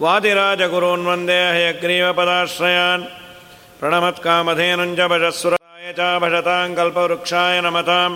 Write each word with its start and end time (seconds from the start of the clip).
वादिराजगुरून्वन्दे 0.00 1.40
हयग्रीवपदाश्रयान्। 1.56 3.04
प्रणमत्कामधेनुञ्च 3.80 5.00
भजस्सुराय 5.12 5.86
च 5.98 6.00
भजतां 6.22 6.68
कल्पवृक्षाय 6.74 7.56
नमतां 7.64 8.10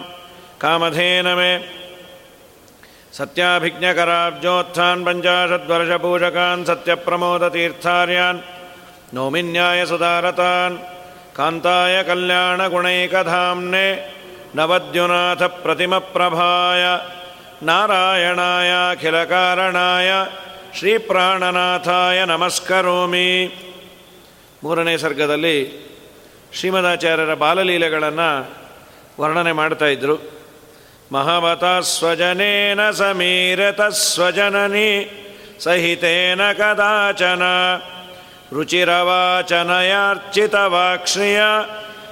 कामधेन 0.62 1.26
मे 1.38 1.52
सत्याभिज्ञकराब्जोत्थान् 3.18 5.04
पञ्चाशद्वर्षपूजकान् 5.06 6.66
सत्यप्रमोदतीर्थार्यान्। 6.68 8.38
नौमिन्यायसुधारतान् 9.14 10.74
कान्ताय 11.36 11.94
कल्याणगुणैकधाम्ने। 12.08 13.86
नवद्युनाथप्रतिमप्रभाय 14.55 16.83
ನಾರಾಯಣಾಯಖಿಲಕಾರಣಾಯ 17.61 20.11
ಶ್ರೀಪ್ರಾಣನಾಥಾಯ 20.77 22.25
ನಮಸ್ಕರೋಮಿ 22.25 23.53
ಮೂರನೇ 24.63 24.97
ಸರ್ಗದಲ್ಲಿ 24.97 25.87
ಶ್ರೀಮದಾಚಾರ್ಯರ 26.53 27.33
ಬಾಲಲೀಲೆಗಳನ್ನು 27.33 28.51
ವರ್ಣನೆ 29.21 29.51
ಮಾಡ್ತಾ 29.51 29.87
ಇದ್ರು 29.87 30.35
ಮಹಾವತ 31.11 31.91
ಸ್ವಜನೇನ 31.91 32.91
ಸಮೀರತ 32.91 33.81
ಸ್ವಜನನಿ 34.03 35.21
ಸಹಿತೇನ 35.59 36.51
ಕದಾಚನ 36.51 37.43
ರುಚಿರವಾಚನಯಾರ್ಚಿತವಾಕ್ಷ್ಣಿಯ 38.53 41.41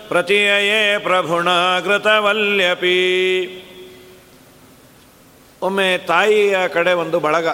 ಪ್ರತಿಯೇ 0.09 0.99
ಪ್ರಭುಣಾಗೃತವಲ್ಯಪಿ. 0.99 2.05
ಒಮ್ಮೆ 5.63 5.99
ತಾಯಿಯ 5.99 6.69
ಕಡೆ 6.69 6.93
ಒಂದು 6.93 7.21
ಬಳಗ, 7.21 7.49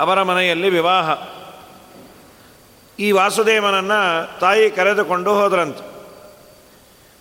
ಅವರ 0.00 0.22
ಮನೆಯಲ್ಲಿ 0.22 0.70
ವಿವಾಹ. 0.70 1.10
ಈ 2.98 3.10
ವಾಸುದೇವನನ್ನು 3.10 4.38
ತಾಯಿ 4.40 4.70
ಕರೆದುಕೊಂಡು 4.70 5.34
ಹೋದ್ರಂತ. 5.34 5.78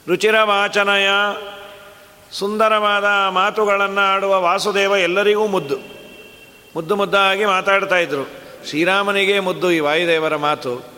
ರುಚಿರ 0.08 0.44
ವಾಚನಯ 0.44 1.08
ಸುಂದರವಾದ 2.32 3.06
ಮಾತುಗಳನ್ನು 3.30 4.02
ಆಡುವ 4.02 4.42
ವಾಸುದೇವ 4.42 4.96
ಎಲ್ಲರಿಗೂ 4.96 5.48
ಮುದ್ದು. 5.48 5.78
ಮುದ್ದು 6.76 6.96
ಮುದ್ದಾಗಿ 6.96 7.46
ಮಾತಾಡ್ತಾ 7.46 7.98
ಇದ್ರು. 7.98 8.32
ಶ್ರೀರಾಮನಿಗೆ 8.70 9.40
ಮುದ್ದು 9.40 9.72
ಈ 9.72 9.80
ವಾಯುದೇವರ 9.80 10.36
ಮಾತು. 10.36 10.94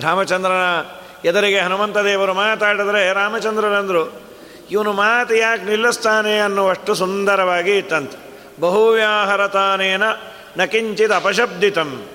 ರಾಮಚಂದ್ರನ 0.00 0.82
ಎದುರಿಗೆ 1.24 1.60
ಹನುಮಂತ 1.60 1.98
ದೇವರು 1.98 2.34
ಮಾತಾಡಿದ್ರೆ 2.34 3.12
ರಾಮಚಂದ್ರನಂದರು 3.12 4.22
ಇವನು 4.70 4.92
ಮಾತು 4.92 5.34
ಯಾಕೆ 5.34 5.64
ನಿಲ್ಲಿಸ್ತಾನೆ 5.64 6.38
ಅನ್ನುವಷ್ಟು 6.38 6.94
ಸುಂದರವಾಗಿ 6.94 7.78
ಇತ್ತಂತೆ 7.78 8.24
ಬಹುವ್ಯಾಹರತಾನೇನ 8.60 10.02
ನಕಿಂಚಿತ್ 10.56 11.12
ಅಪಶಬ್ದಿತಂ. 11.12 12.06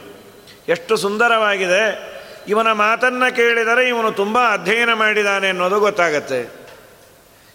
ಎಷ್ಟು 0.68 0.98
ಸುಂದರವಾಗಿದೆ. 0.98 2.10
ಇವನ 2.48 2.72
ಮಾತನ್ನು 2.72 3.36
ಕೇಳಿದರೆ 3.36 3.88
ಇವನು 3.88 4.12
ತುಂಬ 4.12 4.38
ಅಧ್ಯಯನ 4.54 4.94
ಮಾಡಿದ್ದಾನೆ 4.94 5.50
ಅನ್ನೋದು 5.50 5.80
ಗೊತ್ತಾಗತ್ತೆ. 5.80 6.60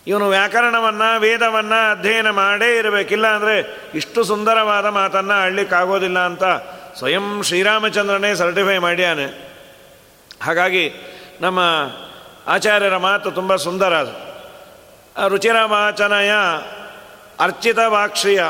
ಇವನು 0.06 0.28
ವ್ಯಾಕರಣವನ್ನು, 0.28 1.20
ವೇದವನ್ನು 1.20 1.92
ಅಧ್ಯಯನ 1.92 2.30
ಮಾಡೇ 2.30 2.78
ಇರಬೇಕಿಲ್ಲ 2.78 3.26
ಅಂದರೆ 3.26 3.78
ಇಷ್ಟು 3.94 4.24
ಸುಂದರವಾದ 4.24 4.86
ಮಾತನ್ನು 4.86 5.34
ಆಡಲಿಕ್ಕಾಗೋದಿಲ್ಲ 5.34 6.18
ಅಂತ 6.18 6.44
ಸ್ವಯಂ 6.98 7.42
ಶ್ರೀರಾಮಚಂದ್ರನೇ 7.42 8.34
ಸರ್ಟಿಫೈ 8.34 8.78
ಮಾಡ್ಯಾನೆ. 8.78 9.26
ಹಾಗಾಗಿ 10.42 10.92
ನಮ್ಮ 11.40 11.60
ಆಚಾರ್ಯರ 12.46 12.96
ಮಾತು 12.96 13.30
ತುಂಬ 13.30 13.56
ಸುಂದರ. 13.56 13.94
ಅದು 13.94 14.34
ರುಚಿರ 15.28 15.56
ವಾಚನಯ 15.64 16.30
ಅರ್ಚಿತ 17.40 17.78
ವಾಕ್ಷಿಯ 17.86 18.44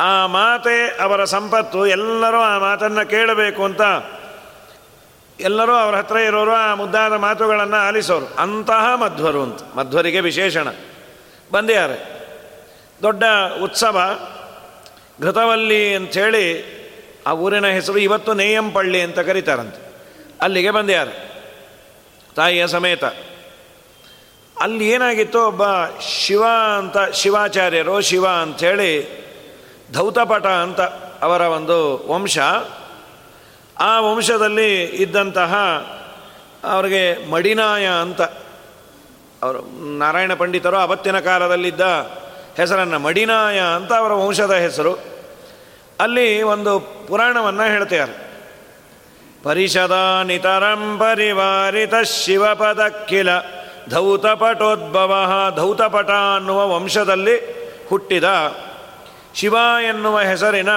ಆ 0.00 0.26
ಮಾತೆ 0.26 1.02
ಅವರ 1.02 1.24
ಸಂಪತ್ತು. 1.24 1.86
ಎಲ್ಲರೂ 1.86 2.38
ಆ 2.38 2.58
ಮಾತನ್ನು 2.58 3.10
ಕೇಳಬೇಕು 3.10 3.64
ಅಂತ 3.64 3.80
ಎಲ್ಲರೂ 5.40 5.72
ಅವರ 5.72 5.96
ಹತ್ರ 5.96 6.16
ಇರೋರು 6.16 6.52
ಆ 6.52 6.74
ಮುದ್ದಾದ 6.74 7.12
ಮಾತುಗಳನ್ನು 7.12 7.76
ಆಲಿಸೋರು. 7.76 8.26
ಅಂತಹ 8.26 8.94
ಮಧ್ವರು 8.94 9.42
ಅಂತ. 9.42 9.60
ಮಧ್ವರಿಗೆ 9.76 10.20
ವಿಶೇಷಣ. 10.20 10.68
ಬಂದ್ಯಾರೆ 11.52 12.22
ದೊಡ್ಡ 13.02 13.24
ಉತ್ಸವ. 13.62 14.00
ಘೃತವಲ್ಲಿ 15.22 15.96
ಅಂಥೇಳಿ 15.96 16.72
ಆ 17.26 17.32
ಊರಿನ 17.32 17.66
ಹೆಸರು 17.66 17.98
ಇವತ್ತು 17.98 18.34
ನೇಯಂಪಳ್ಳಿ 18.34 19.00
ಅಂತ 19.00 19.18
ಕರೀತಾರಂತೆ. 19.18 19.92
ಅಲ್ಲಿಗೆ 20.40 20.70
ಬಂದ್ಯಾರೆ 20.70 21.31
ತಾಯಿಯ 22.36 22.66
ಸಮೇತ. 22.66 23.04
ಅಲ್ಲಿ 24.60 24.88
ಏನಾಗಿತ್ತು 24.88 25.46
ಒಬ್ಬ 25.46 25.62
ಶಿವ 26.00 26.44
ಅಂತ, 26.78 26.98
ಶಿವಾಚಾರ್ಯರು, 26.98 28.00
ಶಿವ 28.00 28.26
ಅಂಥೇಳಿ 28.26 29.22
ಧೌತಪಟ 29.92 30.46
ಅಂತ 30.46 30.80
ಅವರ 31.22 31.40
ಒಂದು 31.40 32.08
ವಂಶ. 32.08 32.38
ಆ 33.78 34.00
ವಂಶದಲ್ಲಿ 34.00 34.84
ಇದ್ದಂತಹ 34.84 35.54
ಅವರಿಗೆ 36.64 37.30
ಮಡಿನಾಯ 37.30 37.86
ಅಂತ 37.86 38.20
ಅವರು 39.42 39.92
ನಾರಾಯಣ 39.98 40.34
ಪಂಡಿತರು 40.34 40.76
ಅವತ್ತಿನ 40.76 41.20
ಕಾಲದಲ್ಲಿದ್ದ 41.20 41.80
ಹೆಸರನ್ನು 42.56 42.98
ಮಡಿನಾಯ 42.98 43.60
ಅಂತ 43.60 43.92
ಅವರ 43.92 44.12
ವಂಶದ 44.12 44.52
ಹೆಸರು. 44.54 44.94
ಅಲ್ಲಿ 46.00 46.42
ಒಂದು 46.42 46.80
ಪುರಾಣವನ್ನು 47.08 47.62
ಹೇಳ್ತಾರೆ 47.62 48.31
ಪರಿಷದ 49.44 49.92
ನಿತರಂ 50.24 50.98
ಪರಿವಾರಿತ 50.98 51.94
ಶಿವಪದಕ್ಕಿಲ 51.94 53.28
ಧೌತಪಟೋದ್ಭವ 53.88 55.14
ಧೌತಪಟ 55.56 56.10
ಅನ್ನುವ 56.10 56.74
ವಂಶದಲ್ಲಿ 56.74 57.36
ಹುಟ್ಟಿದ 57.88 58.24
ಶಿವ 59.34 59.56
ಎನ್ನುವ 59.88 60.18
ಹೆಸರಿನ 60.18 60.68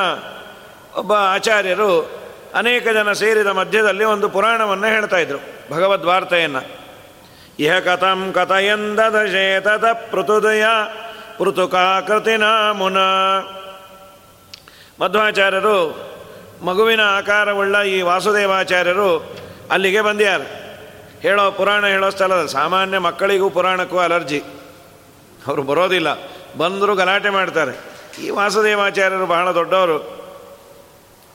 ಒಬ್ಬ 0.95 1.13
ಆಚಾರ್ಯರು 1.13 2.11
ಅನೇಕ 2.55 2.83
ಜನ 2.83 3.11
ಸೇರಿದ 3.11 3.47
ಮಧ್ಯದಲ್ಲಿ 3.47 4.03
ಒಂದು 4.03 4.29
ಪುರಾಣವನ್ನು 4.29 4.87
ಹೇಳ್ತಾ 4.87 5.17
ಇದ್ರು 5.17 5.39
ಭಗವದ್ವಾರ್ತೆಯನ್ನು 5.71 6.61
ಇಹ 7.59 7.79
ಕಥಂ 7.79 8.31
ಕಥಯಂದಶೇತದ 8.33 9.91
ಪೃಥುದಯ 10.11 10.63
ಪೃಥುಕಾಕೃತಿ 11.37 12.37
ಮುನ 12.77 12.97
ಮಧ್ವಾಚಾರ್ಯರು 15.01 16.05
ಮಗುವಿನ 16.65 17.01
ಆಕಾರವುಳ್ಳ 17.01 17.83
ಈ 17.83 18.01
ವಾಸುದೇವಾಚಾರ್ಯರು 18.01 19.37
ಅಲ್ಲಿಗೆ 19.71 20.01
ಬಂದ್ಯಾರು 20.01 20.43
ಹೇಳೋ 21.19 21.51
ಪುರಾಣ 21.51 21.85
ಹೇಳೋ 21.85 22.09
ಸ್ಥಳದ 22.09 22.45
ಸಾಮಾನ್ಯ 22.45 22.97
ಮಕ್ಕಳಿಗೂ 22.97 23.49
ಪುರಾಣಕ್ಕೂ 23.49 23.97
ಅಲರ್ಜಿ. 23.97 24.43
ಅವರು 25.47 25.63
ಬರೋದಿಲ್ಲ. 25.63 26.07
ಬಂದರೂ 26.57 26.95
ಗಲಾಟೆ 26.95 27.29
ಮಾಡ್ತಾರೆ. 27.29 27.79
ಈ 28.23 28.29
ವಾಸುದೇವಾಚಾರ್ಯರು 28.29 29.25
ಬಹಳ 29.25 29.51
ದೊಡ್ಡವರು. 29.51 30.25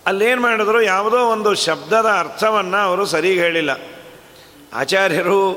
ಅಲ್ಲೇನು 0.07 0.43
ಮಾಡಿದ್ರು? 0.43 0.83
ಯಾವುದೋ 0.83 1.17
ಒಂದು 1.17 1.55
ಶಬ್ದದ 1.55 2.07
ಅರ್ಥವನ್ನು 2.19 2.77
ಅವರು 2.77 3.07
ಸರಿಗೆ 3.07 3.41
ಹೇಳಿಲ್ಲ. 3.41 3.71
ಆಚಾರ್ಯರು 4.75 5.51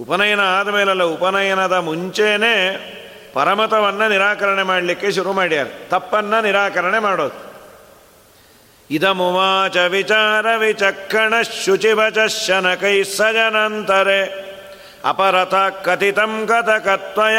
ಉಪನಯನ 0.00 0.40
ಆದಮೇಲಲ್ಲ, 0.40 1.04
ಉಪನಯನದ 1.04 1.72
ಮುಂಚೆನೇ 1.72 2.86
ಪರಮತವನ್ನು 3.34 4.08
ನಿರಾಕರಣೆ 4.08 4.62
ಮಾಡಲಿಕ್ಕೆ 4.62 5.12
ಶುರು 5.12 5.32
ಮಾಡ್ಯಾರ. 5.32 5.66
ತಪ್ಪನ್ನು 5.88 6.42
ನಿರಾಕರಣೆ 6.42 6.98
ಮಾಡೋದು. 6.98 7.49
ಇದಮುವಾಚ 8.90 9.76
ವಿಚಾರ 9.76 10.56
ವಿಚಕ್ಕಣ 10.56 11.34
ಶುಚಿವಚ 11.64 12.18
ಶನಕೈ 12.18 13.02
ಸಜನಂತರೆ. 13.02 14.50
ಅಪರಥ 15.04 15.84
ಕಥಿತಂ 15.84 16.46
ಕಥಕತ್ವಯ 16.46 17.38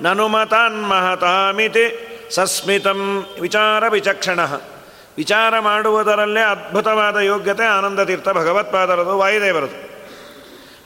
ನನುಮತಾನ್ಮಹತಾಮಿತಿ 0.00 2.08
ಸಸ್ಮಿತಂ 2.30 3.26
ವಿಚಾರ 3.40 3.88
ವಿಚಕ್ಷಣ. 3.88 4.40
ವಿಚಾರ 5.16 5.58
ಮಾಡುವುದರಲ್ಲೇ 5.58 6.40
ಅದ್ಭುತವಾದ 6.40 7.16
ಯೋಗ್ಯತೆ 7.16 7.64
ಆನಂದ 7.64 8.00
ತೀರ್ಥ 8.00 8.28
ಭಗವತ್ಪಾದರದು 8.28 9.18
ವಾಯುದೇವರದು. 9.18 9.92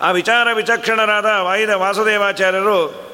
ಆ 0.00 0.10
ವಿಚಾರ 0.10 0.52
ವಿಚಕ್ಷಣರಾದ 0.52 1.24
ವಾಯುದ 1.24 1.70
ವಾಸುದೇವಾಚಾರ್ಯರು 1.70 3.06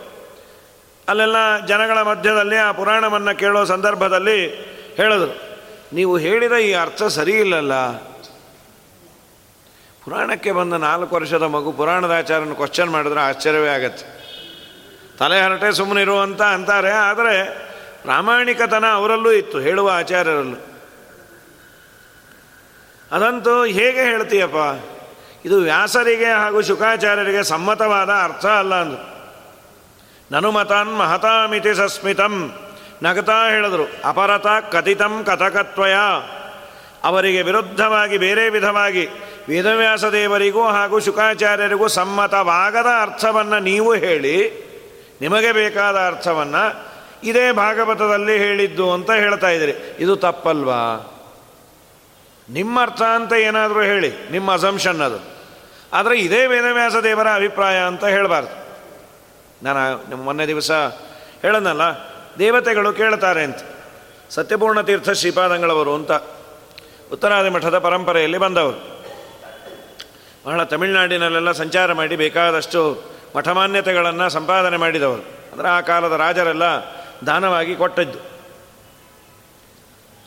ಅಲ್ಲೆಲ್ಲ 1.09 1.67
ಜನಗಳ 1.67 2.03
ಮಧ್ಯದಲ್ಲಿ 2.03 2.57
ಆ 2.57 2.73
ಪುರಾಣವನ್ನು 2.73 3.39
ಕೇಳೋ 3.39 3.65
ಸಂದರ್ಭದಲ್ಲಿ 3.65 4.51
ಹೇಳಿದರು. 4.97 5.52
ನೀವು 5.93 6.19
ಹೇಳಿದ 6.19 6.53
ಈ 6.53 6.73
ಅರ್ಥ 6.73 7.03
ಸರಿ 7.03 7.33
ಇಲ್ಲಲ್ಲ 7.33 7.73
ಪುರಾಣಕ್ಕೆ 10.05 10.53
ಬಂದ 10.53 10.73
ನಾಲ್ಕು 10.73 11.15
ವರ್ಷದ 11.17 11.43
ಮಗು 11.43 11.73
ಪುರಾಣದ 11.73 12.11
ಆಚಾರನ 12.19 12.53
ಕ್ವಶನ್ 12.53 12.91
ಮಾಡಿದ್ರೆ 12.91 13.21
ಆಶ್ಚರ್ಯವೇ 13.21 13.69
ಆಗತ್ತೆ. 13.69 14.07
ತಲೆ 15.19 15.41
ಹರಟೆ 15.41 15.73
ಸುಮ್ಮನಿರು 15.73 16.21
ಅಂತ 16.21 16.43
ಅಂತಾರೆ, 16.43 16.91
ಆದರೆ 16.91 17.35
ಪ್ರಾಮಾಣಿಕತನ 18.03 18.85
ಅವರಲ್ಲೂ 18.93 19.33
ಇತ್ತು, 19.33 19.59
ಹೇಳುವ 19.59 19.91
ಆಚಾರ್ಯರಲ್ಲೂ. 19.95 20.57
ಅದಂತೂ 23.13 23.65
ಹೇಗೆ 23.65 24.03
ಹೇಳ್ತೀಯಪ್ಪ? 24.03 24.57
ಇದು 25.45 25.61
ವ್ಯಾಸರಿಗೆ 25.61 26.31
ಹಾಗೂ 26.33 26.63
ಶುಕಾಚಾರ್ಯರಿಗೆ 26.63 27.43
ಸಮ್ಮತವಾದ 27.43 28.11
ಅರ್ಥ 28.11 28.47
ಅಲ್ಲ 28.47 28.75
ಅಂದರು. 28.75 29.13
ನನುಮತಾನ್ 30.31 30.97
ಮಹತಾಮಿತಿ 30.97 31.75
ಸಸ್ಮಿತಂ. 31.75 32.35
ನಗತಾ 33.03 33.49
ಹೇಳಿದ್ರು, 33.51 33.85
ಅಪರತ 34.05 34.47
ಕಥಿತಂ 34.47 35.25
ಕಥಕತ್ವಯ. 35.27 35.95
ಅವರಿಗೆ 37.05 37.43
ವಿರುದ್ಧವಾಗಿ, 37.43 38.19
ಬೇರೆ 38.19 38.49
ವಿಧವಾಗಿ 38.49 39.09
ವೇದವ್ಯಾಸ 39.49 40.05
ದೇವರಿಗೂ 40.05 40.63
ಹಾಗೂ 40.63 41.01
ಶುಕಾಚಾರ್ಯರಿಗೂ 41.01 41.89
ಸಮ್ಮತವಾಗದ 41.89 42.87
ಅರ್ಥವನ್ನು 43.03 43.59
ನೀವು 43.59 43.95
ಹೇಳಿ, 43.95 44.37
ನಿಮಗೆ 45.21 45.53
ಬೇಕಾದ 45.53 45.97
ಅರ್ಥವನ್ನು 45.97 46.93
ಇದೇ 47.25 47.53
ಭಾಗವತದಲ್ಲಿ 47.53 48.39
ಹೇಳಿದ್ದು 48.39 48.93
ಅಂತ 48.93 49.11
ಹೇಳ್ತಾ 49.11 49.49
ಇದ್ದೀರಿ. 49.49 49.97
ಇದು 49.99 50.17
ತಪ್ಪಲ್ವಾ? 50.17 51.09
ನಿಮ್ಮ 52.51 52.83
ಅರ್ಥ 52.83 53.03
ಅಂತ 53.03 53.33
ಏನಾದರೂ 53.33 53.83
ಹೇಳಿ, 53.83 54.13
ನಿಮ್ಮ 54.31 54.53
ಅಸಂಪ್ಷನ್ 54.53 55.01
ಅದು. 55.01 55.19
ಆದರೆ 55.93 56.19
ಇದೇ 56.19 56.47
ವೇದವ್ಯಾಸ 56.47 56.97
ದೇವರ 56.97 57.29
ಅಭಿಪ್ರಾಯ 57.35 57.79
ಅಂತ 57.79 58.05
ಹೇಳಬಾರ್ದು. 58.05 58.63
ನಾನು 59.65 60.17
ಮೊನ್ನೆ 60.17 60.47
ದಿವಸ 60.47 60.71
ಹೇಳನಲ್ಲ 61.43 62.12
ದೇವತೆಗಳು 62.39 62.93
ಕೇಳ್ತಾರೆ 62.93 63.43
ಅಂತ. 63.43 63.57
ಸತ್ಯಪೂರ್ಣ 64.31 64.81
ತೀರ್ಥ 64.81 65.11
ಶ್ರೀಪಾದಂಗಳವರು 65.11 65.95
ಅಂತ 65.95 66.13
ಉತ್ತರಾದಿ 67.13 67.49
ಮಠದ 67.49 67.79
ಪರಂಪರೆಯಲ್ಲಿ 67.79 68.39
ಬಂದವರು. 68.39 68.93
ಬಹಳ 70.47 70.63
ತಮಿಳುನಾಡಿನಲ್ಲೆಲ್ಲ 70.63 71.53
ಸಂಚಾರ 71.53 71.93
ಮಾಡಿ 71.93 72.17
ಬೇಕಾದಷ್ಟು 72.17 73.03
ಮಠಮಾನ್ಯತೆಗಳನ್ನು 73.37 74.31
ಸಂಪಾದನೆ 74.31 74.77
ಮಾಡಿದವರು. 74.77 75.23
ಅಂದರೆ 75.53 75.69
ಆ 75.69 75.81
ಕಾಲದ 75.81 76.13
ರಾಜರೆಲ್ಲ 76.13 76.63
ದಾನವಾಗಿ 77.27 77.77
ಕೊಟ್ಟದ್ದು. 77.77 78.19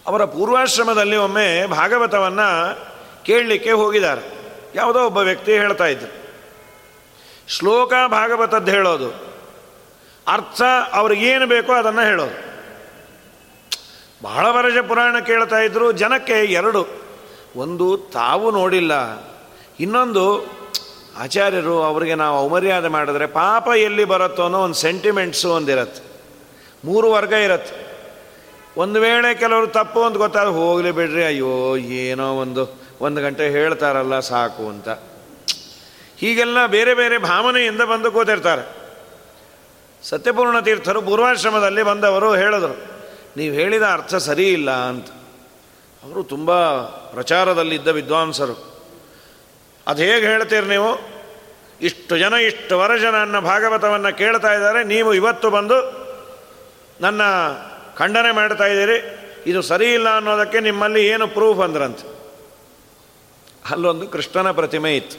ಅವರ 0.07 0.25
ಪೂರ್ವಾಶ್ರಮದಲ್ಲಿ 0.25 1.17
ಒಮ್ಮೆ 1.17 1.65
ಭಾಗವತವನ್ನು 1.65 2.79
ಕೇಳಲಿಕ್ಕೆ 3.23 3.71
ಹೋಗಿದ್ದಾರೆ. 3.71 4.21
ಯಾವುದೋ 4.75 5.05
ಒಬ್ಬ 5.05 5.17
ವ್ಯಕ್ತಿ 5.17 5.53
ಹೇಳ್ತಾ 5.53 5.85
ಇದ್ದರು 5.85 6.25
ಶ್ಲೋಕ 7.47 7.93
ಭಾಗವತದ್ದು 8.07 8.71
ಹೇಳೋದು. 8.71 9.34
ಅರ್ಥ 10.27 10.61
ಅವ್ರಿಗೇನು 10.93 11.47
ಬೇಕೋ 11.47 11.73
ಅದನ್ನು 11.73 12.01
ಹೇಳೋದು. 12.01 12.45
ಬಹಳ 14.23 14.45
ವರ್ಷ 14.49 14.77
ಪುರಾಣ 14.87 15.19
ಕೇಳ್ತಾ 15.19 15.59
ಇದ್ರು, 15.59 15.91
ಜನಕ್ಕೆ 15.91 16.33
ಎರಡು. 16.33 16.87
ಒಂದು, 17.55 17.97
ತಾವು 17.97 18.51
ನೋಡಿಲ್ಲ. 18.51 18.91
ಇನ್ನೊಂದು, 19.79 20.45
ಆಚಾರ್ಯರು 21.17 21.83
ಅವರಿಗೆ 21.83 22.15
ನಾವು 22.15 22.37
ಅವಮರ್ಯಾದೆ 22.37 22.87
ಮಾಡಿದ್ರೆ 22.87 23.25
ಪಾಪ 23.25 23.67
ಎಲ್ಲಿ 23.67 24.05
ಬರುತ್ತೋ 24.05 24.43
ಅನ್ನೋ 24.43 24.59
ಒಂದು 24.59 24.75
ಸೆಂಟಿಮೆಂಟ್ಸು 24.75 25.49
ಒಂದಿರತ್ತೆ. 25.49 26.21
ಮೂರು 26.85 27.11
ವರ್ಗ 27.11 27.33
ಇರತ್ತೆ. 27.33 27.85
ಒಂದು 28.77 28.99
ವೇಳೆ 28.99 29.33
ಕೆಲವರು 29.33 29.67
ತಪ್ಪು 29.67 30.03
ಅಂತ 30.03 30.17
ಗೊತ್ತಾದ್ರೆ 30.17 30.51
ಹೋಗಲಿ 30.51 30.91
ಬಿಡ್ರಿ, 30.91 31.25
ಅಯ್ಯೋ, 31.25 31.77
ಏನೋ 31.77 32.33
ಒಂದು 32.33 32.81
ಒಂದು 33.01 33.21
ಗಂಟೆ 33.21 33.49
ಹೇಳ್ತಾರಲ್ಲ 33.49 34.19
ಸಾಕು 34.19 34.69
ಅಂತ. 34.69 34.89
ಹೀಗೆಲ್ಲ 36.17 36.65
ಬೇರೆ 36.65 36.93
ಬೇರೆ 36.93 37.17
ಭಾವನೆಯಿಂದ 37.17 37.81
ಬಂದು 37.81 38.11
ಕೂತಿರ್ತಾರೆ. 38.11 38.84
ಸತ್ಯಪೂರ್ಣ 40.09 40.57
ತೀರ್ಥರು 40.59 40.99
ಪೂರ್ವಾಶ್ರಮದಲ್ಲಿ 41.01 41.83
ಬಂದವರು 41.83 42.29
ಹೇಳಿದರು, 42.41 42.75
ನೀವು 43.37 43.53
ಹೇಳಿದ 43.59 43.85
ಅರ್ಥ 43.95 44.15
ಸರಿ 44.27 44.47
ಇಲ್ಲ 44.57 44.71
ಅಂತ. 44.91 45.07
ಅವರು 46.03 46.21
ತುಂಬ 46.33 46.51
ಪ್ರಚಾರದಲ್ಲಿದ್ದ 47.13 47.89
ವಿದ್ವಾಂಸರು. 47.99 48.55
ಅದು 49.87 50.01
ಹೇಗೆ 50.09 50.25
ಹೇಳ್ತೀರಿ 50.33 50.67
ನೀವು? 50.67 50.91
ಇಷ್ಟು 51.81 52.13
ಜನ, 52.17 52.33
ಇಷ್ಟು 52.49 52.73
ವರಜನ 52.79 53.15
ಅನ್ನ 53.21 53.39
ಭಾಗವತವನ್ನು 53.39 54.11
ಕೇಳ್ತಾ 54.17 54.51
ಇದ್ದಾರೆ, 54.53 54.81
ನೀವು 54.83 55.09
ಇವತ್ತು 55.13 55.47
ಬಂದು 55.49 55.77
ನನ್ನ 57.01 57.21
ಖಂಡನೆ 57.97 58.31
ಮಾಡ್ತಾ 58.31 58.65
ಇದ್ದೀರಿ, 58.65 58.97
ಇದು 59.51 59.59
ಸರಿ 59.61 59.87
ಇಲ್ಲ 59.93 60.09
ಅನ್ನೋದಕ್ಕೆ 60.15 60.59
ನಿಮ್ಮಲ್ಲಿ 60.59 61.01
ಏನು 61.07 61.25
ಪ್ರೂಫ್ 61.27 61.59
ಅಂದ್ರಂತೆ? 61.59 62.05
ಅಲ್ಲೊಂದು 63.71 64.05
ಕೃಷ್ಣನ 64.07 64.49
ಪ್ರತಿಮೆ 64.51 64.91
ಇತ್ತು. 64.95 65.17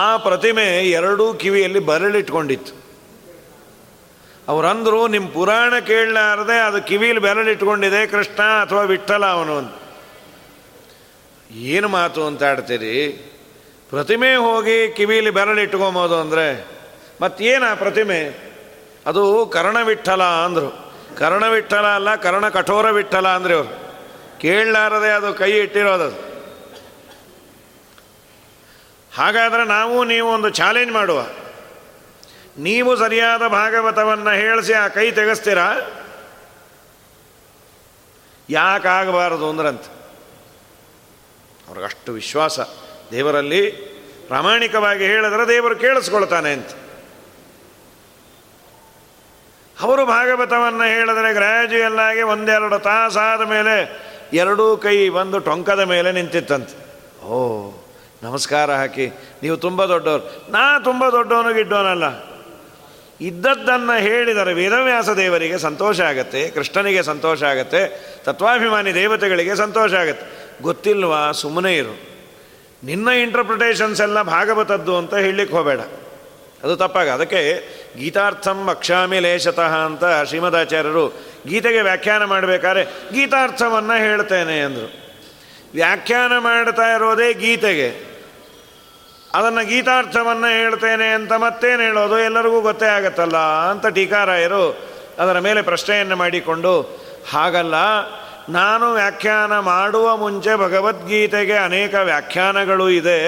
ಆ 0.00 0.04
ಪ್ರತಿಮೆ 0.16 0.66
ಎರಡೂ 0.90 1.24
ಕಿವಿಯಲ್ಲಿ 1.34 1.80
ಬರಲಿಟ್ಕೊಂಡಿತ್ತು 1.92 2.74
ಅವರಂದರು 4.48 5.08
ನಿಮ್ಮ 5.08 5.28
ಪುರಾಣ 5.28 5.78
ಕೇಳಲಾರದೆ 5.78 6.58
ಅದು 6.60 6.82
ಕಿವಿಲಿ 6.82 7.20
ಬೆರಳಿಟ್ಕೊಂಡಿದೆ, 7.20 8.06
ಕೃಷ್ಣ 8.06 8.42
ಅಥವಾ 8.42 8.82
ವಿಠಲ 8.82 9.26
ಅವನು 9.26 9.58
ಅಂತ. 9.58 9.74
ಏನು 11.50 11.88
ಮಾತು 11.88 12.26
ಅಂತ 12.26 12.42
ಆಡ್ತೀರಿ? 12.42 12.94
ಪ್ರತಿಮೆ 13.90 14.36
ಹೋಗಿ 14.36 14.92
ಕಿವಿಲಿ 14.92 15.30
ಬೆರಳಿಟ್ಕೊಂಬೋದು 15.30 16.16
ಅಂದರೆ 16.20 16.46
ಆ 17.64 17.74
ಪ್ರತಿಮೆ? 17.74 18.20
ಅದು 19.06 19.46
ಕರ್ಣವಿಠಲ 19.46 20.22
ಅಂದರು. 20.22 20.70
ಕರ್ಣವಿಠಲ 21.16 21.86
ಅಲ್ಲ, 21.86 22.14
ಕರ್ಣ 22.14 22.48
ಕಠೋರ 22.48 22.90
ವಿಠಲ 22.90 23.28
ಅಂದ್ರೆ 23.28 23.54
ಅವರು 23.54 23.70
ಕೇಳಲಾರದೆ 24.40 25.10
ಅದು 25.10 25.34
ಕೈ 25.34 25.52
ಇಟ್ಟಿರೋದು 25.52 26.08
ಹಾಗಾದರೆ 29.16 29.64
ನಾವು 29.64 30.04
ನೀವು 30.04 30.28
ಒಂದು 30.30 30.48
ಚಾಲೆಂಜ್ 30.50 30.92
ಮಾಡುವ. 30.92 31.20
ನೀವು 32.58 32.96
ಸರಿಯಾದ 32.96 33.46
ಭಾಗವತವನ್ನು 33.46 34.30
ಹೇಳಿಸಿ 34.30 34.72
ಆ 34.72 34.88
ಕೈ 34.88 35.10
ತೆಗೆಸ್ತೀರಾ? 35.10 35.72
ಯಾಕಾಗಬಾರದು 38.50 39.50
ಅಂದ್ರಂತ? 39.50 39.82
ಅವ್ರಿಗಷ್ಟು 41.68 42.12
ವಿಶ್ವಾಸ. 42.12 42.60
ದೇವರಲ್ಲಿ 43.10 43.70
ಪ್ರಾಮಾಣಿಕವಾಗಿ 44.28 45.04
ಹೇಳಿದ್ರೆ 45.04 45.48
ದೇವರು 45.48 45.76
ಕೇಳಿಸ್ಕೊಳ್ತಾನೆ 45.76 46.52
ಅಂತ. 46.52 46.68
ಅವರು 49.80 50.06
ಭಾಗವತವನ್ನು 50.06 50.82
ಹೇಳಿದ್ರೆ 50.82 51.32
ಗ್ರ್ಯಾಜುಯಲ್ 51.32 51.98
ಆಗಿ 51.98 52.22
ಒಂದೆರಡು 52.22 52.78
ತಾಸಾದ 52.78 53.40
ಮೇಲೆ 53.40 54.08
ಎರಡೂ 54.32 54.76
ಕೈ 54.76 55.08
ಬಂದು 55.08 55.38
ಟೊಂಕದ 55.38 55.80
ಮೇಲೆ 55.80 56.12
ನಿಂತಿತ್ತಂತೆ. 56.12 56.98
ಓ, 57.24 57.70
ನಮಸ್ಕಾರ 58.22 58.72
ಹಾಕಿ. 58.72 59.08
ನೀವು 59.42 59.56
ತುಂಬ 59.56 59.84
ದೊಡ್ಡವರು. 59.84 60.52
ನಾ 60.52 60.78
ತುಂಬ 60.78 61.08
ದೊಡ್ಡವನಿಗೆ 61.08 61.54
ಗಿಡ್ಡವನಲ್ಲ 61.54 62.27
ಇದ್ದದ್ದನ್ನು 63.20 64.00
ಹೇಳಿದರೆ 64.00 64.54
ವೇದವ್ಯಾಸ 64.54 65.08
ದೇವರಿಗೆ 65.08 65.58
ಸಂತೋಷ 65.58 66.00
ಆಗತ್ತೆ, 66.00 66.50
ಕೃಷ್ಣನಿಗೆ 66.50 67.02
ಸಂತೋಷ 67.02 67.42
ಆಗತ್ತೆ, 67.42 68.06
ತತ್ವಾಭಿಮಾನಿ 68.24 68.94
ದೇವತೆಗಳಿಗೆ 68.94 69.56
ಸಂತೋಷ 69.56 69.94
ಆಗತ್ತೆ. 69.94 70.48
ಗೊತ್ತಿಲ್ವಾ? 70.62 71.32
ಸುಮ್ಮನೆ 71.32 71.76
ಇರು. 71.76 72.08
ನಿನ್ನ 72.84 73.08
ಇಂಟರ್ಪ್ರಿಟೇಷನ್ಸ್ 73.08 74.00
ಎಲ್ಲ 74.00 74.22
ಭಾಗವತದ್ದು 74.22 74.96
ಅಂತ 74.96 75.14
ಹೇಳಲಿಕ್ಕೆ 75.14 75.56
ಹೋಗಬೇಡ. 75.56 75.80
ಅದು 76.64 76.76
ತಪ್ಪಾಗ. 76.76 77.08
ಅದಕ್ಕೆ 77.08 77.62
ಗೀತಾರ್ಥಂ 77.98 78.68
ಅಕ್ಷಾಮಿ 78.68 79.18
ಲೇಷತಃ 79.18 79.76
ಅಂತ 79.76 80.04
ಶ್ರೀಮದಾಚಾರ್ಯರು 80.28 81.08
ಗೀತೆಗೆ 81.46 81.80
ವ್ಯಾಖ್ಯಾನ 81.80 82.24
ಮಾಡಬೇಕಾದ್ರೆ 82.24 82.84
ಗೀತಾರ್ಥವನ್ನು 82.84 83.98
ಹೇಳ್ತೇನೆ 83.98 84.60
ಅಂದರು. 84.60 85.08
ವ್ಯಾಖ್ಯಾನ 85.74 86.38
ಮಾಡ್ತಾ 86.38 86.82
ಇರೋದೇ 86.82 87.32
ಗೀತೆಗೆ. 87.32 88.07
ಅದನ್ನು 89.38 89.66
ಗೀತಾರ್ಥವನ್ನು 89.66 90.46
ಹೇಳ್ತೇನೆ 90.46 91.08
ಅಂತ 91.08 91.32
ಮತ್ತೇನು 91.32 91.82
ಹೇಳೋದು? 91.82 92.18
ಎಲ್ಲರಿಗೂ 92.18 92.60
ಗೊತ್ತೇ 92.60 92.86
ಆಗತ್ತಲ್ಲ 92.86 93.36
ಅಂತ 93.70 93.86
ಟೀಕಾರಾಯರು 93.86 94.64
ಅದರ 95.18 95.38
ಮೇಲೆ 95.38 95.62
ಪ್ರಶ್ನೆಯನ್ನು 95.62 96.16
ಮಾಡಿಕೊಂಡು, 96.16 96.74
ಹಾಗಲ್ಲ, 97.32 97.74
ನಾನು 98.48 98.92
ವ್ಯಾಖ್ಯಾನ 98.92 99.58
ಮಾಡುವ 99.58 100.16
ಮುಂಚೆ 100.16 100.52
ಭಗವದ್ಗೀತೆಗೆ 100.56 101.56
ಅನೇಕ 101.56 101.94
ವ್ಯಾಖ್ಯಾನಗಳು 101.94 102.90
ಇದೆ. 102.90 103.20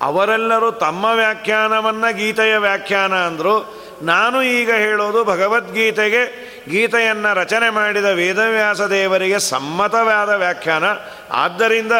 ಅವರೆಲ್ಲರೂ 0.00 0.70
ತಮ್ಮ 0.70 1.04
ವ್ಯಾಖ್ಯಾನವನ್ನು 1.04 2.16
ಗೀತೆಯ 2.16 2.56
ವ್ಯಾಖ್ಯಾನ 2.56 3.14
ಅಂದರು. 3.14 3.85
ನಾನು 4.02 4.42
ಈಗ 4.42 4.70
ಹೇಳೋದು 4.70 5.24
ಭಗವದ್ಗೀತೆಗೆ 5.24 6.46
ಗೀತೆಯನ್ನು 6.70 7.34
ರಚನೆ 7.34 7.70
ಮಾಡಿದ 7.70 8.04
ವೇದವ್ಯಾಸ 8.04 8.80
ದೇವರಿಗೆ 8.80 9.38
ಸಮ್ಮತವಾದ 9.38 10.28
ವ್ಯಾಖ್ಯಾನ. 10.28 10.84
ಆದ್ದರಿಂದ 11.30 11.92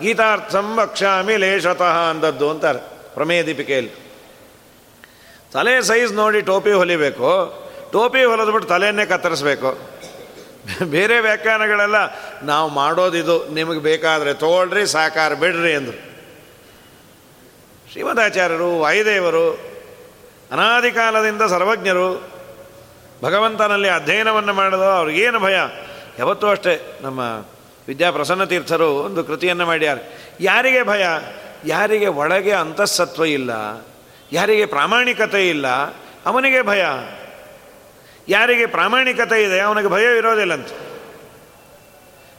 ಗೀತಾರ್ಥಂ 0.00 0.78
ವಕ್ಷಾಮಿ 0.78 1.36
ಲೇಷತಃ 1.36 2.10
ಅಂದದ್ದು 2.10 2.50
ಅಂತಾರೆ 2.50 2.78
ಪ್ರಮೇಯ 3.14 3.42
ದೀಪಿಕೆಯಲ್ಲಿ 3.42 3.90
ತಲೆ 5.52 5.82
ಸೈಜ್ 5.82 6.12
ನೋಡಿ 6.12 6.40
ಟೋಪಿ 6.40 6.72
ಹೊಲಿಬೇಕು. 6.72 7.30
ಟೋಪಿ 7.92 8.24
ಹೊಲಿದ್ಬಿಟ್ಟು 8.24 8.68
ತಲೆಯನ್ನೇ 8.68 9.06
ಕತ್ತರಿಸ್ಬೇಕು. 9.06 9.98
ಬೇರೆ 10.84 11.20
ವ್ಯಾಖ್ಯಾನಗಳೆಲ್ಲ 11.20 11.94
ನಾವು 12.42 12.70
ಮಾಡೋದಿದು, 12.70 13.48
ನಿಮಗೆ 13.48 13.78
ಬೇಕಾದರೆ 13.78 14.34
ತೋಳ್ರಿ, 14.34 14.86
ಸಾಕಾರ 14.86 15.34
ಬಿಡ್ರಿ 15.34 15.74
ಅಂದರು. 15.74 16.08
ಶ್ರೀಮದಾಚಾರ್ಯರು 17.92 18.78
ವಾಯುದೇವರು 18.78 19.67
ಅನಾದಿ 20.50 20.90
ಕಾಲದಿಂದ 20.90 21.42
ಸರ್ವಜ್ಞರು 21.42 22.08
ಭಗವಂತನಲ್ಲಿ 23.22 23.88
ಅಧ್ಯಯನವನ್ನು 23.88 24.52
ಮಾಡಿದೋ 24.52 24.88
ಅವ್ರಿಗೇನು 24.90 25.40
ಭಯ? 25.40 25.56
ಯಾವತ್ತೂ 26.18 26.46
ಅಷ್ಟೇ 26.46 26.98
ನಮ್ಮ 27.00 27.20
ವಿದ್ಯಾಪ್ರಸನ್ನ 27.88 28.44
ತೀರ್ಥರು 28.44 28.88
ಒಂದು 28.96 29.24
ಕೃತಿಯನ್ನು 29.24 29.66
ಮಾಡ್ಯಾರ 29.66 29.98
ಯಾರಿಗೆ 30.40 30.82
ಭಯ? 30.82 31.04
ಯಾರಿಗೆ 31.64 32.06
ಒಳಗೆ 32.06 32.52
ಅಂತಃಸತ್ವ 32.52 33.24
ಇಲ್ಲ, 33.24 33.50
ಯಾರಿಗೆ 34.32 34.66
ಪ್ರಾಮಾಣಿಕತೆ 34.66 35.48
ಇಲ್ಲ, 35.48 35.66
ಅವನಿಗೆ 36.26 36.62
ಭಯ. 36.62 36.82
ಯಾರಿಗೆ 38.28 38.66
ಪ್ರಾಮಾಣಿಕತೆ 38.66 39.42
ಇದೆ, 39.42 39.60
ಅವನಿಗೆ 39.60 39.88
ಭಯ 39.88 40.16
ಇರೋದಿಲ್ಲಂತ. 40.16 40.68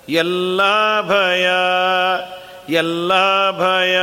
ಎಲ್ಲ 0.10 0.62
ಭಯ 1.02 1.48
ಎಲ್ಲ 2.74 3.12
ಭಯ 3.52 3.98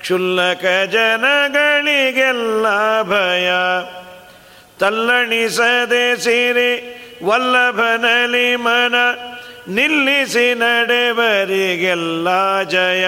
ಕ್ಷುಲ್ಲಕ 0.00 0.92
ಜನಗಳಿಗೆಲ್ಲ 0.92 2.66
ಭಯ. 3.02 3.50
ತಲ್ಲಣಿಸದೆ 4.78 6.16
ಸಿರಿ 6.16 6.94
ವಲ್ಲಭನಲಿ 7.24 8.56
ಮನ, 8.56 8.94
ನಿಲ್ಲಿಸಿ 9.68 10.54
ನಡೆವರಿಗೆಲ್ಲ 10.54 12.62
ಜಯ. 12.62 13.06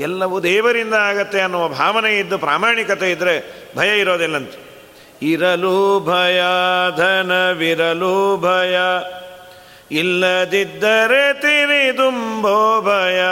ಎಲ್ಲವೂ 0.00 0.40
ದೇವರಿಂದ 0.40 0.94
ಆಗತ್ತೆ 0.94 1.40
ಅನ್ನುವ 1.40 1.68
ಭಾವನೆ 1.68 2.18
ಇದ್ದು 2.18 2.38
ಪ್ರಾಮಾಣಿಕತೆ 2.38 3.10
ಇದ್ದರೆ 3.10 3.66
ಭಯ 3.76 4.00
ಇರೋದಿಲ್ಲಂತ. 4.00 4.52
ಇರಲು 5.22 6.00
ಭಯ, 6.00 6.42
ಧನವಿರಲು 6.96 8.36
ಭಯ. 8.36 8.78
ಇಲ್ಲದಿದ್ದರೆ 9.90 11.32
ತಿರಿದುಂಬೋ 11.32 12.80
ಭಯ. 12.80 13.22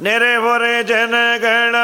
ನೆರೆಹೊರೆ 0.00 0.82
ಜನಗಳ 0.82 1.74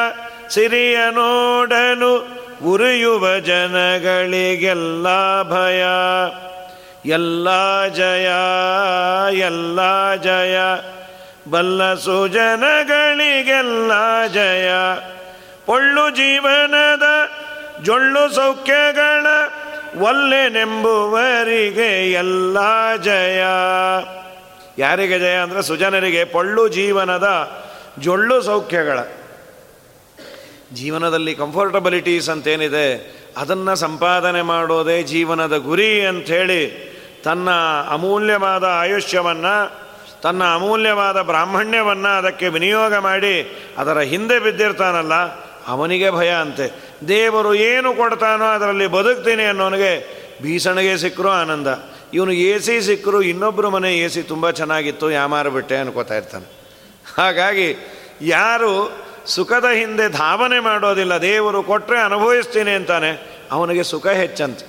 ಸಿರಿಯ 0.50 0.99
ನೋಡನು 1.11 2.42
ಉರಿಯುವ 2.64 3.38
ಜನಗಳಿಗೆಲ್ಲ 3.38 5.07
ಭಯ. 5.42 5.85
ಎಲ್ಲ 7.11 7.49
ಜಯ 7.88 8.31
ಎಲ್ಲ 9.38 10.14
ಜಯ. 10.14 10.59
ಬಲ್ಲ 11.50 11.95
ಸುಜನಗಳಿಗೆಲ್ಲ 11.95 14.26
ಜಯ. 14.26 14.71
ಪೊಳ್ಳು 15.66 16.11
ಜೀವನದ 16.11 17.02
ಜೊಳ್ಳು 17.83 18.35
ಸೌಖ್ಯಗಳ 18.35 19.26
ಒಲ್ಲೆನೆಂಬುವರಿಗೆ 20.00 22.12
ಎಲ್ಲ 22.12 22.59
ಜಯ. 22.97 23.42
ಯಾರಿಗೆ 24.78 25.19
ಜಯ 25.19 25.35
ಅಂದರೆ 25.35 25.62
ಸುಜನರಿಗೆ? 25.62 26.25
ಪೊಳ್ಳು 26.25 26.69
ಜೀವನದ 26.69 27.50
ಜೊಳ್ಳು 27.99 28.42
ಸೌಖ್ಯಗಳ. 28.42 28.99
ಜೀವನದಲ್ಲಿ 30.75 31.34
ಕಂಫರ್ಟಬಿಲಿಟೀಸ್ 31.34 32.28
ಅಂತೇನಿದೆ, 32.28 32.87
ಅದನ್ನು 33.37 33.75
ಸಂಪಾದನೆ 33.76 34.42
ಮಾಡೋದೇ 34.42 35.02
ಜೀವನದ 35.02 35.56
ಗುರಿ 35.56 36.06
ಅಂಥೇಳಿ 36.06 36.62
ತನ್ನ 37.25 37.49
ಅಮೂಲ್ಯವಾದ 37.88 38.64
ಆಯುಷ್ಯವನ್ನು, 38.64 39.54
ತನ್ನ 40.22 40.42
ಅಮೂಲ್ಯವಾದ 40.54 41.22
ಬ್ರಾಹ್ಮಣ್ಯವನ್ನು 41.22 42.18
ಅದಕ್ಕೆ 42.18 42.49
ವಿನಿಯೋಗ 42.49 42.94
ಮಾಡಿ 42.94 43.34
ಅದರ 43.78 44.00
ಹಿಂದೆ 44.12 44.38
ಬಿದ್ದಿರ್ತಾನಲ್ಲ, 44.38 45.14
ಅವನಿಗೆ 45.66 46.11
ಭಯ 46.11 46.30
ಅಂತೆ. 46.30 46.66
ದೇವರು 47.08 47.54
ಏನು 47.54 47.94
ಕೊಡ್ತಾನೋ 47.94 48.44
ಅದರಲ್ಲಿ 48.44 48.87
ಬದುಕ್ತೀನಿ 48.87 49.42
ಅನ್ನೋನಿಗೆ 49.42 49.92
ಬೀಸಣಿಗೆ 50.42 50.96
ಸಿಕ್ಕರು 50.96 51.28
ಆನಂದ. 51.28 51.68
ಇವನು 52.14 52.32
ಎ 52.32 52.58
ಸಿ 52.58 52.80
ಸಿಕ್ಕರು 52.80 53.22
ಇನ್ನೊಬ್ಬರು 53.22 53.70
ಮನೆ 53.70 53.90
ಎ 53.99 54.08
ಸಿ 54.08 54.22
ತುಂಬ 54.22 54.50
ಚೆನ್ನಾಗಿತ್ತು, 54.50 55.11
ಯಾಮಾರು 55.11 55.50
ಬಿಟ್ಟೆ 55.50 55.76
ಅನ್ಕೋತಾ 55.76 56.14
ಇರ್ತಾನೆ. 56.14 56.62
ಹಾಗಾಗಿ 57.19 57.69
ಯಾರು 58.35 58.73
ಸುಖದ 59.35 59.69
ಹಿಂದೆ 59.81 60.07
ಧಾವನೆ 60.09 60.59
ಮಾಡೋದಿಲ್ಲ, 60.61 61.14
ದೇವರು 61.23 61.61
ಕೊಟ್ಟರೆ 61.62 61.99
ಅನುಭವಿಸ್ತೀನಿ 62.00 62.71
ಅಂತಾನೆ, 62.71 63.11
ಅವನಿಗೆ 63.57 63.83
ಸುಖ 63.83 64.07
ಹೆಚ್ಚಂತೆ. 64.23 64.64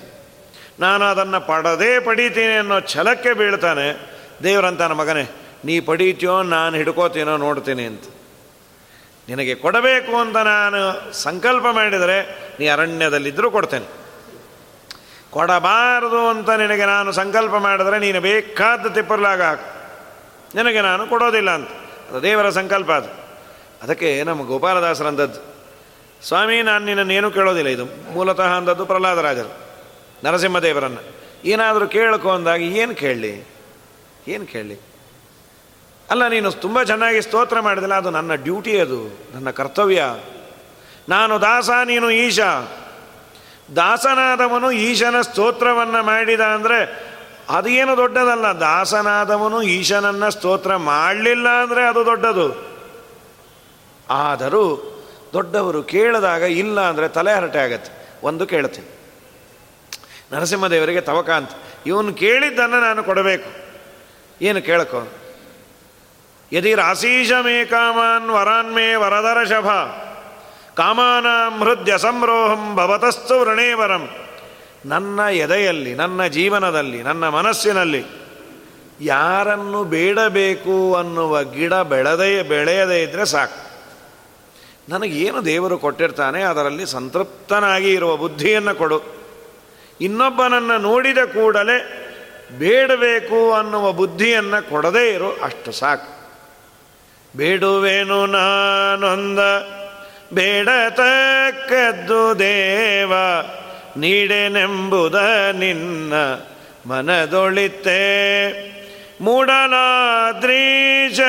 ನಾನು 0.80 1.04
ಅದನ್ನು 1.06 1.40
ಪಡದೇ 1.48 1.92
ಪಡೀತೀನಿ 2.00 2.56
ಅನ್ನೋ 2.62 2.78
ಛಲಕ್ಕೆ 2.94 3.32
ಬೀಳ್ತಾನೆ 3.40 3.88
ದೇವರಂತಾನ 4.44 4.92
ಮಗನೇ, 4.92 5.26
ನೀ 5.66 5.76
ಪಡೀತೀಯೋ 5.90 6.36
ನಾನು 6.42 6.74
ಹಿಡ್ಕೋತೀನೋ 6.76 7.36
ನೋಡ್ತೀನಿ 7.38 7.84
ಅಂತ. 7.86 8.06
ನಿನಗೆ 9.30 9.54
ಕೊಡಬೇಕು 9.56 10.14
ಅಂತ 10.18 10.38
ನಾನು 10.38 10.80
ಸಂಕಲ್ಪ 11.26 11.66
ಮಾಡಿದರೆ, 11.72 12.18
ನೀ 12.60 12.66
ಅರಣ್ಯದಲ್ಲಿದ್ದರೂ 12.68 13.50
ಕೊಡ್ತೇನೆ. 13.52 13.88
ಕೊಡಬಾರದು 15.32 16.22
ಅಂತ 16.30 16.50
ನಿನಗೆ 16.64 16.86
ನಾನು 16.86 17.12
ಸಂಕಲ್ಪ 17.12 17.56
ಮಾಡಿದರೆ, 17.68 18.00
ನೀನು 18.00 18.22
ಬೇಕಾದ 18.22 18.94
ತಿಪ್ಪರ್ಲಾಗ 18.98 19.42
ನಿನಗೆ 20.58 20.82
ನಾನು 20.82 21.04
ಕೊಡೋದಿಲ್ಲ 21.08 21.52
ಅಂತ. 21.60 21.70
ದೇವರ 22.22 22.50
ಸಂಕಲ್ಪ 22.50 22.92
ಅದು. 22.92 23.10
ಅದಕ್ಕೆ 23.84 24.24
ನಮ್ಮ 24.24 24.48
ಗೋಪಾಲದಾಸರಂದದ್ದು, 24.48 25.40
ಸ್ವಾಮಿ, 26.28 26.62
ನಾನು 26.62 26.86
ನಿನ್ನನ್ನೇನು 26.86 27.32
ಕೇಳೋದಿಲ್ಲ. 27.32 27.70
ಇದು 27.70 27.86
ಮೂಲತಃ 28.14 28.52
ಅಂದದ್ದು 28.52 28.86
ಪ್ರಹ್ಲಾದರಾಜರು, 28.86 29.52
ನರಸಿಂಹದೇವರನ್ನು. 30.24 31.02
ಏನಾದರೂ 31.46 31.88
ಕೇಳಕು 31.88 32.32
ಅಂದಾಗ 32.32 32.62
ಏನು 32.62 32.96
ಕೇಳಲಿ? 32.96 33.34
ಏನು 34.28 34.46
ಕೇಳಲಿ? 34.46 34.78
ಅಲ್ಲ, 36.10 36.28
ನೀನು 36.28 36.52
ತುಂಬ 36.52 36.84
ಚೆನ್ನಾಗಿ 36.84 37.22
ಸ್ತೋತ್ರ 37.22 37.60
ಮಾಡಿದಿಲ್ಲ, 37.60 37.96
ಅದು 37.96 38.10
ನನ್ನ 38.10 38.36
ಡ್ಯೂಟಿ 38.36 38.80
ಅದು, 38.80 39.00
ನನ್ನ 39.34 39.50
ಕರ್ತವ್ಯ. 39.50 40.04
ನಾನು 41.10 41.42
ದಾಸ, 41.42 41.70
ನೀನು 41.86 42.12
ಈಶ. 42.12 42.40
ದಾಸನಾದವನು 43.76 44.72
ಈಶನ 44.72 45.22
ಸ್ತೋತ್ರವನ್ನು 45.22 46.04
ಮಾಡಿದ 46.04 46.40
ಅಂದರೆ 46.40 46.80
ಅದೇನು 47.50 47.98
ದೊಡ್ಡದಲ್ಲ, 47.98 48.46
ದಾಸನಾದವನು 48.60 49.62
ಈಶನನ್ನ 49.62 50.30
ಸ್ತೋತ್ರ 50.30 50.76
ಮಾಡಲಿಲ್ಲ 50.76 51.50
ಅಂದರೆ 51.50 51.88
ಅದು 51.88 52.06
ದೊಡ್ಡದು. 52.06 52.48
ಆದರೂ 54.10 54.64
ದೊಡ್ಡವರು 55.34 55.84
ಕೇಳಿದಾಗ 55.84 56.42
ಇಲ್ಲ 56.42 56.82
ಅಂದರೆ 56.82 57.08
ತಲೆ 57.08 57.34
ಹರಟೆ 57.34 57.60
ಆಗತ್ತೆ. 57.60 57.92
ಒಂದು 58.24 58.48
ಕೇಳ್ತೀನಿ. 58.48 58.88
ನರಸಿಂಹದೇವರಿಗೆ 60.32 61.02
ತವಕ 61.02 61.30
ಅಂತ 61.30 61.50
ಇವನು 61.86 62.14
ಕೇಳಿದ್ದನ್ನು 62.14 62.80
ನಾನು 62.82 63.04
ಕೊಡಬೇಕು. 63.04 63.50
ಏನು 64.42 64.62
ಕೇಳಕೋ 64.62 65.08
ಯದಿ 66.52 66.76
ಮೇ 67.44 67.66
ಕಾಮಾನ್ 67.66 68.30
ವರಾನ್ಮೇ 68.30 68.96
ವರದರ 68.96 69.44
ಶಭ 69.44 69.68
ಕಾಮಾನಾಂ 70.76 71.64
ಹೃದಯ 71.64 71.98
ಸಂರೋಹಂ 71.98 72.76
ಭವತಸ್ತು 72.76 73.40
ವೃಣೇವರಂ. 73.40 74.08
ನನ್ನ 74.86 75.20
ಎದೆಯಲ್ಲಿ, 75.20 75.96
ನನ್ನ 75.96 76.26
ಜೀವನದಲ್ಲಿ, 76.26 77.04
ನನ್ನ 77.04 77.30
ಮನಸ್ಸಿನಲ್ಲಿ 77.30 78.06
ಯಾರನ್ನು 79.02 79.84
ಬೇಡಬೇಕು 79.84 80.96
ಅನ್ನುವ 80.96 81.44
ಗಿಡ 81.44 81.74
ಬೆಳೆದೇ, 81.74 82.42
ಬೆಳೆಯದೇ 82.42 83.02
ಇದ್ದರೆ 83.02 83.26
ಸಾಕು. 83.26 83.74
ನನಗೇನು 84.90 85.46
ದೇವರು 85.46 85.78
ಕೊಟ್ಟಿರ್ತಾನೆ, 85.78 86.44
ಅದರಲ್ಲಿ 86.44 86.86
ಸಂತೃಪ್ತನಾಗಿ 86.86 87.94
ಇರುವ 87.94 88.18
ಬುದ್ಧಿಯನ್ನು 88.18 88.76
ಕೊಡು. 88.76 89.02
ಇನ್ನೊಬ್ಬನನ್ನು 90.02 90.78
ನೋಡಿದ 90.78 91.18
ಕೂಡಲೇ 91.18 92.00
ಬೇಡಬೇಕು 92.58 93.54
ಅನ್ನುವ 93.54 93.92
ಬುದ್ಧಿಯನ್ನು 93.92 94.70
ಕೊಡದೇ 94.70 95.10
ಇರು, 95.10 95.44
ಅಷ್ಟು 95.44 95.72
ಸಾಕು. 95.72 96.32
ಬೇಡುವೇನು 97.38 98.26
ನಾನೊಂದ, 98.26 99.40
ಬೇಡತಕ್ಕದ್ದು 100.34 102.40
ದೇವ. 102.40 103.14
ನೀಡೆನೆಂಬುದ 103.98 105.16
ನಿನ್ನ 105.60 106.14
ಮನದೊಳಿತೆ. 106.86 108.04
ಮೂಡಲಾದ್ರೀಶ 109.22 111.20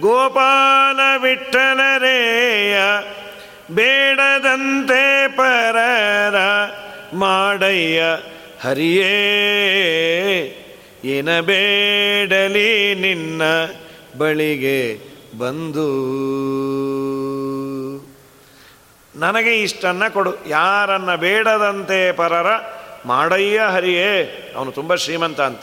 ಗೋಪಾಲ 0.00 1.00
ವಿಠಲರೇಯ 1.22 2.76
ಬೇಡದಂತೆ 3.74 5.28
ಪರರ 5.36 6.34
ಮಾಡಯ್ಯ 7.14 8.02
ಹರಿಯೇ. 8.60 9.14
ಏನ 11.04 11.40
ಬೇಡಲಿ 11.40 12.94
ನಿನ್ನ 12.94 13.42
ಬಳಿಗೆ 14.18 14.98
ಬಂದು. 15.38 15.88
ನನಗೆ 19.18 19.62
ಇಷ್ಟನ್ನ 19.62 20.08
ಕೊಡು. 20.08 20.46
ಯಾರನ್ನ 20.46 21.14
ಬೇಡದಂತೆ 21.14 22.12
ಪರರ 22.12 22.46
ಮಾಡಯ್ಯ 23.06 23.60
ಹರಿಯೇ. 23.60 24.52
ಅವನು 24.56 24.72
ತುಂಬ 24.72 24.94
ಶ್ರೀಮಂತ 24.94 25.40
ಅಂತ. 25.40 25.60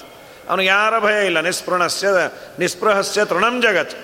ಅವನು 0.50 0.62
ಯಾರ 0.62 1.00
ಭಯ 1.00 1.25
ಇಲ್ಲ. 1.25 1.41
ನಿಸ್ಪೃಣಸ್ಯ 1.41 2.07
ನಿಸ್ಪೃಹಸ್ಯ 2.59 3.25
ತೃಣಂ 3.25 3.62
ಜಗತ್. 3.62 3.95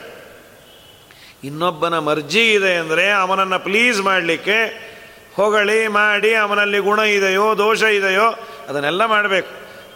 ಇನ್ನೊಬ್ಬನ 1.44 2.00
ಮರ್ಜಿ 2.00 2.54
ಇದೆ 2.54 2.76
ಅಂದರೆ 2.76 3.12
ಅವನನ್ನು 3.12 3.60
ಪ್ಲೀಸ್ 3.60 4.02
ಮಾಡಲಿಕ್ಕೆ 4.02 4.92
ಹೊಗಳಿ 5.36 5.88
ಮಾಡಿ 5.88 6.36
ಅವನಲ್ಲಿ 6.36 6.80
ಗುಣ 6.80 7.00
ಇದೆಯೋ, 7.00 7.58
ದೋಷ 7.58 7.84
ಇದೆಯೋ, 7.84 8.40
ಅದನ್ನೆಲ್ಲ 8.70 9.06
ಮಾಡಬೇಕು. 9.06 9.50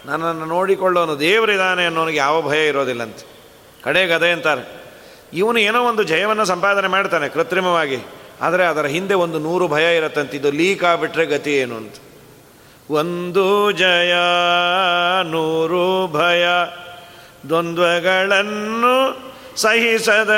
ನನ್ನನ್ನು 0.07 0.45
ನೋಡಿಕೊಳ್ಳೋನು 0.45 1.19
ದೇವರಿದ್ದಾನೆ 1.19 1.85
ಅನ್ನೋನಿಗೆ 1.85 2.17
ಯಾವ 2.17 2.41
ಭಯ 2.41 2.67
ಇರೋದಿಲ್ಲಂತೆ. 2.67 3.27
ಕಡೆಗದೆ 3.83 4.31
ಅಂತಾರೆ. 4.31 4.85
ಇವನು 5.33 5.59
ಏನೋ 5.59 5.83
ಒಂದು 5.83 6.03
ಜಯವನ್ನು 6.03 6.45
ಸಂಪಾದನೆ 6.45 6.87
ಮಾಡ್ತಾನೆ 6.87 7.29
ಕೃತ್ರಿಮವಾಗಿ. 7.29 7.97
ಆದರೆ 8.41 8.65
ಅದರ 8.65 8.85
ಹಿಂದೆ 8.85 9.13
ಒಂದು 9.13 9.39
ನೂರು 9.39 9.67
ಭಯ 9.67 9.97
ಇರತ್ತಂತಿದ್ದು 9.97 10.51
ಲೀಕ್ 10.51 10.83
ಆಗಿಬಿಟ್ರೆ 10.83 11.25
ಗತಿ 11.25 11.53
ಏನು 11.57 11.75
ಅಂತ. 11.75 11.95
ಒಂದು 12.89 13.71
ಜಯ, 13.71 14.13
ನೂರು 15.23 16.07
ಭಯ, 16.07 16.45
ದ್ವಂದ್ವಗಳನ್ನು 17.47 19.25
ಸಹಿಸದ 19.55 20.29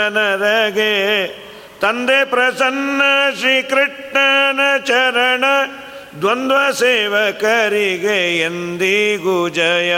ತಂದೆ 1.81 2.25
ಪ್ರಸನ್ನ 2.25 3.01
ಶ್ರೀಕೃಷ್ಣನ 3.39 4.59
ಚರಣ, 4.77 5.43
ದ್ವಂದ್ವ 6.21 6.71
ಸೇವಕರಿಗೆ 6.71 8.39
ಎಂದಿಗೂ 8.39 9.49
ಜಯ. 9.49 9.95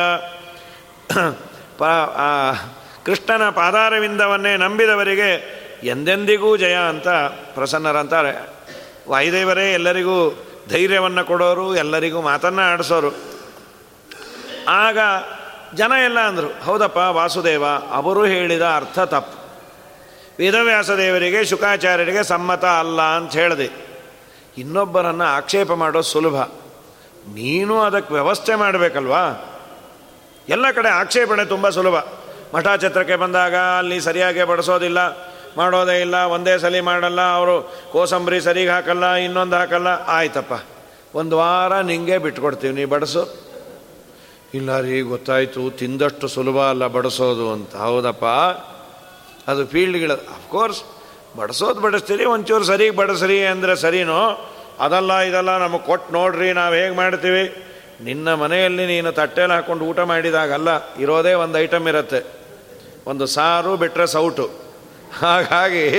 ಕೃಷ್ಣನ 3.06 3.50
ಪಾದಾರವಿಂದವನ್ನೇ 3.50 4.58
ನಂಬಿದವರಿಗೆ 4.58 5.60
ಎಂದೆಂದಿಗೂ 5.83 6.57
ಜಯ 6.57 6.74
ಅಂತ 6.74 7.07
ಪ್ರಸನ್ನರಂತಾರೆ 7.53 8.50
ವಾಯುದೇವರೇ, 9.09 9.74
ಎಲ್ಲರಿಗೂ 9.74 10.45
ಧೈರ್ಯವನ್ನು 10.69 11.25
ಕೊಡೋರು, 11.25 11.75
ಎಲ್ಲರಿಗೂ 11.75 12.21
ಮಾತನ್ನು 12.21 12.62
ಆಡಿಸೋರು. 12.62 13.39
ಆಗ 14.67 14.98
ಜನ 15.75 15.91
ಎಲ್ಲ 16.05 16.19
ಅಂದರು, 16.19 16.63
ಹೌದಪ್ಪ 16.63 16.98
ವಾಸುದೇವ, 16.98 17.63
ಅವರು 17.91 18.25
ಹೇಳಿದ 18.25 18.62
ಅರ್ಥ 18.62 19.00
ತಪ್ಪು. 19.00 19.39
ವೇದವ್ಯಾಸ 20.39 20.89
ದೇವರಿಗೆ 20.89 21.45
ಶುಕಾಚಾರ್ಯರಿಗೆ 21.45 22.24
ಸಮ್ಮತ 22.24 22.65
ಅಲ್ಲ 22.65 23.01
ಅಂತ 23.01 23.31
ಹೇಳಿದೆ. 23.31 23.89
ಇನ್ನೊಬ್ಬರನ್ನು 24.57 25.24
ಆಕ್ಷೇಪ 25.24 25.71
ಮಾಡೋದು 25.71 26.03
ಸುಲಭ. 26.03 26.41
ನೀನು 27.33 27.81
ಅದಕ್ಕೆ 27.81 28.13
ವ್ಯವಸ್ಥೆ 28.13 28.55
ಮಾಡಬೇಕಲ್ವಾ? 28.55 29.45
ಎಲ್ಲ 30.50 30.71
ಕಡೆ 30.71 30.89
ಆಕ್ಷೇಪಣೆ 30.89 31.45
ತುಂಬ 31.45 31.69
ಸುಲಭ. 31.69 31.95
ಮಠಾಛತ್ರಕ್ಕೆ 32.55 33.15
ಬಂದಾಗ 33.15 33.55
ಅಲ್ಲಿ 33.55 34.01
ಸರಿಯಾಗಿ 34.01 34.43
ಬಡಿಸೋದಿಲ್ಲ. 34.43 35.28
ಮಾಡೋದೇ 35.58 36.01
ಇಲ್ಲ, 36.01 36.15
ಒಂದೇ 36.25 36.58
ಸಲಿ 36.58 36.82
ಮಾಡಲ್ಲ, 36.82 37.22
ಅವರು 37.22 37.62
ಕೋಸಂಬರಿ 37.91 38.41
ಸರಿಗೆ 38.41 38.70
ಹಾಕಲ್ಲ, 38.70 39.13
ಇನ್ನೊಂದು 39.13 39.56
ಹಾಕಲ್ಲ, 39.56 39.88
ಆಯ್ತಪ್ಪ. 39.88 40.53
ಒಂದು 41.15 41.38
ವಾರ 41.38 41.82
ನಿಂಗೆ 41.82 42.18
ಬಿಟ್ಕೊಡ್ತೀವಿ, 42.18 42.74
ನೀ 42.74 42.86
ಬಡಿಸು. 42.86 43.50
ಇಲ್ಲ 44.53 44.79
ರೀ, 44.79 45.01
ಗೊತ್ತಾಯಿತು, 45.01 45.70
ತಿಂದಷ್ಟು 45.70 46.27
ಸುಲಭ 46.27 46.58
ಅಲ್ಲ 46.58 46.88
ಬಡಿಸೋದು 46.88 47.51
ಅಂತ. 47.51 47.75
ಹೌದಪ್ಪ? 47.75 48.25
ಅದು 49.48 49.68
ಫೀಲ್ಡ್ಗಳ 49.68 50.12
ಅಫ್ಕೋರ್ಸ್ 50.12 50.84
ಬಡಿಸೋದು 51.38 51.82
ಬಡಿಸ್ತೀರಿ, 51.82 52.25
ಒಂಚೂರು 52.25 52.63
ಸರಿಗೆ 52.63 52.96
ಬಡಿಸ್ರಿ 52.96 53.46
ಅಂದರೆ 53.46 53.75
ಸರಿನೋ? 53.75 54.50
ಅದಲ್ಲ, 54.79 55.18
ಇದೆಲ್ಲ, 55.20 55.58
ನಮಗೆ 55.58 55.86
ಕೊಟ್ಟು 55.86 56.13
ನೋಡ್ರಿ, 56.13 56.53
ನಾವು 56.53 56.74
ಹೇಗೆ 56.74 56.96
ಮಾಡ್ತೀವಿ? 56.96 57.65
ನಿನ್ನ 58.01 58.34
ಮನೆಯಲ್ಲಿ 58.34 58.86
ನೀನು 58.86 59.12
ತಟ್ಟೆಲಿ 59.12 59.53
ಹಾಕ್ಕೊಂಡು 59.53 59.86
ಊಟ 59.86 60.00
ಮಾಡಿದಾಗಲ್ಲ, 60.00 60.70
ಇರೋದೇ 61.00 61.34
ಒಂದು 61.34 61.58
ಐಟಮ್ 61.58 61.88
ಇರುತ್ತೆ. 61.88 62.39
ಒಂದು 63.08 63.25
ಸಾರು 63.25 63.77
ಬಿಟ್ಟರೆ 63.77 64.08
ಸೌಟು. 64.08 64.68
ಹಾಗಾಗಿ 65.17 65.91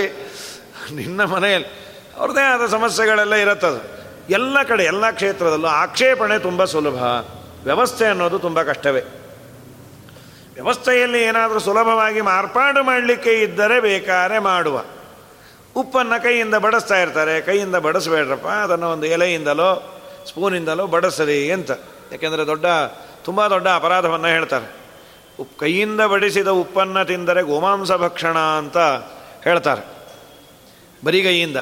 ನಿನ್ನ 0.95 1.25
ಮನೆಯಲ್ಲಿ 1.25 1.69
ಅವ್ರದ್ದೇ 2.17 2.41
ಆದ 2.41 2.67
ಸಮಸ್ಯೆಗಳೆಲ್ಲ 2.67 3.35
ಇರುತ್ತದು. 3.35 4.01
ಎಲ್ಲ 4.31 4.63
ಕಡೆ, 4.63 4.85
ಎಲ್ಲ 4.85 5.11
ಕ್ಷೇತ್ರದಲ್ಲೂ 5.11 5.67
ಆಕ್ಷೇಪಣೆ 5.67 6.39
ತುಂಬ 6.39 6.65
ಸುಲಭ. 6.65 7.03
ವ್ಯವಸ್ಥೆ 7.65 8.07
ಅನ್ನೋದು 8.07 8.39
ತುಂಬ 8.39 8.63
ಕಷ್ಟವೇ. 8.63 9.01
ವ್ಯವಸ್ಥೆಯಲ್ಲಿ 10.55 11.23
ಏನಾದರೂ 11.23 11.59
ಸುಲಭವಾಗಿ 11.59 12.21
ಮಾರ್ಪಾಡು 12.21 12.83
ಮಾಡಲಿಕ್ಕೆ 12.83 13.33
ಇದ್ದರೆ 13.33 13.81
ಬೇಕಾರೆ 13.81 14.39
ಮಾಡುವ. 14.39 14.85
ಉಪ್ಪನ್ನು 15.77 16.23
ಕೈಯಿಂದ 16.23 16.55
ಬಡಿಸ್ತಾ 16.55 17.01
ಇರ್ತಾರೆ. 17.01 17.41
ಕೈಯಿಂದ 17.41 17.77
ಬಡಿಸ್ಬೇಡ್ರಪ್ಪ, 17.77 18.47
ಅದನ್ನು 18.47 18.91
ಒಂದು 18.91 19.07
ಎಲೆಯಿಂದಲೋ, 19.07 20.01
ಸ್ಪೂನಿಂದಲೋ 20.29 20.87
ಬಡಿಸ್ರಿ 20.87 21.53
ಅಂತ. 21.53 21.71
ಯಾಕೆಂದರೆ 22.13 22.47
ದೊಡ್ಡ, 22.47 22.67
ತುಂಬ 23.25 23.47
ದೊಡ್ಡ 23.47 23.69
ಅಪರಾಧವನ್ನು 23.69 24.29
ಹೇಳ್ತಾರೆ. 24.29 24.80
ಉಪ್ಪು 25.41 25.59
ಕೈಯಿಂದ 25.59 26.01
ಬಡಿಸಿದ 26.01 26.49
ಉಪ್ಪನ್ನು 26.49 27.05
ತಿಂದರೆ 27.05 27.43
ಗೋಮಾಂಸ 27.43 27.93
ಭಕ್ಷಣ 27.93 28.39
ಅಂತ 28.39 28.79
ಹೇಳ್ತಾರೆ. 29.45 29.87
ಬರಿಗೈಯಿಂದ 31.05 31.57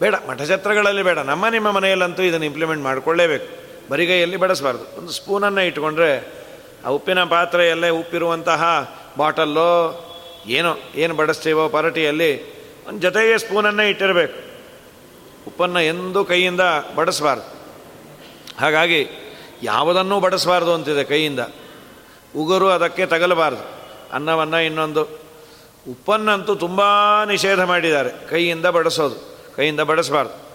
ಬೇಡ 0.00 0.14
ಮಠಛತ್ರಗಳಲ್ಲಿ 0.28 1.02
ಬೇಡ. 1.02 1.18
ನಮ್ಮ 1.18 1.48
ನಿಮ್ಮ 1.48 1.70
ಮನೆಯಲ್ಲಂತೂ 1.70 2.22
ಇದನ್ನು 2.22 2.46
ಇಂಪ್ಲಿಮೆಂಟ್ 2.46 2.84
ಮಾಡಿಕೊಳ್ಳೇಬೇಕು. 2.84 3.68
ಬರಿಗೈಯಲ್ಲಿ 3.90 4.36
ಬಡಿಸಬಾರ್ದು. 4.36 4.98
ಒಂದು 4.98 5.12
ಸ್ಪೂನನ್ನು 5.12 5.60
ಇಟ್ಕೊಂಡ್ರೆ 5.60 6.32
ಆ 6.86 6.88
ಉಪ್ಪಿನ 6.88 7.24
ಪಾತ್ರೆಯಲ್ಲೇ 7.24 7.88
ಉಪ್ಪಿರುವಂತಹ 7.88 8.94
ಬಾಟಲ್ಲೋ 9.18 10.04
ಏನೋ, 10.46 10.76
ಏನು 10.94 11.14
ಬಡಿಸ್ತೀವೋ 11.14 11.68
ಪರಟಿಯಲ್ಲಿ 11.68 12.58
ಒಂದು 12.88 13.00
ಜೊತೆಗೆ 13.00 13.38
ಸ್ಪೂನನ್ನೇ 13.38 13.90
ಇಟ್ಟಿರಬೇಕು. 13.90 14.38
ಉಪ್ಪನ್ನು 15.46 15.80
ಎಂದೂ 15.80 16.24
ಕೈಯಿಂದ 16.24 16.60
ಬಡಿಸಬಾರ್ದು. 16.96 17.58
ಹಾಗಾಗಿ 18.60 19.08
ಯಾವುದನ್ನೂ 19.62 20.20
ಬಡಿಸಬಾರ್ದು 20.20 20.74
ಅಂತಿದೆ 20.74 21.04
ಕೈಯಿಂದ. 21.04 21.40
ಉಗುರು 22.36 22.68
ಅದಕ್ಕೆ 22.68 23.06
ತಗಲಬಾರದು. 23.06 23.78
ಅನ್ನವನ್ನು 24.12 24.60
ಇನ್ನೊಂದು. 24.60 25.02
ಉಪ್ಪನ್ನಂತೂ 25.88 26.54
ತುಂಬ 26.54 26.80
ನಿಷೇಧ 27.24 27.60
ಮಾಡಿದ್ದಾರೆ. 27.60 28.28
ಕೈಯಿಂದ 28.28 28.66
ಬಡಿಸೋದು. 28.66 29.38
ಕೈಯಿಂದ 29.56 29.80
ಬಡಿಸಬಾರ್ದು. 29.80 30.48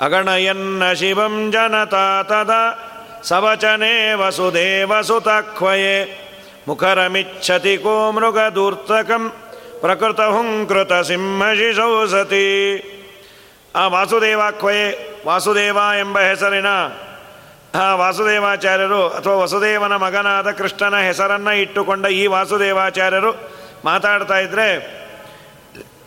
ಅಗಣಯನ್ನ 0.00 0.92
ಶಿವಂ 0.92 1.52
ಜನತಾ 1.52 2.22
ತದ 2.22 2.50
ಸವಚನೆ 3.22 4.14
ವಸುದೇವ 4.14 5.00
ಸುತಕ್ವಯೇ. 5.00 6.22
ಮುಖರಮಿಚ್ಛತಿ 6.68 7.78
ಕೋ 7.78 8.12
ಮೃಗದೂರ್ತಕಂ 8.12 9.32
ಪ್ರಕೃತ 9.80 10.20
ಹುಂಕೃತ 10.20 10.92
ಸಿಂಹಶಿಶೌ 10.92 12.06
ಸತಿ. 12.06 12.82
ಆ 13.76 13.86
ವಾಸುದೇವಾಕ್ವಯೇ, 13.86 15.22
ವಾಸುದೇವ 15.26 15.78
ಎಂಬ 15.98 16.18
ಹೆಸರಿನ 16.18 16.66
ಆ 17.76 17.94
ವಾಸುದೇವಾಚಾರ್ಯರು 17.94 19.08
ಅಥವಾ 19.08 19.34
ವಸುದೇವನ 19.34 19.96
ಮಗನಾದ 19.96 20.50
ಕೃಷ್ಣನ 20.50 20.96
ಹೆಸರನ್ನು 20.96 21.52
ಇಟ್ಟುಕೊಂಡ 21.54 22.06
ಈ 22.06 22.26
ವಾಸುದೇವಾಚಾರ್ಯರು 22.26 23.50
ಮಾತಾಡ್ತಾ 23.84 24.38
ಇದ್ರೆ 24.38 24.96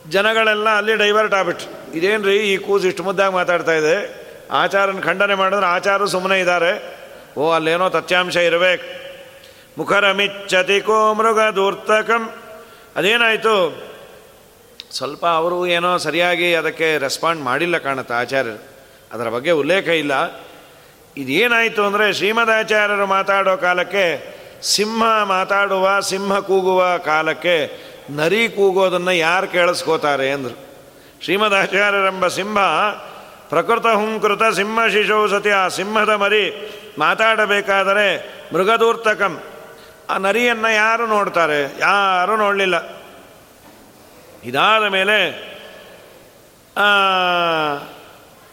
ಜನಗಳೆಲ್ಲ 0.09 0.69
ಅಲ್ಲಿ 0.69 0.95
ಡೈವರ್ಟ್ 0.95 1.33
ಆಗ್ಬಿಟ್ರು. 1.33 1.91
ಇದೇನು 1.91 2.23
ರೀ 2.23 2.37
ಈ 2.37 2.57
ಕೂಸು 2.57 2.87
ಇಷ್ಟು 2.87 3.03
ಮುದ್ದಾಗಿ 3.03 3.33
ಮಾತಾಡ್ತಾ 3.33 3.71
ಇದೆ? 3.71 4.19
ಆಚಾರನ 4.51 4.99
ಖಂಡನೆ 4.99 5.35
ಮಾಡಿದ್ರೆ 5.35 5.65
ಆಚಾರ 5.65 6.05
ಸುಮ್ಮನೆ 6.05 6.39
ಇದ್ದಾರೆ. 6.39 6.99
ಓ, 7.37 7.51
ಅಲ್ಲೇನೋ 7.51 7.89
ತಥ್ಯಾಂಶ 7.89 8.35
ಇರಬೇಕು. 8.35 8.83
ಮುಖರಮಿಚ್ಚತಿ 9.77 10.81
ಕೋ 10.81 11.13
ಮೃಗ 11.13 11.39
ದೂರ್ತಕಂ 11.39 12.35
ಅದೇನಾಯಿತು? 12.95 13.83
ಸ್ವಲ್ಪ 14.91 15.25
ಅವರು 15.25 15.67
ಏನೋ 15.67 15.97
ಸರಿಯಾಗಿ 15.97 16.55
ಅದಕ್ಕೆ 16.55 16.97
ರೆಸ್ಪಾಂಡ್ 16.97 17.41
ಮಾಡಿಲ್ಲ 17.41 17.77
ಕಾಣುತ್ತೆ 17.77 18.13
ಆಚಾರ್ಯರು. 18.13 18.63
ಅದರ 19.13 19.29
ಬಗ್ಗೆ 19.29 19.51
ಉಲ್ಲೇಖ 19.51 19.87
ಇಲ್ಲ. 19.87 20.13
ಇದೇನಾಯಿತು 21.17 21.83
ಅಂದರೆ 21.83 22.13
ಶ್ರೀಮದಾಚಾರ್ಯರು 22.13 23.05
ಮಾತಾಡೋ 23.05 23.57
ಕಾಲಕ್ಕೆ, 23.57 24.05
ಸಿಂಹ 24.63 25.03
ಮಾತಾಡುವ, 25.23 25.99
ಸಿಂಹ 25.99 26.39
ಕೂಗುವ 26.39 26.97
ಕಾಲಕ್ಕೆ 26.97 27.55
ನರಿ 28.09 28.49
ಕೂಗೋದನ್ನು 28.49 29.11
ಯಾರು 29.11 29.47
ಕೇಳಿಸ್ಕೋತಾರೆ 29.47 30.31
ಅಂದರು. 30.31 30.57
ಶ್ರೀಮದಾಚಾರ್ಯರೆಂಬ 31.23 32.27
ಸಿಂಹ, 32.27 32.57
ಪ್ರಕೃತ 33.49 33.87
ಹುಂಕೃತ 33.87 34.43
ಸಿಂಹ 34.55 34.79
ಶಿಶು 34.87 35.27
ಸತಿ 35.27 35.49
ಆ 35.49 35.67
ಸಿಂಹದ 35.67 36.09
ಮರಿ, 36.09 36.43
ಮಾತಾಡಬೇಕಾದರೆ 36.99 38.07
ಮೃಗದೂರ್ತಕಂ. 38.53 39.39
ಆ 40.09 40.17
ನರಿಯನ್ನು 40.17 40.73
ಯಾರು 40.73 41.07
ನೋಡ್ತಾರೆ? 41.07 41.63
ಯಾರು 41.79 42.37
ನೋಡಲಿಲ್ಲ. 42.37 42.77
ಇದಾದ 44.43 44.83
ಮೇಲೆ 44.87 45.17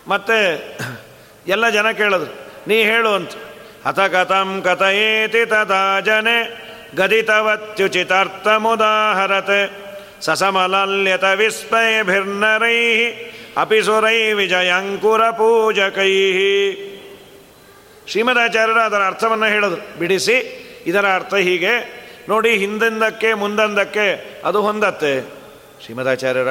ಮತ್ತೆ 0.08 0.38
ಎಲ್ಲ 1.48 1.68
ಜನ 1.68 1.90
ಕೇಳಿದ್ರು. 1.90 2.45
ನೀ 2.66 2.82
ಹೇಳು 2.82 3.08
ಅಂತ. 3.08 3.30
ಅಥ 3.86 4.00
ಕಥಂ 4.00 4.62
ಕಥಯೇತಿ 4.64 5.46
ತದಾ 5.46 6.00
ಜನೆ 6.00 6.66
ಗದಿತವತ್ಯುಚಿತಾರ್ಥಮುದಾಹರತೆ. 6.96 9.86
ಸಸಮಲಲ್ಯತ 10.20 11.24
ವಿಸ್ಮಯಭಿರ್ನರೈ, 11.24 13.06
ಅಪಿಸುರೈ 13.56 14.32
ವಿಜಯಂಕುರ 14.32 15.30
ಪೂಜಕೈ 15.30 16.12
ಶ್ರೀಮದಾಚಾರ್ಯರು 18.06 18.80
ಅದರ 18.80 18.96
ಅರ್ಥವನ್ನು 18.96 19.46
ಹೇಳೋದು. 19.46 19.98
ಬಿಡಿಸಿ, 19.98 20.62
ಇದರ 20.86 21.14
ಅರ್ಥ 21.14 21.34
ಹೀಗೆ, 21.34 22.06
ನೋಡಿ 22.28 22.56
ಹಿಂದಿಂದಕ್ಕೆ 22.56 23.34
ಮುಂದಂದಕ್ಕೆ 23.34 24.40
ಅದು 24.44 24.62
ಹೊಂದತ್ತೆ. 24.62 25.32
ಶ್ರೀಮದಾಚಾರ್ಯರ 25.84 26.48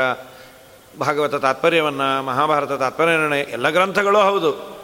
ಭಾಗವತ 1.00 1.36
ತಾತ್ಪರ್ಯವನ್ನು, 1.36 2.24
ಮಹಾಭಾರತ 2.24 2.72
ತಾತ್ಪರ್ಯ 2.72 3.40
ಎಲ್ಲ 3.40 3.70
ಗ್ರಂಥಗಳು 3.70 4.18
ಹೌದು. 4.18 4.76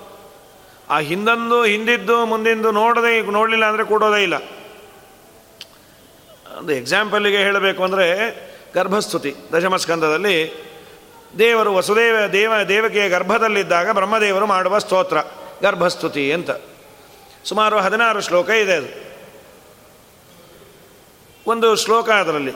ಆ 0.91 0.99
ಹಿಂದಂದು, 0.99 1.63
ಹಿಂದಿದ್ದು, 1.63 2.25
ಮುಂದಿಂದು 2.25 2.71
ನೋಡದೆ 2.71 3.21
ನೋಡಲಿಲ್ಲ 3.21 3.65
ಅಂದರೆ 3.65 3.83
ಕೊಡೋದೇ 3.83 4.23
ಇಲ್ಲ. 4.23 4.37
ಒಂದು 6.57 6.73
ಎಕ್ಸಾಂಪಲ್ಗೆ 6.73 7.37
ಹೇಳಬೇಕು 7.37 7.83
ಅಂದರೆ 7.83 8.07
ಗರ್ಭಸ್ತುತಿ, 8.75 9.35
ದಶಮಸ್ಕಂದದಲ್ಲಿ 9.53 10.53
ದೇವರು 11.39 11.73
ವಸುದೇವ, 11.73 12.15
ದೇವ, 12.31 12.53
ದೇವಕಿಯ 12.67 13.09
ಗರ್ಭದಲ್ಲಿದ್ದಾಗ 13.09 13.91
ಬ್ರಹ್ಮದೇವರು 13.91 14.45
ಮಾಡುವ 14.45 14.79
ಸ್ತೋತ್ರ, 14.79 15.17
ಗರ್ಭಸ್ತುತಿ 15.61 16.33
ಅಂತ. 16.33 16.49
ಸುಮಾರು 17.45 17.77
ಹದಿನಾರು 17.77 18.21
ಶ್ಲೋಕ 18.21 18.49
ಇದೆ 18.49 18.73
ಅದು. 18.73 19.11
ಒಂದು 21.47 21.75
ಶ್ಲೋಕ 21.75 22.09
ಅದರಲ್ಲಿ. 22.09 22.53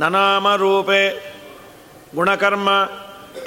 ನನಾಮ 0.00 0.54
ರೂಪೆ 0.54 1.32
ಗುಣಕರ್ಮ 2.14 2.68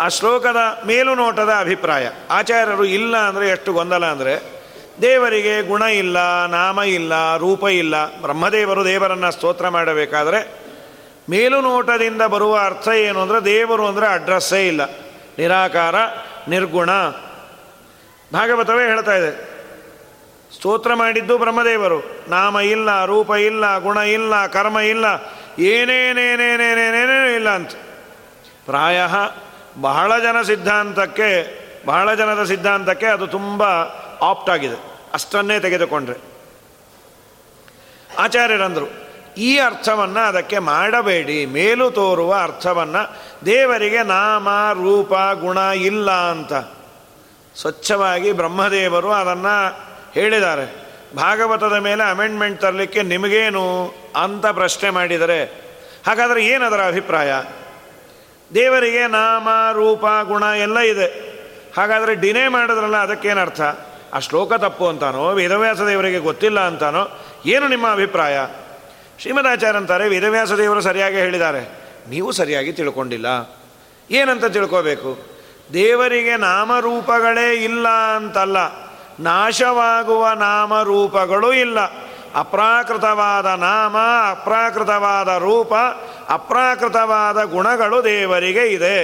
ಆ 0.02 0.08
ಶ್ಲೋಕದ 0.08 0.56
ಮೇಲುನೋಟದ 0.86 1.54
ಅಭಿಪ್ರಾಯ. 1.60 2.10
ಆಚಾರ್ಯರು 2.30 2.86
ಇಲ್ಲ 2.86 3.18
ಅಂದರೆ 3.18 3.50
ಎಷ್ಟು 3.50 3.74
ಗೊಂದಲ 3.74 4.06
ಅಂದರೆ, 4.06 4.56
ದೇವರಿಗೆ 5.02 5.62
ಗುಣ 5.62 5.82
ಇಲ್ಲ, 5.82 6.46
ನಾಮ 6.46 6.82
ಇಲ್ಲ, 6.82 7.38
ರೂಪ 7.38 7.64
ಇಲ್ಲ. 7.64 8.22
ಬ್ರಹ್ಮದೇವರು 8.22 8.86
ದೇವರನ್ನು 8.86 9.32
ಸ್ತೋತ್ರ 9.32 9.70
ಮಾಡಬೇಕಾದರೆ, 9.70 10.54
ಮೇಲುನೋಟದಿಂದ 11.30 12.22
ಬರುವ 12.22 12.58
ಅರ್ಥ 12.58 12.88
ಏನು 12.88 13.22
ಅಂದರೆ, 13.22 13.46
ದೇವರು 13.46 13.88
ಅಂದರೆ 13.88 14.08
ಅಡ್ರೆಸ್ಸೇ 14.08 14.68
ಇಲ್ಲ. 14.68 14.86
ನಿರಾಕಾರ, 15.40 15.96
ನಿರ್ಗುಣ. 16.48 16.90
ಭಾಗವತವೇ 18.34 18.86
ಹೇಳ್ತಾ 18.86 19.16
ಇದೆ. 19.16 19.56
ಸ್ತೋತ್ರ 20.56 20.94
ಮಾಡಿದ್ದು 20.94 21.38
ಬ್ರಹ್ಮದೇವರು. 21.38 22.26
ನಾಮ 22.30 22.60
ಇಲ್ಲ, 22.60 23.06
ರೂಪ 23.06 23.32
ಇಲ್ಲ, 23.32 23.78
ಗುಣ 23.78 23.98
ಇಲ್ಲ, 23.98 24.48
ಕರ್ಮ 24.48 24.80
ಇಲ್ಲ 24.80 25.06
ಏನೇನೇನೇನೇನೇನೇನೇ 25.60 27.36
ಇಲ್ಲ 27.36 27.50
ಅಂತ. 27.50 27.72
ಪ್ರಾಯ 28.66 29.02
ಬಹಳ 29.82 30.20
ಜನ 30.20 30.42
ಸಿದ್ಧಾಂತಕ್ಕೆ, 30.42 31.30
ಬಹಳ 31.86 32.14
ಜನದ 32.14 32.44
ಸಿದ್ಧಾಂತಕ್ಕೆ 32.44 33.06
ಅದು 33.06 33.28
ತುಂಬ 33.28 33.64
ಆಪ್ಟ್ 34.22 34.50
ಆಗಿದೆ. 34.50 34.96
ಅಷ್ಟನ್ನೇ 35.14 35.60
ತೆಗೆದುಕೊಂಡ್ರೆ. 35.60 36.18
ಆಚಾರ್ಯರಂದರು, 38.20 38.88
ಈ 39.38 39.58
ಅರ್ಥವನ್ನು 39.58 40.28
ಅದಕ್ಕೆ 40.28 40.60
ಮಾಡಬೇಡಿ, 40.60 41.46
ಮೇಲು 41.46 41.92
ತೋರುವ 41.92 42.34
ಅರ್ಥವನ್ನು, 42.34 43.16
ದೇವರಿಗೆ 43.46 44.04
ನಾಮ, 44.04 44.50
ರೂಪ, 44.74 45.14
ಗುಣ 45.14 45.58
ಇಲ್ಲ 45.58 46.12
ಅಂತ. 46.12 46.54
ಸ್ವಚ್ಛವಾಗಿ 47.60 48.32
ಬ್ರಹ್ಮದೇವರು 48.32 49.12
ಅದನ್ನು 49.12 49.80
ಹೇಳಿದ್ದಾರೆ. 50.14 50.86
ಭಾಗವತದ 51.16 51.74
ಮೇಲೆ 51.74 52.10
ಅಮೆಂಡ್ಮೆಂಟ್ 52.10 52.62
ತರಲಿಕ್ಕೆ 52.62 53.04
ನಿಮಗೇನು 53.04 53.94
ಅಂತ 54.22 54.46
ಪ್ರಶ್ನೆ 54.46 54.90
ಮಾಡಿದರೆ, 54.90 55.44
ಹಾಗಾದರೆ 56.08 56.46
ಏನದರ 56.46 56.82
ಅಭಿಪ್ರಾಯ? 56.82 57.34
ದೇವರಿಗೆ 58.54 59.08
ನಾಮ, 59.08 59.50
ರೂಪ, 59.74 60.06
ಗುಣ 60.24 60.44
ಎಲ್ಲ 60.44 60.80
ಇದೆ. 60.80 61.36
ಹಾಗಾದರೆ 61.78 62.16
ಡಿನೇ 62.16 62.48
ಮಾಡಿದ್ರಲ್ಲ 62.48 62.98
ಅದಕ್ಕೇನರ್ಥ 62.98 63.62
ಆ 64.14 64.20
ಶ್ಲೋಕ 64.20 64.54
ತಪ್ಪು 64.54 64.88
ಅಂತಾನೋ, 64.88 65.34
ವೇದವ್ಯಾಸ 65.34 65.82
ದೇವರಿಗೆ 65.82 66.20
ಗೊತ್ತಿಲ್ಲ 66.20 66.60
ಅಂತಾನೋ, 66.60 67.20
ಏನು 67.46 67.68
ನಿಮ್ಮ 67.68 67.92
ಅಭಿಪ್ರಾಯ? 67.92 68.40
ಶ್ರೀಮದಾಚಾರ್ಯ 69.20 69.78
ಅಂತಾರೆ 69.78 70.10
ವೇದವ್ಯಾಸ 70.10 70.52
ದೇವರು 70.52 70.82
ಸರಿಯಾಗಿ 70.82 71.16
ಹೇಳಿದ್ದಾರೆ. 71.16 71.86
ನೀವು 72.10 72.32
ಸರಿಯಾಗಿ 72.32 72.74
ತಿಳ್ಕೊಂಡಿಲ್ಲ. 72.74 73.58
ಏನಂತ 74.12 74.46
ತಿಳ್ಕೋಬೇಕು? 74.46 75.18
ದೇವರಿಗೆ 75.74 76.38
ನಾಮರೂಪಗಳೇ 76.38 77.54
ಇಲ್ಲ 77.54 77.88
ಅಂತಲ್ಲ. 77.88 78.58
ನಾಶವಾಗುವ 79.20 80.30
ನಾಮರೂಪಗಳು 80.30 81.54
ಇಲ್ಲ. 81.54 81.80
ಅಪ್ರಾಕೃತವಾದ 82.36 83.46
ನಾಮ, 83.46 83.96
ಅಪ್ರಾಕೃತವಾದ 84.30 85.28
ರೂಪ, 85.28 85.74
ಅಪ್ರಾಕೃತವಾದ 86.30 87.44
ಗುಣಗಳು 87.44 88.04
ದೇವರಿಗೆ 88.04 88.64
ಇದೆ. 88.68 88.98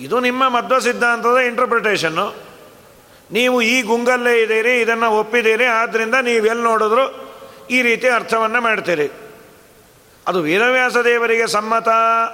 ಇದು 0.00 0.16
ನಿಮ್ಮ 0.20 0.48
ಮಧ್ವ 0.48 0.78
ಸಿದ್ಧಾಂತದ 0.78 1.38
ಇಂಟರ್ಪ್ರಿಟೇಷನ್ನು 1.50 2.26
ನೀವು 3.32 3.56
ಈ 3.62 3.76
ಗುಂಗಲ್ಲೇ 3.82 4.34
ಇದ್ದೀರಿ, 4.42 4.74
ಇದನ್ನು 4.80 5.08
ಒಪ್ಪಿದ್ದೀರಿ 5.10 5.64
ಆದ್ದರಿಂದ 5.64 6.14
ನೀವೆಲ್ಲಿ 6.14 6.64
ನೋಡಿದ್ರು 6.64 7.04
ಈ 7.70 7.78
ರೀತಿ 7.82 8.08
ಅರ್ಥವನ್ನು 8.08 8.60
ಮಾಡ್ತೀರಿ. 8.60 9.06
ಅದು 10.26 10.38
ವೀರವ್ಯಾಸ 10.42 10.96
ದೇವರಿಗೆ 10.96 11.46
ಸಮ್ಮತ 11.46 11.88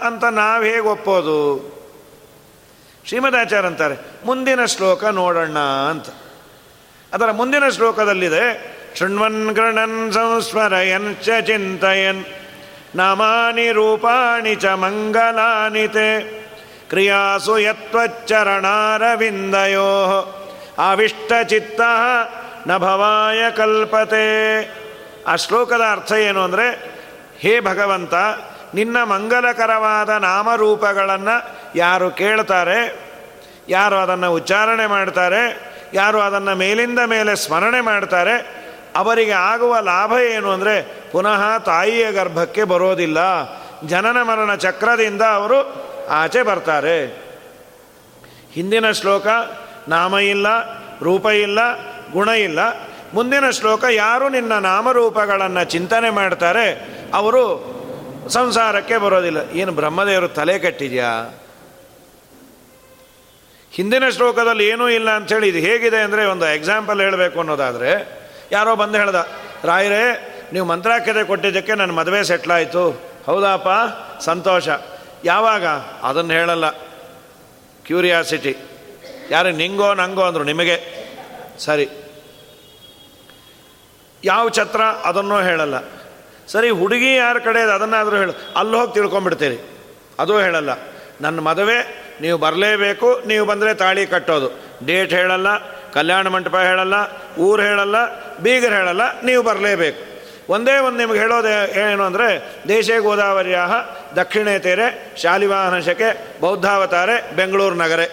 ಅಂತ 0.08 0.24
ನಾವು 0.24 0.62
ಹೇಗೆ 0.64 0.86
ಒಪ್ಪೋದು? 0.88 1.38
ಶ್ರೀಮದಾಚಾರ್ಯ 3.06 3.68
ಅಂತಾರೆ, 3.68 3.96
ಮುಂದಿನ 4.26 4.64
ಶ್ಲೋಕ 4.64 5.04
ನೋಡೋಣ 5.04 5.58
ಅಂತ. 5.90 6.08
ಅದರ 7.12 7.30
ಮುಂದಿನ 7.30 7.64
ಶ್ಲೋಕದಲ್ಲಿದೆ 7.68 8.44
ಗೃಣನ್ 9.52 10.12
ಸಂಸ್ಮರಯನ್ 10.12 11.16
ಚ 11.16 11.28
ಚಿಂತಯನ್. 11.46 12.24
ನಾಮಾನಿ 12.96 13.72
ರೂಪಾಣಿ 13.72 14.54
ಚ 14.54 14.64
ಮಂಗಲಾನಿ 14.64 15.88
ತೇ. 15.88 16.38
ಕ್ರಿಯಾಸು 16.88 17.58
ಯತ್ವಚ್ಚರಣಾರವಿಂದಯೋ. 17.58 19.88
ಆವಿಷ್ಟಚಿತ್ತ 20.78 21.80
ನ 22.66 22.76
ಭವಾಯ 22.76 23.50
ಕಲ್ಪತೆ. 23.50 24.82
ಆ 25.26 25.36
ಶ್ಲೋಕದ 25.36 25.80
ಅರ್ಥ 25.90 26.12
ಏನು 26.12 26.40
ಅಂದರೆ, 26.40 26.92
ಹೇ 27.38 27.60
ಭಗವಂತ, 27.60 28.14
ನಿನ್ನ 28.74 29.02
ಮಂಗಲಕರವಾದ 29.02 30.08
ನಾಮರೂಪಗಳನ್ನು 30.08 31.56
ಯಾರು 31.74 32.10
ಕೇಳ್ತಾರೆ, 32.10 33.10
ಯಾರು 33.68 33.96
ಅದನ್ನು 33.96 34.32
ಉಚ್ಚಾರಣೆ 34.32 34.86
ಮಾಡ್ತಾರೆ, 34.86 35.72
ಯಾರು 35.94 36.20
ಅದನ್ನು 36.20 36.54
ಮೇಲಿಂದ 36.54 36.98
ಮೇಲೆ 36.98 37.36
ಸ್ಮರಣೆ 37.36 37.80
ಮಾಡ್ತಾರೆ 37.80 38.61
ಅವರಿಗೆ 38.96 39.34
ಆಗುವ 39.50 39.74
ಲಾಭ 39.80 40.12
ಏನು 40.34 40.48
ಅಂದರೆ 40.50 40.74
ಪುನಃ 41.12 41.42
ತಾಯಿಯ 41.58 42.06
ಗರ್ಭಕ್ಕೆ 42.12 42.64
ಬರೋದಿಲ್ಲ. 42.64 43.18
ಜನನ 43.86 44.18
ಮರಣ 44.22 44.54
ಚಕ್ರದಿಂದ 44.54 45.22
ಅವರು 45.38 45.58
ಆಚೆ 46.20 46.42
ಬರ್ತಾರೆ. 46.42 46.98
ಹಿಂದಿನ 48.56 48.86
ಶ್ಲೋಕ 48.90 49.26
ನಾಮ 49.88 50.14
ಇಲ್ಲ, 50.34 50.46
ರೂಪ 51.02 51.26
ಇಲ್ಲ, 51.46 51.60
ಗುಣ 52.12 52.28
ಇಲ್ಲ. 52.28 52.60
ಮುಂದಿನ 53.14 53.46
ಶ್ಲೋಕ 53.50 53.84
ಯಾರು 53.90 54.26
ನಿನ್ನ 54.28 54.52
ನಾಮರೂಪಗಳನ್ನು 54.68 55.62
ಚಿಂತನೆ 55.70 56.10
ಮಾಡ್ತಾರೆ, 56.10 56.66
ಅವರು 57.14 57.42
ಸಂಸಾರಕ್ಕೆ 58.28 58.96
ಬರೋದಿಲ್ಲ. 58.98 59.40
ಏನು 59.60 59.72
ಬ್ರಹ್ಮದೇವರು 59.72 60.28
ತಲೆ 60.28 60.56
ಕಟ್ಟಿದ್ಯಾ? 60.58 61.10
ಹಿಂದಿನ 63.72 64.06
ಶ್ಲೋಕದಲ್ಲಿ 64.08 64.64
ಏನೂ 64.68 64.86
ಇಲ್ಲ 64.88 65.10
ಅಂಥೇಳಿ 65.10 65.46
ಇದು 65.48 65.58
ಹೇಗಿದೆ 65.58 66.00
ಅಂದರೆ 66.06 66.22
ಒಂದು 66.26 66.46
ಎಕ್ಸಾಂಪಲ್ 66.54 66.98
ಹೇಳಬೇಕು 67.00 67.36
ಅನ್ನೋದಾದರೆ 67.40 67.90
ಯಾರೋ 68.52 68.76
ಬಂದು 68.76 68.98
ಹೇಳ್ದ, 68.98 69.28
ರಾಯರೇ, 69.64 70.28
ನೀವು 70.52 70.66
ಮಂತ್ರಾಕ್ಷತೆ 70.66 71.24
ಕೊಟ್ಟಿದ್ದಕ್ಕೆ 71.24 71.74
ನನ್ನ 71.74 71.92
ಮದುವೆ 71.92 72.24
ಸೆಟ್ಲಾಯಿತು. 72.24 73.02
ಹೌದಾಪ 73.26 73.66
ಸಂತೋಷ. 74.20 74.68
ಯಾವಾಗ? 75.24 75.66
ಅದನ್ನು 76.02 76.32
ಹೇಳಲ್ಲ. 76.32 76.70
ಕ್ಯೂರಿಯಾಸಿಟಿ. 77.86 78.56
ಯಾರು, 79.30 79.50
ನಿಂಗೋ, 79.50 79.94
ನಂಗೋ 79.94 80.22
ಅಂದರು 80.22 80.44
ನಿಮಗೆ. 80.44 81.02
ಸರಿ. 81.58 81.88
ಯಾವ 84.24 84.48
ಛತ್ರ? 84.48 84.80
ಅದನ್ನು 84.80 85.40
ಹೇಳಲ್ಲ. 85.40 85.74
ಸರಿ, 86.48 86.70
ಹುಡುಗಿ 86.70 87.16
ಯಾರ 87.16 87.38
ಕಡೆ 87.38 87.60
ಅದನ್ನಾದರೂ 87.60 88.16
ಹೇಳು. 88.16 88.32
ಅಲ್ಲಿ 88.56 88.76
ಹೋಗಿ 88.76 88.94
ತಿಳ್ಕೊಂಬಿಡ್ತೀರಿ 88.94 89.58
ಅದೂ 90.18 90.40
ಹೇಳಲ್ಲ. 90.40 90.70
ನನ್ನ 91.20 91.40
ಮದುವೆ, 91.40 92.04
ನೀವು 92.20 92.38
ಬರಲೇಬೇಕು, 92.38 93.22
ನೀವು 93.26 93.46
ಬಂದರೆ 93.46 93.74
ತಾಳಿ 93.74 94.06
ಕಟ್ಟೋದು. 94.06 94.50
ಡೇಟ್ 94.86 95.12
ಹೇಳಲ್ಲ. 95.12 95.81
ಕಲ್ಯಾಣ 95.94 96.28
ಮಂಟಪ 96.28 96.56
ಹೇಳಲ್ಲ, 96.56 96.96
ಊರು 97.38 97.62
ಹೇಳಲ್ಲ, 97.62 97.96
ಬೀಗರು 98.42 98.74
ಹೇಳಲ್ಲ, 98.74 99.04
ನೀವು 99.22 99.42
ಬರಲೇಬೇಕು. 99.42 100.00
ಒಂದೇ 100.52 100.74
ಒಂದು 100.78 100.98
ನಿಮಗೆ 100.98 101.18
ಹೇಳೋದು 101.18 101.48
ಏನು 101.80 102.02
ಅಂದರೆ, 102.02 102.28
ದೇಶೇ 102.68 102.98
ಗೋದಾವರಿಯ 102.98 103.58
ದಕ್ಷಿಣೇ 104.16 104.58
ತೇರೆ, 104.58 104.86
ಶಾಲಿವಾಹನ 105.22 105.78
ಶಕೆ, 105.78 106.08
ಬೌದ್ಧಾವತಾರೆ, 106.40 107.16
ಬೆಂಗಳೂರು 107.36 107.74
ನಗರೆ. 107.74 108.06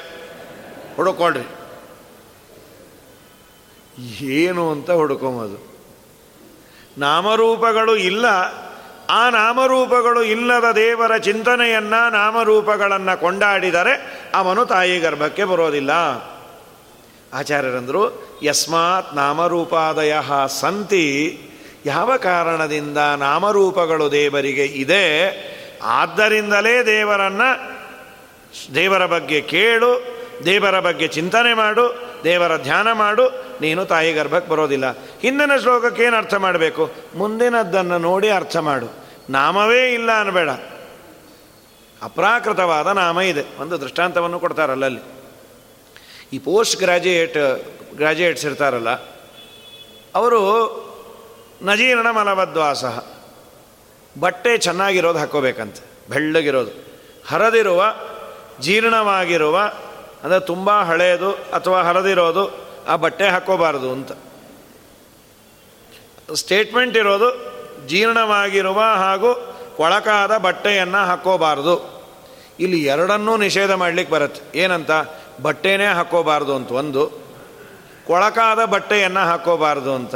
ಹುಡುಕೊಳ್ರಿ 0.96 1.46
ಏನು 4.38 4.72
ಅಂತ 4.72 4.89
ಹುಡುಕೊಂಬೋದು 4.92 5.58
ನಾಮರೂಪಗಳು 6.98 7.96
ಇಲ್ಲ, 8.10 8.26
ಆ 9.10 9.22
ನಾಮರೂಪಗಳು 9.30 10.22
ಇಲ್ಲದ 10.24 10.68
ದೇವರ 10.76 11.13
ಚಿಂತನೆಯನ್ನ 11.18 11.96
ನಾಮರೂಪಗಳನ್ನು 12.10 13.15
ಕೊಂಡಾಡಿದರೆ, 13.20 13.94
ಅವನು 14.36 14.63
ತಾಯಿ 14.65 15.00
ಗರ್ಭಕ್ಕೆ 15.00 15.44
ಬರೋದಿಲ್ಲ. 15.44 15.92
ಆಚಾರ್ಯರಂದರು, 17.34 18.30
ಯಸ್ಮಾತ್ 18.44 19.15
ನಾಮರೂಪಾದಯ 19.15 20.15
ಸಂತಿ, 20.48 21.39
ಯಾವ 21.86 22.18
ಕಾರಣದಿಂದ 22.18 22.98
ನಾಮರೂಪಗಳು 22.98 24.12
ದೇವರಿಗೆ 24.12 24.65
ಇದೆ, 24.65 25.06
ಆದ್ದರಿಂದಲೇ 25.84 26.86
ದೇವರನ್ನು, 26.86 27.80
ದೇವರ 28.76 29.06
ಬಗ್ಗೆ 29.06 29.42
ಕೇಳು, 29.42 30.20
ದೇವರ 30.46 30.80
ಬಗ್ಗೆ 30.80 31.08
ಚಿಂತನೆ 31.08 31.54
ಮಾಡು, 31.54 32.10
ದೇವರ 32.24 32.58
ಧ್ಯಾನ 32.58 32.92
ಮಾಡು, 32.92 33.30
ನೀನು 33.62 33.86
ತಾಯಿ 33.86 34.13
ಗರ್ಭಕ್ಕೆ 34.13 34.52
ಬರೋದಿಲ್ಲ. 34.52 34.92
ಹಿಂದಿನ 35.22 35.52
ಶ್ಲೋಕಕ್ಕೆ 35.62 36.04
ಏನು 36.04 36.18
ಅರ್ಥ 36.18 36.34
ಮಾಡಬೇಕು? 36.34 36.92
ಮುಂದಿನದ್ದನ್ನು 37.18 37.98
ನೋಡಿ 37.98 38.30
ಅರ್ಥ 38.30 38.58
ಮಾಡು. 38.58 38.88
ನಾಮವೇ 39.30 39.94
ಇಲ್ಲ 39.94 40.20
ಅನ್ನಬೇಡ 40.20 40.50
ಅಪ್ರಾಕೃತವಾದ 42.04 42.88
ನಾಮ 42.88 43.22
ಇದೆ. 43.22 43.62
ಒಂದು 43.62 43.82
ದೃಷ್ಟಾಂತವನ್ನು 43.82 44.39
ಕೊಡ್ತಾರಲ್ಲ 44.39 44.86
ಈ 46.34 46.39
ಪೋಸ್ಟ್ 46.39 46.76
ಗ್ರಾಜ್ಯುಯೇಟ್, 46.78 47.38
ಗ್ರಾಜ್ಯುಯೇಟ್ಸ್ 47.98 48.46
ಇರ್ತಾರಲ್ಲ, 48.46 48.92
ಅವರು 50.15 50.42
ನಜೀರ್ಣ 51.62 52.10
ಮಲಬದ್ವಾಸ, 52.12 52.84
ಬಟ್ಟೆ 54.20 54.58
ಚೆನ್ನಾಗಿರೋದು 54.58 55.20
ಹಾಕ್ಕೋಬೇಕಂತ, 55.20 55.78
ಬೆಳ್ಳಗಿರೋದು. 56.10 56.72
ಹರದಿರುವ, 57.28 57.82
ಜೀರ್ಣವಾಗಿರುವ, 58.62 59.58
ಅಂದರೆ 60.24 60.39
ತುಂಬ 60.39 60.70
ಹಳೆಯದು 60.82 61.32
ಅಥವಾ 61.32 61.82
ಹರದಿರೋದು 61.82 62.44
ಆ 62.88 62.96
ಬಟ್ಟೆ 62.96 63.28
ಹಾಕೋಬಾರದು 63.28 63.92
ಅಂತ. 63.92 64.12
ಸ್ಟೇಟ್ಮೆಂಟ್ 66.36 66.98
ಇರೋದು 66.98 67.30
ಜೀರ್ಣವಾಗಿರುವ 67.88 68.80
ಹಾಗೂ 68.82 69.30
ಕೊಳಕಾದ 69.78 70.38
ಬಟ್ಟೆಯನ್ನು 70.38 71.06
ಹಾಕ್ಕೋಬಾರ್ದು. 71.06 71.76
ಇಲ್ಲಿ 72.60 72.80
ಎರಡನ್ನೂ 72.84 73.38
ನಿಷೇಧ 73.38 73.72
ಮಾಡಲಿಕ್ಕೆ 73.72 74.13
ಬರುತ್ತೆ. 74.13 74.60
ಏನಂತ? 74.60 74.92
ಬಟ್ಟೆನೇ 75.45 75.88
ಹಾಕೋಬಾರ್ದು 75.97 76.54
ಅಂತ 76.60 76.71
ಒಂದು, 76.82 77.04
ಕೊಳಕಾದ 78.08 78.62
ಬಟ್ಟೆಯನ್ನು 78.73 79.23
ಹಾಕೋಬಾರ್ದು 79.30 79.91
ಅಂತ. 79.99 80.15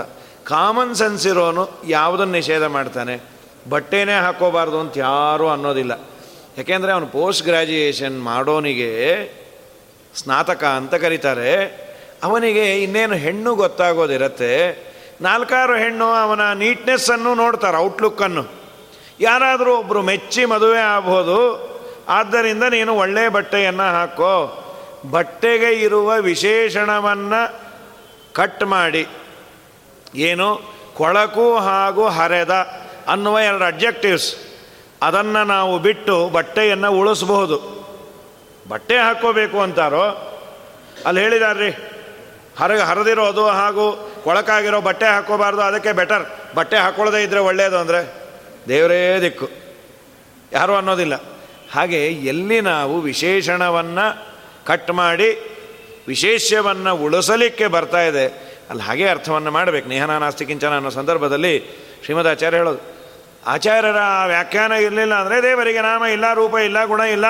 ಕಾಮನ್ 0.51 0.95
ಸೆನ್ಸ್ 1.01 1.25
ಇರೋನು 1.31 1.63
ಯಾವುದನ್ನು 1.97 2.35
ನಿಷೇಧ 2.39 2.65
ಮಾಡ್ತಾನೆ, 2.77 3.15
ಬಟ್ಟೆನೇ 3.73 4.15
ಹಾಕೋಬಾರ್ದು 4.25 4.77
ಅಂತ 4.83 4.93
ಯಾರೂ 5.07 5.45
ಅನ್ನೋದಿಲ್ಲ. 5.55 5.93
ಯಾಕೆಂದರೆ 6.57 6.91
ಅವನು 6.95 7.07
ಪೋಸ್ಟ್ 7.17 7.43
ಗ್ರ್ಯಾಜುಯೇಷನ್ 7.47 8.17
ಮಾಡೋನಿಗೆ 8.29 8.91
ಸ್ನಾತಕ 10.13 10.63
ಅಂತ 10.79 10.95
ಕರೀತಾರೆ. 11.03 11.51
ಅವನಿಗೆ 12.27 12.65
ಇನ್ನೇನು 12.83 13.15
ಹೆಣ್ಣು 13.23 13.51
ಗೊತ್ತಾಗೋದಿರತ್ತೆ. 13.61 14.51
ನಾಲ್ಕಾರು 15.21 15.75
ಹೆಣ್ಣು 15.83 16.07
ಅವನ 16.23 16.43
ನೀಟ್ನೆಸ್ಸನ್ನು 16.61 17.31
ನೋಡ್ತಾರೆ 17.41 17.77
ಔಟ್ಲುಕ್ಕನ್ನು 17.85 18.43
ಯಾರಾದರೂ 19.19 19.71
ಒಬ್ಬರು 19.81 20.01
ಮೆಚ್ಚಿ 20.09 20.43
ಮದುವೆ 20.53 20.81
ಆಗ್ಬೋದು, 20.93 21.39
ಆದ್ದರಿಂದ 22.17 22.63
ನೀನು 22.75 22.91
ಒಳ್ಳೆಯ 23.03 23.29
ಬಟ್ಟೆಯನ್ನು 23.37 23.87
ಹಾಕೋ. 23.97 24.33
ಬಟ್ಟೆಗೆ 25.11 25.71
ಇರುವ 25.71 26.17
ವಿಶೇಷಣವನ್ನು 26.17 27.41
ಕಟ್ 28.33 28.63
ಮಾಡಿ. 28.63 29.07
ಏನು? 30.15 30.73
ಕೊಳಕು 30.93 31.57
ಹಾಗೂ 31.57 32.07
ಹರೆದ 32.07 32.51
ಅನ್ನುವ 33.07 33.39
ಎರಡು 33.39 33.63
ಅಬ್ಜೆಕ್ಟಿವ್ಸ್ 33.63 34.35
ಅದನ್ನು 35.01 35.43
ನಾವು 35.43 35.79
ಬಿಟ್ಟು 35.79 36.29
ಬಟ್ಟೆಯನ್ನು 36.29 36.91
ಉಳಿಸ್ಬಹುದು. 36.91 37.57
ಬಟ್ಟೆ 38.69 38.97
ಹಾಕ್ಕೋಬೇಕು 38.97 39.61
ಅಂತಾರೋ? 39.61 40.05
ಅಲ್ಲಿ 41.05 41.21
ಹೇಳಿದಾರ್ರಿ, 41.21 41.69
ಹರಗ 42.59 42.81
ಹರಿದಿರೋದು 42.81 43.47
ಹಾಗೂ 43.47 44.11
ಕೊಳಕಾಗಿರೋ 44.23 44.81
ಬಟ್ಟೆ 44.81 45.05
ಹಾಕ್ಕೋಬಾರ್ದು, 45.05 45.61
ಅದಕ್ಕೆ 45.61 45.91
ಬೆಟರ್ 45.91 46.55
ಬಟ್ಟೆ 46.55 46.77
ಹಾಕೊಳ್ಳದೇ 46.77 47.23
ಇದ್ದರೆ 47.23 47.39
ಒಳ್ಳೆಯದು 47.39 47.77
ಅಂದರೆ 47.77 48.01
ದೇವರೇ 48.67 49.19
ದಿಕ್ಕು. 49.21 49.49
ಯಾರು 50.51 50.75
ಅನ್ನೋದಿಲ್ಲ. 50.75 51.15
ಹಾಗೆ 51.73 52.07
ಎಲ್ಲಿ 52.07 52.61
ನಾವು 52.61 53.01
ವಿಶೇಷಣವನ್ನು 53.01 54.32
ಕಟ್ 54.67 54.91
ಮಾಡಿ 54.91 55.29
ವಿಶೇಷವನ್ನು 56.07 56.91
ಉಳಿಸಲಿಕ್ಕೆ 56.95 57.67
ಬರ್ತಾ 57.67 58.01
ಇದೆ. 58.01 58.25
ಅಲ್ಲಿ 58.69 58.83
ಹಾಗೆ 58.83 59.05
ಅರ್ಥವನ್ನು 59.09 59.51
ಮಾಡಬೇಕು. 59.51 59.87
ನೇಹನ 59.89 60.17
ನಾಸ್ತಿ 60.17 60.45
ಕಿಂಚನ 60.45 60.75
ಅನ್ನೋ 60.75 60.89
ಸಂದರ್ಭದಲ್ಲಿ 60.89 61.53
ಶ್ರೀಮದಾಚಾರ್ಯ 62.03 62.57
ಹೇಳೋದು, 62.57 62.81
ಆಚಾರ್ಯರ 63.45 63.99
ವ್ಯಾಖ್ಯಾನ 64.27 64.71
ಇರಲಿಲ್ಲ 64.71 65.13
ಅಂದರೆ 65.13 65.43
ದೇವರಿಗೆ 65.43 65.81
ನಾಮ 65.81 66.03
ಇಲ್ಲ, 66.05 66.33
ರೂಪ 66.33 66.55
ಇಲ್ಲ, 66.57 66.85
ಗುಣ 66.85 66.99
ಇಲ್ಲ. 66.99 67.27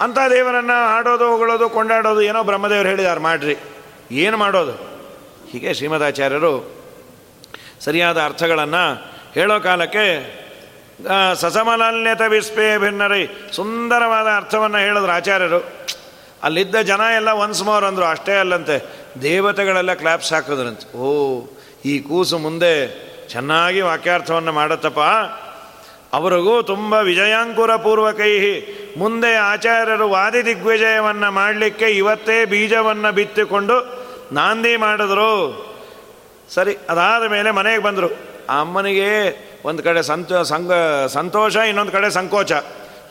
ಅಂಥ 0.00 0.18
ದೇವರನ್ನು 0.30 0.78
ಹಾಡೋದು 0.92 1.26
ಹೊಗಳೋದು, 1.30 1.66
ಕೊಂಡಾಡೋದು 1.68 2.22
ಏನೋ 2.22 2.42
ಬ್ರಹ್ಮದೇವರು 2.42 2.88
ಹೇಳಿದಾರೆ, 2.88 3.20
ಮಾಡ್ರಿ. 3.20 3.56
ಏನು 4.10 4.36
ಮಾಡೋದು? 4.36 4.74
ಹೀಗೆ 5.50 5.74
ಶ್ರೀಮದಾಚಾರ್ಯರು 5.74 6.54
ಸರಿಯಾದ 7.80 8.18
ಅರ್ಥಗಳನ್ನು 8.20 8.84
ಹೇಳೋ 9.34 9.60
ಕಾಲಕ್ಕೆ 9.60 10.04
ಸಸಮಲಾಲ್ಯತ 11.34 12.20
ವಿಸ್ಪೇ 12.28 12.78
ಭಿನ್ನರಿ. 12.78 13.50
ಸುಂದರವಾದ 13.56 14.26
ಅರ್ಥವನ್ನು 14.36 14.78
ಹೇಳಿದ್ರು 14.78 15.12
ಆಚಾರ್ಯರು. 15.12 15.72
ಅಲ್ಲಿದ್ದ 16.42 16.76
ಜನ 16.76 17.00
ಎಲ್ಲ 17.14 17.30
ಒನ್ಸ್ 17.30 17.62
ಮೋರ್ 17.62 17.84
ಅಂದರು, 17.84 18.04
ಅಷ್ಟೇ 18.04 18.32
ಅಲ್ಲಂತೆ. 18.32 19.02
ದೇವತೆಗಳೆಲ್ಲ 19.22 19.94
ಕ್ಲಾಪ್ಸ್ 19.94 20.32
ಹಾಕಿದ್ರಂತೆ. 20.32 20.96
ಓ, 20.96 21.40
ಈ 21.84 21.98
ಕೂಸು 21.98 22.38
ಮುಂದೆ 22.38 22.88
ಚೆನ್ನಾಗಿ 23.28 23.80
ವಾಕ್ಯಾರ್ಥವನ್ನು 23.80 24.52
ಮಾಡುತ್ತಪ್ಪ. 24.52 25.00
ಅವರಿಗೂ 26.14 26.62
ತುಂಬ 26.62 26.94
ವಿಜಯಾಂಕುರ 26.94 27.76
ಪೂರ್ವಕೈ 27.76 28.60
ಮುಂದೆ 28.96 29.34
ಆಚಾರ್ಯರು 29.34 30.10
ವಾದಿ 30.10 30.46
ದಿಗ್ವಿಜಯವನ್ನು 30.46 31.30
ಮಾಡಲಿಕ್ಕೆ 31.30 31.84
ಇವತ್ತೇ 31.84 32.44
ಬೀಜವನ್ನು 32.44 33.12
ಬಿತ್ತಿಕೊಂಡು 33.12 34.06
ನಾಂದಿ 34.32 34.76
ಮಾಡಿದ್ರು. 34.76 35.32
ಸರಿ, 36.54 36.78
ಅದಾದ 36.90 37.24
ಮೇಲೆ 37.24 37.50
ಮನೆಗೆ 37.50 37.82
ಬಂದರು. 37.82 38.08
ಅಮ್ಮನಿಗೆ 38.60 39.51
ಒಂದು 39.64 39.82
ಕಡೆ 39.82 40.02
ಸಂತೋ 40.02 40.42
ಸಂಗ 40.42 40.72
ಸಂತೋಷ, 41.06 41.56
ಇನ್ನೊಂದು 41.56 41.92
ಕಡೆ 41.92 42.10
ಸಂಕೋಚ. 42.10 42.52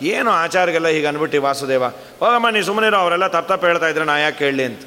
ಏನು 0.01 0.31
ಆಚಾರಗೆಲ್ಲ 0.31 0.87
ಹೀಗೆ 0.87 1.07
ಅನ್ಬಿಟ್ಟು 1.07 1.41
ವಾಸುದೇವ? 1.41 1.85
ಹೋಗಮ್ಮ, 1.87 2.49
ನೀ 2.49 2.61
ಸುಮ್ಮನಿರೋ, 2.61 2.97
ಅವರೆಲ್ಲ 2.97 3.27
ತಪ್ಪ 3.27 3.51
ತಪ್ಪು 3.51 3.67
ಹೇಳ್ತಾ 3.67 3.87
ಇದ್ರೆ 3.87 4.05
ನಾ 4.05 4.17
ಯಾಕೆ 4.17 4.39
ಕೇಳಲಿ 4.39 4.63
ಅಂತ. 4.63 4.81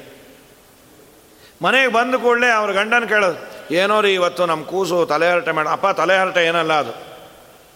ಮನೆಗೆ 1.61 1.91
ಬಂದ 1.91 2.15
ಕೂಡಲೇ 2.15 2.47
ಅವ್ರ 2.47 2.71
ಗಂಡನ 2.71 3.05
ಕೇಳೋದು 3.05 3.55
ಏನೋ 3.73 4.01
ರೀ 4.01 4.13
ಇವತ್ತು 4.13 4.45
ನಮ್ಮ 4.45 4.65
ಕೂಸು 4.65 5.05
ತಲೆ 5.05 5.31
ಹರಟೆ 5.31 5.51
ಮಾಡ 5.51 5.67
ಅಪ್ಪ, 5.67 5.87
ತಲೆ 5.87 6.17
ಹರಟೆ 6.17 6.45
ಏನಲ್ಲ 6.45 6.73
ಅದು. 6.73 6.91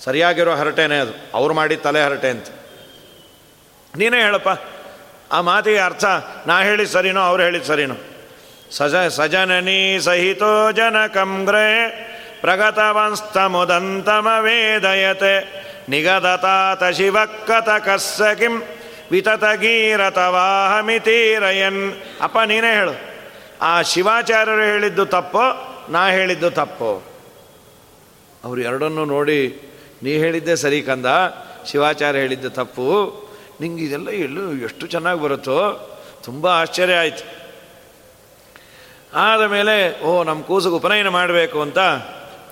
ಸರಿಯಾಗಿರೋ 0.03 0.55
ಹರಟೆನೇ 0.55 0.99
ಅದು. 0.99 1.31
ಅವ್ರು 1.33 1.53
ಮಾಡಿ 1.53 1.75
ತಲೆ 1.75 2.03
ಹರಟೆ 2.03 2.29
ಅಂತ. 2.29 2.47
ನೀನೇ 3.97 4.21
ಹೇಳಪ್ಪ. 4.21 4.49
ಆ 5.31 5.41
ಮಾತಿಗೆ 5.41 5.79
ಅರ್ಥ, 5.79 6.05
ನಾ 6.47 6.61
ಹೇಳಿದ 6.61 6.89
ಸರಿನೋ, 6.89 7.21
ಅವ್ರು 7.21 7.43
ಹೇಳಿದ 7.43 7.63
ಸರಿನೋ. 7.63 7.95
ಸಜ 8.71 8.95
ಸಜನನಿ 8.95 9.99
ಸಹಿತೋ 10.01 10.71
ಜನಕಂಗ್ರೆ 10.71 12.08
ನಿಗದತಾತ 15.89 16.83
ಶಿವಕ್ಕತ 16.83 17.67
ವಿತತ 17.67 18.21
ಕಿಂ, 18.21 18.63
ವಿತತಗೀರತವಾಹಮಿತೀರಯನ್. 19.11 21.93
ಅಪ್ಪ, 22.21 22.37
ನೀನೇ 22.45 22.73
ಹೇಳು. 22.73 22.91
ಆ 23.61 23.81
ಶಿವಾಚಾರ್ಯರು 23.81 24.61
ಹೇಳಿದ್ದು 24.61 25.05
ತಪ್ಪೋ, 25.05 25.41
ನಾ 25.89 26.09
ಹೇಳಿದ್ದು 26.09 26.51
ತಪ್ಪೋ? 26.51 27.03
ಅವರು 28.45 28.61
ಎರಡನ್ನೂ 28.61 29.05
ನೋಡಿ, 29.05 29.59
ನೀ 30.03 30.17
ಹೇಳಿದ್ದೆ 30.17 30.55
ಸರಿ 30.55 30.81
ಕಂದ, 30.81 31.05
ಶಿವಾಚಾರ್ಯ 31.65 32.19
ಹೇಳಿದ್ದು 32.19 32.49
ತಪ್ಪು. 32.49 33.29
ನಿಂಗೆ 33.61 33.83
ಇದೆಲ್ಲ 33.83 34.09
ಎಲ್ಲು 34.09 34.53
ಎಷ್ಟು 34.53 34.87
ಚೆನ್ನಾಗಿ 34.87 35.19
ಬರುತ್ತೋ, 35.19 35.89
ತುಂಬ 36.23 36.47
ಆಶ್ಚರ್ಯ 36.47 36.93
ಆಯಿತು. 36.93 37.39
ಆದ 39.13 39.41
ಮೇಲೆ, 39.41 40.01
ಓ 40.01 40.23
ನಮ್ಮ 40.23 40.43
ಕೂಸಿಗೆ 40.43 40.75
ಉಪನಯನ 40.75 41.07
ಮಾಡಬೇಕು 41.07 41.61
ಅಂತ 41.61 41.77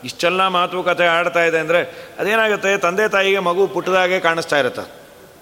ಇಷ್ಟೆಲ್ಲ 0.04 0.48
ಮಾತುಕತೆ 0.48 1.06
ಆಡ್ತಾ 1.06 1.44
ಇದೆ 1.44 1.60
ಅಂದರೆ 1.60 2.10
ಅದೇನಾಗುತ್ತೆ? 2.20 2.78
ತಂದೆ 2.78 3.08
ತಾಯಿಗೆ 3.08 3.40
ಮಗು 3.40 3.68
ಪುಟ್ಟದಾಗೆ 3.68 4.20
ಕಾಣಿಸ್ತಾ 4.20 4.60
ಇರುತ್ತೆ. 4.60 4.92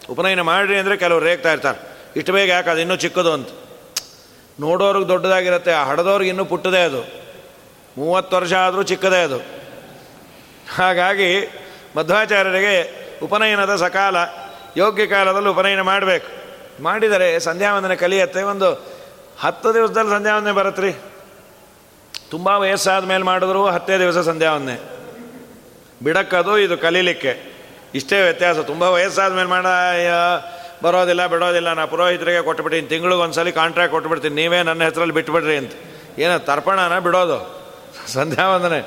ಉಪನಯನ 0.10 0.42
ಮಾಡಿರಿ 0.42 0.78
ಅಂದರೆ 0.78 0.98
ಕೆಲವ್ರು 0.98 1.26
ರೇಗ್ತಾ 1.26 1.52
ಇರ್ತಾರೆ. 1.52 1.96
ಇಷ್ಟು 2.16 2.34
ಬೇಗ 2.34 2.50
ಯಾಕೆ? 2.50 2.70
ಅದು 2.70 2.80
ಇನ್ನೂ 2.80 2.96
ಚಿಕ್ಕದು 2.96 3.34
ಅಂತ. 3.34 3.50
ನೋಡೋರಿಗೆ 4.60 5.08
ದೊಡ್ಡದಾಗಿರುತ್ತೆ. 5.08 5.72
ಆ 5.72 5.84
ಹಡದವ್ರಿಗೆ 5.86 6.30
ಇನ್ನೂ 6.30 6.46
ಪುಟ್ಟದೇ 6.46 6.84
ಅದು. 6.84 7.26
ಮೂವತ್ತು 7.98 8.36
ವರ್ಷ 8.38 8.54
ಆದರೂ 8.54 8.84
ಚಿಕ್ಕದೇ 8.84 9.24
ಅದು. 9.24 9.38
ಹಾಗಾಗಿ 10.76 11.48
ಮಧ್ವಾಚಾರ್ಯರಿಗೆ 11.98 13.06
ಉಪನಯನದ 13.20 13.76
ಸಕಾಲ, 13.76 14.16
ಯೋಗ್ಯ 14.78 15.08
ಕಾಲದಲ್ಲಿ 15.08 15.50
ಉಪನಯನ 15.50 15.82
ಮಾಡಬೇಕು. 15.82 16.46
ಮಾಡಿದರೆ 16.84 17.40
ಸಂಧ್ಯಾವಂದನೆ 17.40 17.96
ಕಲಿಯತ್ತೆ. 17.96 18.42
ಒಂದು 18.42 18.96
ಹತ್ತು 19.40 19.74
ದಿವಸದಲ್ಲಿ 19.74 20.10
ಸಂಧ್ಯಾವಂದನೆ 20.10 20.54
ಬರತ್ರಿ. 20.54 20.94
ತುಂಬ 22.36 22.48
ವಯಸ್ಸಾದ 22.64 23.04
ಮೇಲೆ 23.12 23.24
ಮಾಡಿದ್ರು, 23.32 23.64
ಹತ್ತೇ 23.76 23.96
ದಿವಸ 24.04 24.20
ಸಂಧ್ಯಾವಂದನೆ 24.30 24.78
ಬಿಡಕ್ಕದು 26.06 26.54
ಇದು 26.66 26.76
ಕಲೀಲಿಕ್ಕೆ. 26.86 27.34
ಇಷ್ಟೇ 28.00 28.18
ವ್ಯತ್ಯಾಸ, 28.28 28.58
ತುಂಬ 28.72 28.84
ವಯಸ್ಸಾದ 28.96 29.32
ಮೇಲೆ 29.40 29.50
ಮಾಡ 29.56 29.66
ಬರೋದಿಲ್ಲ, 30.84 31.24
ಬಿಡೋದಿಲ್ಲ, 31.34 31.70
ನಾ 31.74 31.84
ಪುರೋಹಿತರಿಗೆ 31.92 32.42
ಕೊಟ್ಬಿಟ್ಟಿನಿ 32.48 32.88
ತಿಂಗಳಿಗೆ 32.92 33.36
ಸಲ 33.36 33.50
ಕಾಂಟ್ರಾಕ್ಟ್ 33.60 33.94
ಕೊಟ್ಬಿಡ್ತೀನಿ, 33.96 34.36
ನೀವೇ 34.42 34.60
ನನ್ನ 34.70 34.82
ಹೆಸರಲ್ಲಿ 34.90 35.16
ಬಿಟ್ಬಿಡ್ರಿ 35.20 35.56
ಅಂತ. 35.62 35.74
ಏನೋ 36.24 36.36
ತರ್ಪಣನ 36.50 36.98
ಬಿಡೋದು. 37.06 37.38
ಸಂಧ್ಯಾವಂದನೆ 38.14 38.80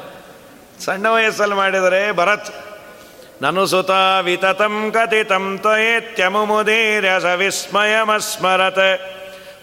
ಸಣ್ಣ 0.85 1.07
ವಯಸ್ಸಲ್ಲಿ 1.15 1.57
ಮಾಡಿದರೆ 1.63 2.01
ಭರತ್. 2.19 2.51
ನನು 3.43 3.63
ಸುತ 3.73 3.93
ವಿತತಂ 4.27 4.75
ಕಥಿತಂ 4.95 5.45
ತ್ವಯೇತ್ಯಮುಮುದೀರ್ಯ 5.65 7.13
ಸ 7.25 7.33
ವಿಸ್ಮಯಮಸ್ಮರತ್ 7.41 8.87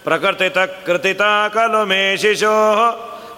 ಪ್ರಕೃತಿತ 0.03 0.57
ಕೃತಿತ 0.85 1.23
ಕಲು 1.55 1.81
ಮೇ 1.91 2.01
ಶಿಶೋ. 2.21 2.57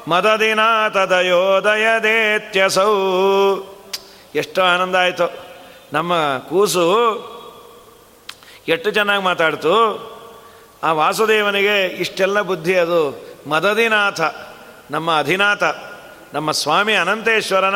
ಮದದಿನಾ 0.07 0.89
ತದಯೋದಯದೇತ್ಯಸೌ 0.89 2.97
ಎಷ್ಟು 4.35 4.61
ಆನಂದ 4.61 4.95
ಆಯಿತು. 4.95 5.33
ನಮ್ಮ 5.93 6.13
ಕೂಸು 6.49 6.87
ಎಷ್ಟು 8.67 8.91
ಚೆನ್ನಾಗಿ 8.91 9.23
ಮಾತಾಡ್ತು. 9.23 10.07
ಆ 10.83 10.93
ವಾಸುದೇವನಿಗೆ 10.93 11.85
ಇಷ್ಟೆಲ್ಲ 11.85 12.41
ಬುದ್ಧಿ 12.41 12.75
ಅದು. 12.75 13.27
ಮದದಿನಾಥ, 13.49 14.21
ನಮ್ಮ 14.91 15.19
ಅಧಿನಾಥ, 15.19 15.63
ನಮ್ಮ 16.33 16.51
ಸ್ವಾಮಿ 16.51 16.95
ಅನಂತೇಶ್ವರನ 16.95 17.75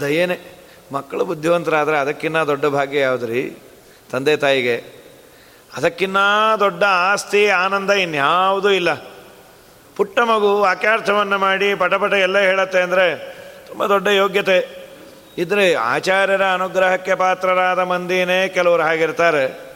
ದಯೇನೆ. 0.00 0.66
ಮಕ್ಕಳು 0.92 1.24
ಬುದ್ಧಿವಂತರಾದರೆ 1.24 1.98
ಅದಕ್ಕಿನ್ನ 1.98 2.42
ದೊಡ್ಡ 2.42 2.66
ಭಾಗ್ಯ 2.66 2.98
ಯಾವುದ್ರಿ? 2.98 3.62
ತಂದೆ 4.10 4.36
ತಾಯಿಗೆ. 4.36 5.04
ಅದಕ್ಕಿನ್ನ 5.76 6.16
ದೊಡ್ಡ 6.60 6.84
ಆಸ್ತಿ, 6.84 7.48
ಆನಂದ 7.48 7.90
ಇನ್ಯಾವುದೂ 7.90 8.70
ಇಲ್ಲ. 8.70 9.13
ಪುಟ್ಟ 9.96 10.18
ಮಗು 10.18 10.60
ವಾಕ್ಯಾರ್ಥವನ್ನು 10.60 11.38
ಮಾಡಿ 11.38 11.74
ಪಟಪಟ 11.74 12.12
ಎಲ್ಲ 12.12 12.38
ಹೇಳತ್ತೆ 12.38 12.80
ಅಂದರೆ 12.80 13.06
ತುಂಬ 13.68 13.86
ದೊಡ್ಡ 13.86 14.08
ಯೋಗ್ಯತೆ. 14.08 14.84
ಇದ್ರೆ 15.38 15.74
ಆಚಾರ್ಯರ 15.74 16.44
ಅನುಗ್ರಹಕ್ಕೆ 16.44 17.14
ಪಾತ್ರರಾದ 17.14 17.78
ಮಂದಿನೇ 17.78 18.48
ಕೆಲವರು 18.48 18.82
ಆಗಿರ್ತಾರೆ 18.82 19.74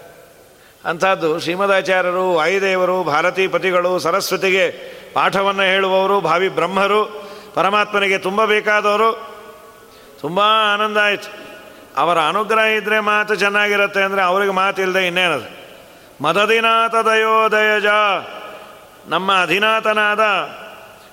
ಅಂಥದ್ದು 0.85 1.38
ಶ್ರೀಮದಾಚಾರ್ಯರು, 1.38 2.35
ವಾಯುದೇವರು 2.35 3.04
ಭಾರತೀ 3.04 3.46
ಪತಿಗಳು 3.48 3.98
ಸರಸ್ವತಿಗೆ 3.98 4.70
ಪಾಠವನ್ನು 5.14 5.62
ಹೇಳುವವರು, 5.62 6.20
ಭಾವಿ 6.20 6.48
ಬ್ರಹ್ಮರು, 6.48 7.28
ಪರಮಾತ್ಮನಿಗೆ 7.54 8.18
ತುಂಬ 8.18 8.44
ಬೇಕಾದವರು. 8.44 9.38
ತುಂಬ 10.20 10.40
ಆನಂದ 10.74 10.96
ಆಯಿತು. 10.96 11.48
ಅವರ 11.96 12.18
ಅನುಗ್ರಹ 12.18 12.62
ಇದ್ದರೆ 12.62 13.00
ಮಾತು 13.00 13.35
ಚೆನ್ನಾಗಿರುತ್ತೆ 13.35 14.02
ಅಂದರೆ 14.02 14.22
ಅವ್ರಿಗೆ 14.22 14.52
ಮಾತಿಲ್ಲದೆ 14.52 15.07
ಇನ್ನೇನದು? 15.07 15.48
ಮದದಿನಾಥ 16.24 16.94
ದಯೋದಯಜ. 16.94 17.87
ನಮ್ಮ 19.09 19.42
ಅಧಿನಾಥನಾದ 19.42 20.21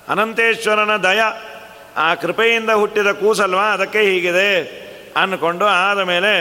ಅನಂತೇಶ್ವರನ 0.08 0.96
ದಯ 0.96 1.20
ಆ 1.96 2.14
ಕೃಪೆಯಿಂದ 2.14 2.70
ಹುಟ್ಟಿದ 2.70 3.10
ಕೂಸಲ್ವಾ? 3.10 3.64
ಅದಕ್ಕೆ 3.64 4.00
ಹೀಗಿದೆ 4.00 4.50
ಅಂದ್ಕೊಂಡು 5.16 5.64
ಆದ 5.64 5.98
ಮೇಲೆ 5.98 6.32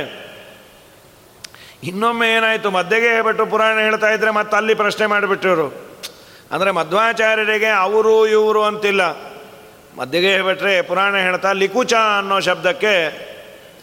ಇನ್ನೊಮ್ಮೆ 1.83 2.27
ಏನಾಯಿತು? 2.33 2.71
ಮಧ್ಯೆಗೆ 2.71 3.07
ಹೇಳ್ಬಿಟ್ಟು 3.07 3.45
ಪುರಾಣ 3.45 3.77
ಹೇಳ್ತಾ 3.79 4.07
ಇದ್ರೆ 4.07 4.31
ಮತ್ತೆ 4.31 4.57
ಅಲ್ಲಿ 4.57 4.73
ಪ್ರಶ್ನೆ 4.73 5.05
ಮಾಡಿಬಿಟ್ಟಿವರು 5.05 5.67
ಅಂದರೆ 6.51 6.71
ಮಧ್ವಾಚಾರ್ಯರಿಗೆ 6.71 7.67
ಅವರು 7.67 8.27
ಇವರು 8.27 8.63
ಅಂತಿಲ್ಲ. 8.63 9.01
ಮಧ್ಯಗೆ 9.97 10.29
ಹೇಳ್ಬಿಟ್ರೆ 10.31 10.81
ಪುರಾಣ 10.81 11.15
ಹೇಳ್ತಾ 11.15 11.51
ಲಿಕುಚ 11.51 11.93
ಅನ್ನೋ 11.93 12.39
ಶಬ್ದಕ್ಕೆ 12.39 12.93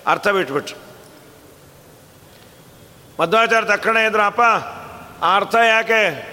ಅರ್ಥ 0.07 0.29
ಬಿಟ್ಬಿಟ್ರು. 0.29 0.77
ಮಧ್ವಾಚಾರ್ಯ 3.23 3.77
ತಕ್ಷಣ 3.77 3.97
ಇದ್ರು 3.97 4.23
ಅಪ್ಪ, 4.23 4.43
ಆ 5.25 5.37
ಅರ್ಥ 5.37 5.55
ಯಾಕೆ? 5.55 6.32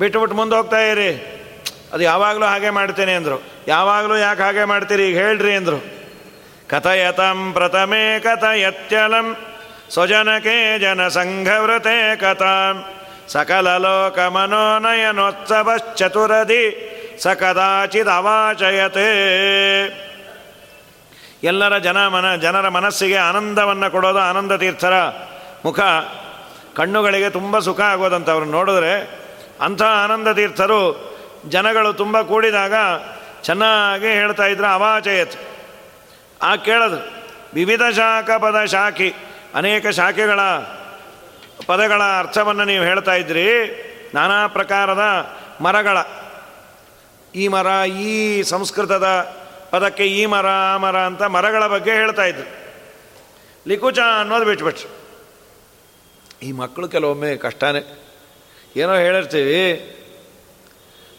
ಬಿಟ್ಟುಬಿಟ್ಟು 0.00 0.36
ಮುಂದೆ 0.36 0.56
ಹೋಗ್ತಾ 0.56 0.78
ಇರಿ. 0.78 1.34
ಅದು 1.92 2.02
ಯಾವಾಗಲೂ 2.02 2.46
ಹಾಗೆ 2.46 2.70
ಮಾಡ್ತೇನೆ 2.70 3.14
ಅಂದರು. 3.14 3.42
ಯಾವಾಗಲೂ 3.68 4.16
ಯಾಕೆ 4.16 4.42
ಹಾಗೆ 4.42 4.64
ಮಾಡ್ತೀರಿ 4.64 5.08
ಈಗ 5.08 5.18
ಹೇಳ್ರಿ 5.18 5.56
ಅಂದರು. 5.56 5.84
ಕಥಯತಂ 6.68 7.52
ಪ್ರಥಮೇ 7.52 8.20
ಕಥಯತ್ಯಲಂ 8.20 9.36
ಸ್ವಜನಕೇ 9.90 10.78
ಜನ 10.78 11.08
ಸಂಘವೃತೆ 11.08 12.16
ಕಥಾಂ. 12.16 12.84
ಸಕಲ 13.28 13.76
ಲೋಕ 13.76 14.18
ಮನೋನಯನೋತ್ಸವಶ್ಚತುರದಿ 14.18 16.94
ಸ 17.22 17.26
ಕದಾಚಿತ್ 17.26 18.08
ಅವಾಚಯತೆ. 18.08 19.08
ಎಲ್ಲರ 21.44 21.78
ಜನ 21.78 22.06
ಮನ 22.06 22.36
ಜನರ 22.36 22.68
ಮನಸ್ಸಿಗೆ 22.68 23.16
ಆನಂದವನ್ನು 23.16 23.90
ಕೊಡೋದು 23.90 24.18
ಆನಂದ 24.18 24.52
ತೀರ್ಥರ 24.52 24.92
ಮುಖ. 25.64 25.80
ಕಣ್ಣುಗಳಿಗೆ 26.76 27.30
ತುಂಬ 27.30 27.58
ಸುಖ 27.58 27.80
ಆಗೋದಂತ 27.80 28.30
ಅವ್ರನ್ನ 28.30 28.52
ನೋಡಿದ್ರೆ 28.52 29.27
ಅಂಥ 29.60 29.82
ಆನಂದ 29.82 30.32
ತೀರ್ಥರು 30.32 30.80
ಜನಗಳು 31.48 31.92
ತುಂಬ 31.92 32.22
ಕೂಡಿದಾಗ 32.22 32.74
ಚೆನ್ನಾಗಿ 33.42 34.06
ಹೇಳ್ತಾ 34.06 34.46
ಇದ್ರು, 34.46 34.66
ಅವಾಚಯತ್. 34.66 35.36
ಆ 36.42 36.56
ಕೇಳದು 36.56 37.10
ವಿವಿಧ 37.54 37.82
ಶಾಖ 37.96 38.30
ಪದ 38.30 38.64
ಶಾಖಿ, 38.64 39.14
ಅನೇಕ 39.54 39.86
ಶಾಖೆಗಳ 39.86 40.40
ಪದಗಳ 41.66 42.02
ಅರ್ಥವನ್ನು 42.18 42.64
ನೀವು 42.64 42.84
ಹೇಳ್ತಾ 42.84 43.14
ಇದ್ರಿ, 43.14 43.48
ನಾನಾ 44.14 44.46
ಪ್ರಕಾರದ 44.46 45.04
ಮರಗಳ. 45.60 45.98
ಈ 47.34 47.48
ಮರ, 47.48 47.86
ಈ 47.86 48.42
ಸಂಸ್ಕೃತದ 48.42 49.06
ಪದಕ್ಕೆ 49.70 50.06
ಈ 50.06 50.26
ಮರ 50.26 50.76
ಮರ 50.76 50.96
ಅಂತ 50.96 51.22
ಮರಗಳ 51.22 51.66
ಬಗ್ಗೆ 51.66 51.90
ಹೇಳ್ತಾ 51.90 52.24
ಇದ್ರು. 52.24 52.58
ಲಿಕುಚ 53.68 53.98
ಅನ್ನೋದು 54.20 54.44
ಬಿಟ್ಬಿಟ್ರು. 54.44 54.88
ಈ 56.42 56.52
ಮಕ್ಕಳು 56.52 56.88
ಕೆಲವೊಮ್ಮೆ 56.88 57.36
ಕಷ್ಟನೇ 57.36 58.04
ಏನೋ 58.76 58.94
ಹೇಳಿರ್ತೀವಿ. 58.94 59.94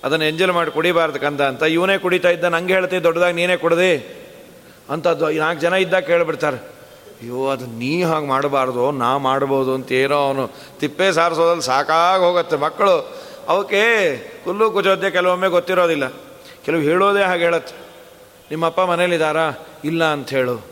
ಅದನ್ನು 0.04 0.26
ಎಂಜಲ್ 0.26 0.52
ಮಾಡಿ 0.52 0.72
ಕುಡಿಬಾರ್ದು 0.72 1.20
ಕಂದ 1.20 1.42
ಅಂತ. 1.42 1.64
ಇವನೇ 1.64 1.98
ಕುಡಿತಾ 1.98 2.30
ಇದ್ದ 2.30 2.44
ನಂಗೆ 2.44 2.74
ಹೇಳ್ತೀವಿ, 2.74 3.04
ದೊಡ್ಡದಾಗಿ 3.04 3.36
ನೀನೇ 3.36 3.58
ಕುಡ್ದಿ. 3.58 4.16
ಅದು 4.90 5.30
ನಾಲ್ಕು 5.30 5.62
ಜನ 5.62 5.74
ಇದ್ದಾಗ 5.74 6.04
ಕೇಳಿಬಿಡ್ತಾರೆ. 6.04 6.58
ಅಯ್ಯೋ, 6.58 7.48
ಅದು 7.48 7.66
ನೀ 7.66 8.04
ಹಾಗೆ 8.04 8.26
ಮಾಡಬಾರ್ದು, 8.26 8.92
ನಾ 8.92 9.18
ಮಾಡ್ಬೋದು 9.18 9.74
ಅಂತ 9.74 9.92
ಏನೋ 9.92 10.16
ಅವನು 10.16 10.50
ತಿಪ್ಪೆ 10.80 11.12
ಸಾರಿಸೋದಲ್ಲಿ 11.12 11.64
ಸಾಕಾಗಿ 11.64 12.24
ಹೋಗುತ್ತೆ 12.24 12.56
ಮಕ್ಕಳು. 12.56 13.22
ಅವಕ್ಕೆ 13.48 14.14
ಹುಲ್ಲು 14.46 14.72
ಕುಚೋದ್ಯ 14.72 15.10
ಕೆಲವೊಮ್ಮೆ 15.10 15.48
ಗೊತ್ತಿರೋದಿಲ್ಲ. 15.48 16.08
ಕೆಲವು 16.66 16.82
ಹೇಳೋದೇ 16.82 17.22
ಹಾಗೆ 17.22 17.44
ಹೇಳತ್ತೆ. 17.44 17.76
ನಿಮ್ಮಪ್ಪ 18.50 18.82
ಮನೇಲಿದ್ದಾರಾ? 18.82 19.68
ಇಲ್ಲ 19.84 20.04
ಅಂತ 20.04 20.30
ಹೇಳು. 20.30 20.66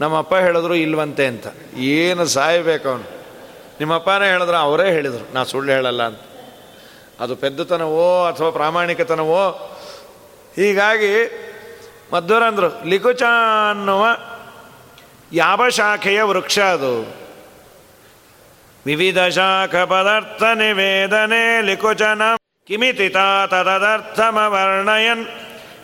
ನಮ್ಮಪ್ಪ 0.00 0.34
ಹೇಳಿದ್ರು 0.34 0.74
ಇಲ್ವಂತೆ 0.74 1.26
ಅಂತ. 1.26 1.46
ಏನು 1.76 2.26
ಸಾಯಬೇಕು 2.26 2.88
ಅವನು? 2.88 3.21
ನಿಮ್ಮಪ್ಪನೇ 3.78 4.30
ಹೇಳಿದ್ರು 4.30 4.56
ಅವರೇ 4.56 4.90
ಹೇಳಿದರು, 4.90 5.34
ನಾ 5.34 5.44
ಸುಳ್ಳು 5.44 5.72
ಹೇಳಲ್ಲ 5.72 6.02
ಅಂತ. 6.02 6.18
ಅದು 7.20 7.36
ಪೆದ್ದುತನವೋ 7.36 8.26
ಅಥವಾ 8.26 8.50
ಪ್ರಾಮಾಣಿಕತನವೋ? 8.50 9.70
ಹೀಗಾಗಿ 10.56 11.30
ಮಧ್ವರಂದ್ರು 12.12 12.88
ಲಿಕುಚ 12.88 13.22
ಅನ್ನುವ 13.70 14.06
ಯಾವ 15.32 15.68
ಶಾಖೆಯ 15.68 16.22
ವೃಕ್ಷ 16.22 16.58
ಅದು? 16.58 17.22
ವಿವಿಧ 18.86 19.18
ಶಾಖ 19.18 19.76
ಪದಾರ್ಥ 19.76 20.42
ನಿವೇದನೆ, 20.42 21.62
ಲಿಕುಚನ 21.62 22.22
ಕಿಮಿತಿ 22.68 23.08
ತದರ್ಥಮವರ್ಣಯನ್ 23.08 25.26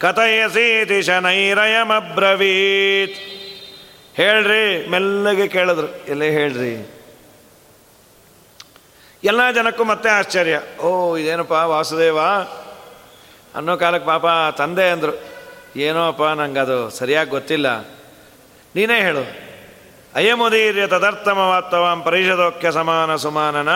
ಕಥಯಸೀತಿ 0.01 1.03
ಶನೈರಯಮಬ್ರವೀತ್. 1.03 3.15
ಹೇಳ್ರಿ, 4.17 4.91
ಮೆಲ್ಲಗೆ 4.91 5.49
ಕೇಳಿದ್ರು, 5.49 6.07
ಎಲ್ಲೇ 6.07 6.31
ಹೇಳ್ರಿ? 6.31 6.98
ಎಲ್ಲ 9.25 9.51
ಜನಕ್ಕೂ 9.51 9.85
ಮತ್ತೆ 9.85 10.09
ಆಶ್ಚರ್ಯ. 10.09 10.83
ಓ, 10.83 11.17
ಇದೇನಪ್ಪ 11.17 11.53
ವಾಸುದೇವ? 11.53 12.19
ಅನ್ನೋ 13.55 13.77
ಕಾಲಕ್ಕೆ 13.77 14.07
ಪಾಪ 14.07 14.55
ತಂದೆ 14.55 14.91
ಅಂದರು. 14.91 15.21
ಏನೋ 15.77 16.09
ಅಪ್ಪ 16.09 16.23
ನಂಗೆ 16.23 16.61
ಅದು 16.61 16.91
ಸರಿಯಾಗಿ 16.91 17.31
ಗೊತ್ತಿಲ್ಲ. 17.31 17.81
ನೀನೇ 18.77 19.01
ಹೇಳು. 19.01 19.49
ಅಯಮುದೀರ್ಯ 20.15 20.87
ತದರ್ಥಮವಾತ್ತವಾಂ 20.87 22.03
ಪರಿಷದೋಖ್ಯ 22.03 22.73
ಸಮಾನ 22.73 23.17
ಸುಮಾನನ. 23.17 23.69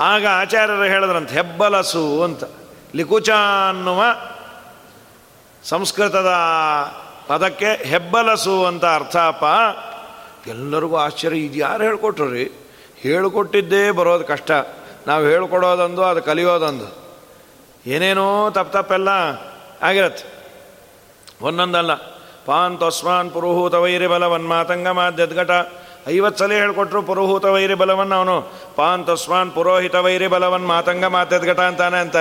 ಆಗ 0.00 0.26
ಆಚಾರ್ಯರು 0.26 0.82
ಹೇಳಿದ್ರಂತ, 0.82 1.30
ಹೆಬ್ಬಲಸು 1.30 2.22
ಅಂತ. 2.22 2.44
ಲಿಕುಚ 2.94 3.30
ಅನ್ನುವ 3.68 4.02
ಸಂಸ್ಕೃತದ 5.64 6.32
ಪದಕ್ಕೆ 7.26 7.84
ಹೆಬ್ಬಲಸು 7.84 8.64
ಅಂತ 8.64 8.84
ಅರ್ಥ 8.84 9.16
ಅಪ್ಪ. 9.16 9.44
ಎಲ್ಲರಿಗೂ 10.48 10.96
ಆಶ್ಚರ್ಯ. 10.96 11.38
ಇದು 11.38 11.58
ಯಾರು 11.58 11.82
ಹೇಳ್ಕೊಟ್ರು 11.82 12.30
ರೀ? 12.30 12.52
ಹೇಳಿಕೊಟ್ಟಿದ್ದೇ 13.08 13.90
ಬರೋದು 13.90 14.24
ಕಷ್ಟ. 14.24 14.50
ನಾವು 15.06 15.24
ಹೇಳ್ಕೊಡೋದೊಂದು, 15.24 16.04
ಅದು 16.04 16.22
ಕಲಿಯೋದೊಂದು. 16.22 17.04
ಏನೇನೋ 17.86 18.50
ತಪ್ಪು 18.50 18.72
ತಪ್ಪೆಲ್ಲ 18.72 19.08
ಆಗಿರತ್ತೆ. 19.82 20.34
ಒಂದೊಂದಲ್ಲ. 21.42 21.94
ಪಾನ್ 22.46 22.78
ತೊಸ್ಮಾನ್ 22.78 23.30
ಪುರುಹೂತ 23.30 23.74
ವೈರಿ 23.74 24.06
ಬಲವನ್ 24.06 24.48
ಮಾತಂಗ 24.48 24.88
ಮಾಧ್ಯದ್ಘಟ. 24.88 25.50
ಐವತ್ತು 26.08 26.44
ಸಲ 26.44 26.52
ಹೇಳ್ಕೊಟ್ರು 26.52 27.02
ಪುರೋಹೂತ 27.02 27.44
ವೈರಿ 27.44 27.74
ಬಲವನ್ನು 27.74 28.14
ಅವನು. 28.14 28.52
ಪಾನ್ 28.76 29.06
ತೊಸ್ಮಾನ್ 29.06 29.52
ಪುರೋಹಿತ 29.52 29.94
ವೈರಿ 29.94 30.26
ಬಲವನ್ 30.26 30.66
ಮಾತಂಗ 30.66 31.04
ಮಾಧ್ಯದ್ಘಟ 31.04 31.60
ಅಂತಾನೆ 31.60 31.98
ಅಂತ. 31.98 32.16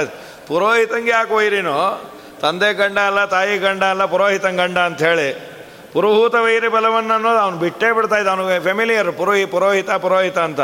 ಪುರೋಹಿತಂಗೆ 0.48 1.12
ಯಾಕೆ 1.12 1.34
ವೈರಿನೋ? 1.34 2.02
ತಂದೆ 2.42 2.74
ಗಂಡ 2.74 2.98
ಅಲ್ಲ, 2.98 3.26
ತಾಯಿ 3.26 3.58
ಗಂಡ 3.58 3.84
ಅಲ್ಲ, 3.84 4.06
ಪುರೋಹಿತನ 4.06 4.56
ಗಂಡ 4.56 4.78
ಅಂತ 4.78 5.02
ಹೇಳಿ 5.02 5.53
ಪುರೋಹಿತ 5.94 6.36
ವೈರಿ 6.36 6.68
ಬಲವನ್ನು 6.68 7.14
ಅನ್ನೋದು 7.14 7.40
ಅವನು 7.40 7.58
ಬಿಟ್ಟೇ 7.58 7.92
ಬಿಡ್ತಾ 7.92 8.16
ಇದ್ದ. 8.16 8.28
ಅವನು 8.28 8.64
ಫೆಮಿಲಿಯರ್ 8.64 9.18
ಪುರೋಹಿ, 9.18 9.46
ಪುರೋಹಿತ 9.46 9.92
ಪುರೋಹಿತ 9.92 10.38
ಅಂತ. 10.38 10.62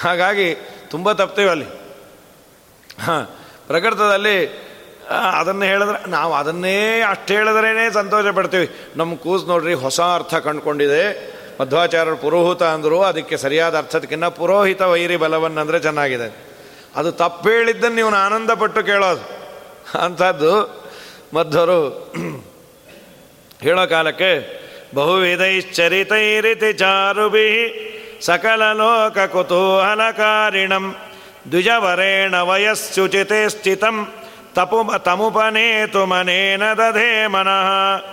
ಹಾಗಾಗಿ 0.00 0.54
ತುಂಬ 0.90 1.12
ತಪ್ತೀವಿ 1.12 1.48
ಅಲ್ಲಿ. 1.48 1.66
ಹಾಂ, 3.04 3.24
ಪ್ರಕೃತದಲ್ಲಿ 3.66 4.46
ಅದನ್ನು 5.38 5.64
ಹೇಳಿದ್ರೆ 5.64 6.10
ನಾವು 6.10 6.34
ಅದನ್ನೇ 6.34 7.00
ಅಷ್ಟು 7.00 7.34
ಹೇಳಿದ್ರೇ 7.34 7.90
ಸಂತೋಷ 7.90 8.26
ಪಡ್ತೀವಿ. 8.34 8.92
ನಮ್ಮ 8.96 9.14
ಕೂಸು 9.14 9.46
ನೋಡ್ರಿ, 9.46 9.74
ಹೊಸ 9.74 10.00
ಅರ್ಥ 10.00 10.34
ಕಂಡುಕೊಂಡಿದೆ. 10.34 11.34
ಮಧ್ವಾಚಾರ್ಯರು 11.60 12.16
ಪುರೋಹಿತ 12.16 12.62
ಅಂದರು, 12.62 13.02
ಅದಕ್ಕೆ 13.02 13.36
ಸರಿಯಾದ 13.36 13.78
ಅರ್ಥದಕ್ಕಿಂತ 13.78 14.24
ಪುರೋಹಿತ 14.24 14.82
ವೈರಿ 14.82 15.16
ಬಲವನ್ನಂದರೆ 15.16 15.78
ಚೆನ್ನಾಗಿದೆ. 15.78 16.28
ಅದು 16.96 17.12
ತಪ್ಪು 17.12 17.48
ಹೇಳಿದ್ದನ್ನು 17.48 17.96
ನೀವು 17.96 18.14
ಆನಂದಪಟ್ಟು 18.14 18.82
ಕೇಳೋದು. 18.82 19.22
ಅಂಥದ್ದು 19.98 20.52
ಮಧ್ವರು 21.34 21.80
ಹೇಳೋ 23.64 23.86
ಕಾಲಕ್ಕೆ 23.86 24.64
ಬಹುವಿಧೈಶ್ಚರಿತೈರಿತಿ 24.94 26.72
ಚಾರುಭಿ 26.72 27.50
ಸಕಲ 28.20 28.72
ಲೋಕ 28.72 29.18
ಕುತೂಹಲಕಾರಿಣಂ 29.18 30.96
ದ್ವಿಜವರೆಣ 31.50 32.34
ವಯಸ್ಸುಚಿತೆ 32.34 33.48
ಸ್ಥಿತಂ 33.48 34.12
ತಪು 34.54 34.98
ತಮುಪನೇತು 34.98 36.06
ಮನೇನ 36.06 36.72
ದಧೇ 36.72 37.26
ಮನಃ. 37.26 38.04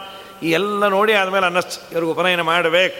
ಎಲ್ಲ 0.43 0.87
ನೋಡಿ 0.87 1.13
ಆದಮೇಲೆ 1.13 1.45
ಅನ್ನಿಸ್ತು 1.45 1.91
ಇವ್ರಿಗೆ 1.91 2.11
ಉಪನಯನ 2.11 2.41
ಮಾಡಬೇಕು. 2.41 2.97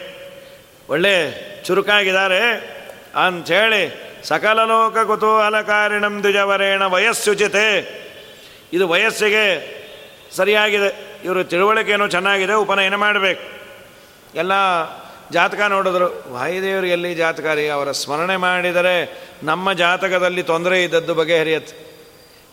ಒಳ್ಳೆ 0.92 1.16
ಚುರುಕಾಗಿದ್ದಾರೆ. 1.64 2.42
ಅಂಥೇಳಿ 3.26 4.12
ಸಕಲ 4.24 4.64
ಲೋಕ 4.64 4.98
ಕುತೂಹಲಕಾರಿಣಂ 4.98 6.20
ದ್ವಿಜವರೇಣ 6.20 6.84
ವಯಸ್ಸುಚಿತೆ. 6.84 8.02
ಇದು 8.74 8.88
ವಯಸ್ಸಿಗೆ 8.88 9.46
ಸರಿಯಾಗಿದೆ. 10.36 11.11
ಇವರು 11.24 11.44
ತಿಳುವಳಿಕೆಯೂ 11.44 12.08
ಚೆನ್ನಾಗಿದೆ, 12.08 12.54
ಉಪನಯನ 12.54 12.96
ಮಾಡಬೇಕು. 12.96 13.62
ಎಲ್ಲ 14.36 14.52
ಜಾತಕ 15.32 15.60
ನೋಡಿದ್ರು 15.62 16.34
ವಾಯುದೇವರು 16.34 16.86
ಎಲ್ಲಿ 16.86 17.16
ಜಾತಕಾರಿ? 17.16 17.70
ಅವರ 17.70 17.92
ಸ್ಮರಣೆ 17.92 18.38
ಮಾಡಿದರೆ 18.38 19.22
ನಮ್ಮ 19.44 19.74
ಜಾತಕದಲ್ಲಿ 19.74 20.44
ತೊಂದರೆ 20.44 20.84
ಇದ್ದದ್ದು 20.84 21.16
ಬಗೆಹರಿಯತ್ತೆ 21.16 21.92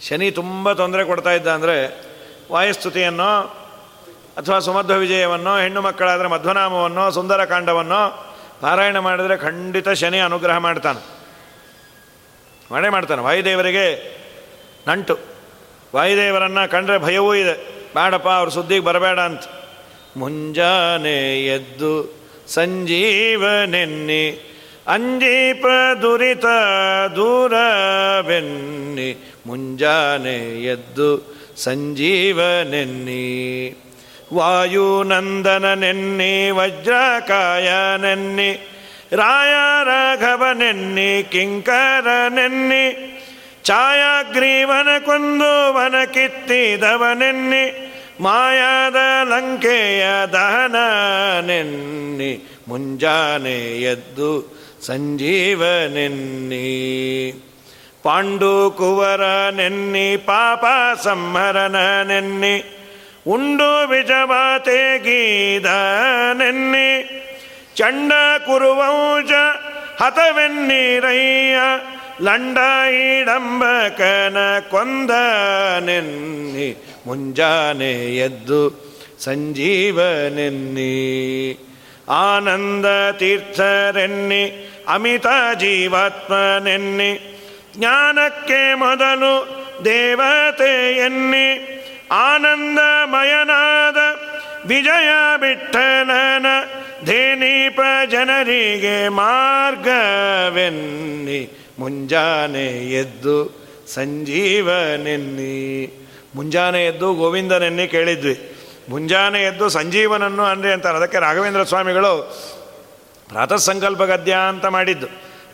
ಶನಿ 0.09 0.31
ತುಂಬ 0.31 0.73
ತೊಂದರೆ 0.73 1.05
ಕೊಡ್ತಾ 1.05 1.31
ಇದ್ದ 1.31 1.47
ಅಂದರೆ, 1.47 2.05
ವಾಯುಸ್ತುತಿಯನ್ನು 2.53 3.41
ಅಥವಾ 4.39 4.59
ಸುಮಧ್ವ 4.59 4.99
ವಿಜಯವನ್ನೋ, 4.99 5.59
ಹೆಣ್ಣು 5.59 5.83
ಮಕ್ಕಳಾದರೆ 5.83 6.29
ಮಧ್ವನಾಮವನ್ನು 6.29 7.11
ಸುಂದರಕಾಂಡವನ್ನು 7.11 8.29
ಪಾರಾಯಣ 8.61 8.99
ಮಾಡಿದರೆ 8.99 9.37
ಖಂಡಿತ 9.37 9.89
ಶನಿ 9.89 10.19
ಅನುಗ್ರಹ 10.19 10.57
ಮಾಡ್ತಾನೆ. 10.57 11.19
ಮಾಡೇ 12.71 12.89
ಮಾಡ್ತಾನೆ. 12.89 13.23
ವಾಯುದೇವರಿಗೆ 13.23 14.19
ನಂಟು. 14.89 15.19
ವಾಯುದೇವರನ್ನು 15.95 16.71
ಕಂಡ್ರೆ 16.71 16.99
ಭಯವೂ 16.99 17.35
ಇದೆ. 17.35 17.78
ಬೇಡಪ್ಪ, 17.95 18.29
ಅವ್ರ 18.29 18.49
ಸುದ್ದಿಗೆ 18.49 18.85
ಬರಬೇಡ 18.85 19.19
ಅಂತ. 19.21 19.45
ಮುಂಜಾನೆ 20.17 21.19
ಎದ್ದು 21.45 21.93
ಸಂಜೀವನೆನ್ನಿ, 22.49 24.25
ಅಂಜೀಪ 24.89 25.67
ದುರಿತ 26.03 26.47
ದೂರ 27.17 27.53
ಬೆನ್ನಿ 28.27 29.11
ಮುಂಜಾನೆ 29.47 30.65
ಎದ್ದು 30.65 31.11
ಸಂಜೀವನೆನ್ನಿ. 31.57 33.25
ವಜ್ರಕಾಯ 36.51 37.69
ನೆನ್ನಿ 37.97 38.51
ರಾಯ 39.13 39.55
ರಾಘವ 39.85 40.43
ನೆನ್ನಿ 40.53 41.11
ಕಿಂಕರ 41.23 41.29
ಕಿಂಕರನೆನ್ನಿ 41.33 42.85
ಛಾಯಾಗ್ರೀವನ 43.69 44.89
ಕೊಂದುವನ 45.07 45.97
ಕಿತ್ತಿದವನೆನ್ನಿ 46.05 47.65
ಮಾಯಾದ 48.21 48.97
ಲಂಕೆಯ 49.31 50.05
ದಹನನೆನ್ನಿ, 50.33 52.31
ಮುಂಜಾನೆ 52.69 53.59
ಎದ್ದು 53.93 54.31
ಸಂಜೀವನೆನ್ನಿ. 54.87 56.65
ಪಾಂಡು 58.03 58.71
ಕುವರನೆನ್ನಿ 58.79 60.17
ಪಾಪ 60.17 60.65
ಸಂಹರನನೆನ್ನಿ 61.03 62.55
ಉಂಡು 63.27 63.71
ವಿಜವಾತೆ 63.87 64.99
ಗೀದ 64.99 65.67
ನೆನ್ನಿ 66.33 66.91
ಚಂಡ 67.77 68.13
ಕುರುವಂಶ 68.47 69.33
ಹತವೆನ್ನೀರಯ್ಯ 70.03 71.59
ಲಂಡ 72.23 72.59
ಕೊಂದ 74.71 75.11
ನೆನ್ನಿ 75.81 76.77
ಮುಂಜಾನೆ 77.07 78.17
ಎದ್ದು 78.17 78.89
ಸಂಜೀವನೆನ್ನಿ. 79.19 80.89
ಆನಂದ 82.09 83.11
ತೀರ್ಥರೆನ್ನಿ 83.11 84.69
ಅಮಿತ 84.89 85.27
ಜೀವಾತ್ಮನೆನ್ನಿ 85.59 87.41
ಜ್ಞಾನಕ್ಕೆ 87.77 88.75
ಮೊದಲು 88.75 89.59
ದೇವತೆ 89.85 90.97
ಎನ್ನಿ. 90.97 91.79
ಆನಂದಮಯನಾದ 92.11 93.97
ವಿಜಯ 94.67 95.11
ಬಿಟ್ಟಲನ, 95.41 96.47
ಧೇನೀಪ 97.05 97.81
ಜನರಿಗೆ 98.11 99.09
ಮಾರ್ಗವೆನ್ನಿ. 99.09 101.68
ಮುಂಜಾನೆ 101.79 102.67
ಎದ್ದು 102.93 103.59
ಸಂಜೀವನೆನ್ನಿ. 103.95 105.93
ಮುಂಜಾನೆ 106.35 106.87
ಎದ್ದು 106.87 107.15
ಗೋವಿಂದನೆನ್ನಿ 107.15 107.89
ಕೇಳಿದ್ವಿ. 107.89 108.57
ಮುಂಜಾನೆ 108.89 109.43
ಎದ್ದು 109.43 109.69
ಸಂಜೀವನನ್ನು 109.69 110.45
ಅನ್ರಿ 110.45 110.73
ಅಂತಾರೆ 110.73 110.97
ಅದಕ್ಕೆ 110.97 111.19
ರಾಘವೇಂದ್ರ 111.19 111.63
ಸ್ವಾಮಿಗಳು 111.63 112.37
ಪ್ರಾತಃ 113.29 113.57
ಸಂಕಲ್ಪ 113.57 114.03
ಗದ್ಯ 114.03 114.37
ಅಂತ 114.49 114.67
ಮಾಡಿದ್ದು. 114.67 115.07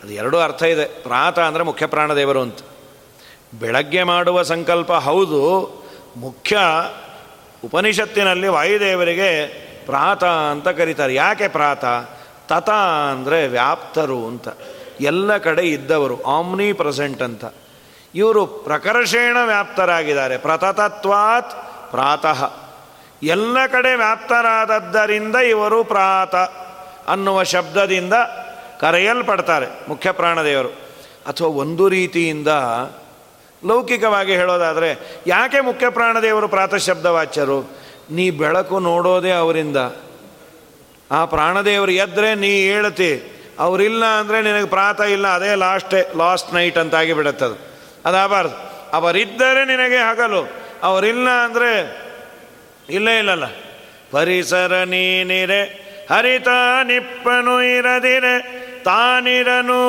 ಅದು 0.04 0.12
ಎರಡೂ 0.12 0.38
ಅರ್ಥ 0.38 0.62
ಇದೆ. 0.62 0.84
ಪ್ರಾತ 0.84 1.38
ಅಂದರೆ 1.38 1.62
ಮುಖ್ಯ 1.62 1.86
ಪ್ರಾಣದೇವರು 1.86 2.40
ಅಂತ. 2.40 2.58
ಬೆಳಗ್ಗೆ 3.60 4.02
ಮಾಡುವ 4.02 4.42
ಸಂಕಲ್ಪ 4.42 4.92
ಹೌದು. 4.92 5.70
ಮುಖ್ಯ 6.16 6.58
ಉಪನಿಷತ್ತಿನಲ್ಲಿ 7.64 8.48
ವಾಯುದೇವರಿಗೆ 8.48 9.46
ಪ್ರಾತ 9.86 10.24
ಅಂತ 10.24 10.68
ಕರೀತಾರೆ. 10.68 11.14
ಯಾಕೆ 11.14 11.48
ಪ್ರಾತ? 11.48 11.84
ತತ 12.48 12.70
ಅಂದರೆ 13.12 13.48
ವ್ಯಾಪ್ತರು 13.48 14.26
ಅಂತ. 14.26 14.48
ಎಲ್ಲ 15.00 15.36
ಕಡೆ 15.36 15.62
ಇದ್ದವರು 15.62 16.22
ಆಮ್ನಿ 16.22 16.72
ಪ್ರೆಸೆಂಟ್ 16.72 17.22
ಅಂತ. 17.22 17.44
ಇವರು 18.14 18.46
ಪ್ರಕರ್ಷೇಣ 18.46 19.36
ವ್ಯಾಪ್ತರಾಗಿದ್ದಾರೆ. 19.44 20.38
ಪ್ರತತತ್ವಾತ್ 20.38 21.50
ಪ್ರಾತಃ. 21.90 22.52
ಎಲ್ಲ 23.22 23.66
ಕಡೆ 23.66 23.94
ವ್ಯಾಪ್ತರಾದದ್ದರಿಂದ 23.94 25.36
ಇವರು 25.36 25.84
ಪ್ರಾತ 25.84 26.34
ಅನ್ನುವ 27.08 27.42
ಶಬ್ದದಿಂದ 27.42 28.14
ಕರೆಯಲ್ಪಡ್ತಾರೆ 28.80 29.66
ಮುಖ್ಯ 29.88 30.12
ಪ್ರಾಣದೇವರು. 30.12 30.68
ಅಥವಾ 31.26 31.48
ಒಂದು 31.48 31.88
ರೀತಿಯಿಂದ 31.88 32.48
ಲೌಕಿಕವಾಗಿ 33.66 34.32
ಹೇಳೋದಾದರೆ, 34.32 35.22
ಯಾಕೆ 35.26 35.60
ಮುಖ್ಯ 35.60 35.88
ಪ್ರಾಣದೇವರು 35.88 36.48
ಪ್ರಾತಃ 36.48 36.76
ಶಬ್ದವಾಚ್ಯರು? 36.76 37.70
ನೀ 38.10 38.30
ಬೆಳಕು 38.30 38.78
ನೋಡೋದೇ 38.78 39.30
ಅವರಿಂದ. 39.30 39.76
ಆ 41.10 41.24
ಪ್ರಾಣದೇವರು 41.24 41.90
ಎದ್ರೆ 41.90 42.34
ನೀ 42.34 42.48
ಹೇಳ್ತಿ 42.48 43.33
ಅವರಿಲ್ಲ 43.58 44.04
ಅಂದರೆ 44.20 44.38
ನಿನಗೆ 44.42 44.68
ಪ್ರಾತ 44.68 45.00
ಇಲ್ಲ, 45.16 45.26
ಅದೇ 45.38 45.50
ಲಾಸ್ಟ್ 45.64 45.94
ಲಾಸ್ಟ್ 46.16 46.50
ನೈಟ್ 46.54 46.78
ಅಂತಾಗಿ 46.78 47.12
ಬಿಡುತ್ತದು 47.12 47.56
ಅದಾಗಬಾರ್ದು. 48.06 48.56
ಅವರಿದ್ದರೆ 48.92 49.62
ನಿನಗೆ 49.64 50.00
ಹಗಲು. 50.08 50.42
ಅವರಿಲ್ಲ 50.82 51.28
ಅಂದರೆ 51.44 51.70
ಇಲ್ಲೇ 52.88 53.14
ಇಲ್ಲಲ್ಲ. 53.18 53.46
ಪರಿಸರ 54.12 54.72
ನೀನಿರೆ, 54.84 55.62
ಹರಿತ 56.10 56.48
ನಿಪ್ಪನು 56.84 57.54
ಇರದಿರೆ, 57.76 58.34
ತಾನಿರನು 58.84 59.80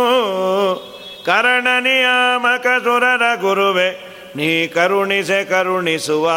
ಕರಣ 1.25 1.67
ನಿಯಾಮಕ 1.79 2.67
ಸುರರ 2.85 3.25
ಗುರುವೆ, 3.41 3.89
ನೀ 4.35 4.49
ಕರುಣಿಸೆ 4.67 5.39
ಕರುಣಿಸುವ 5.45 6.27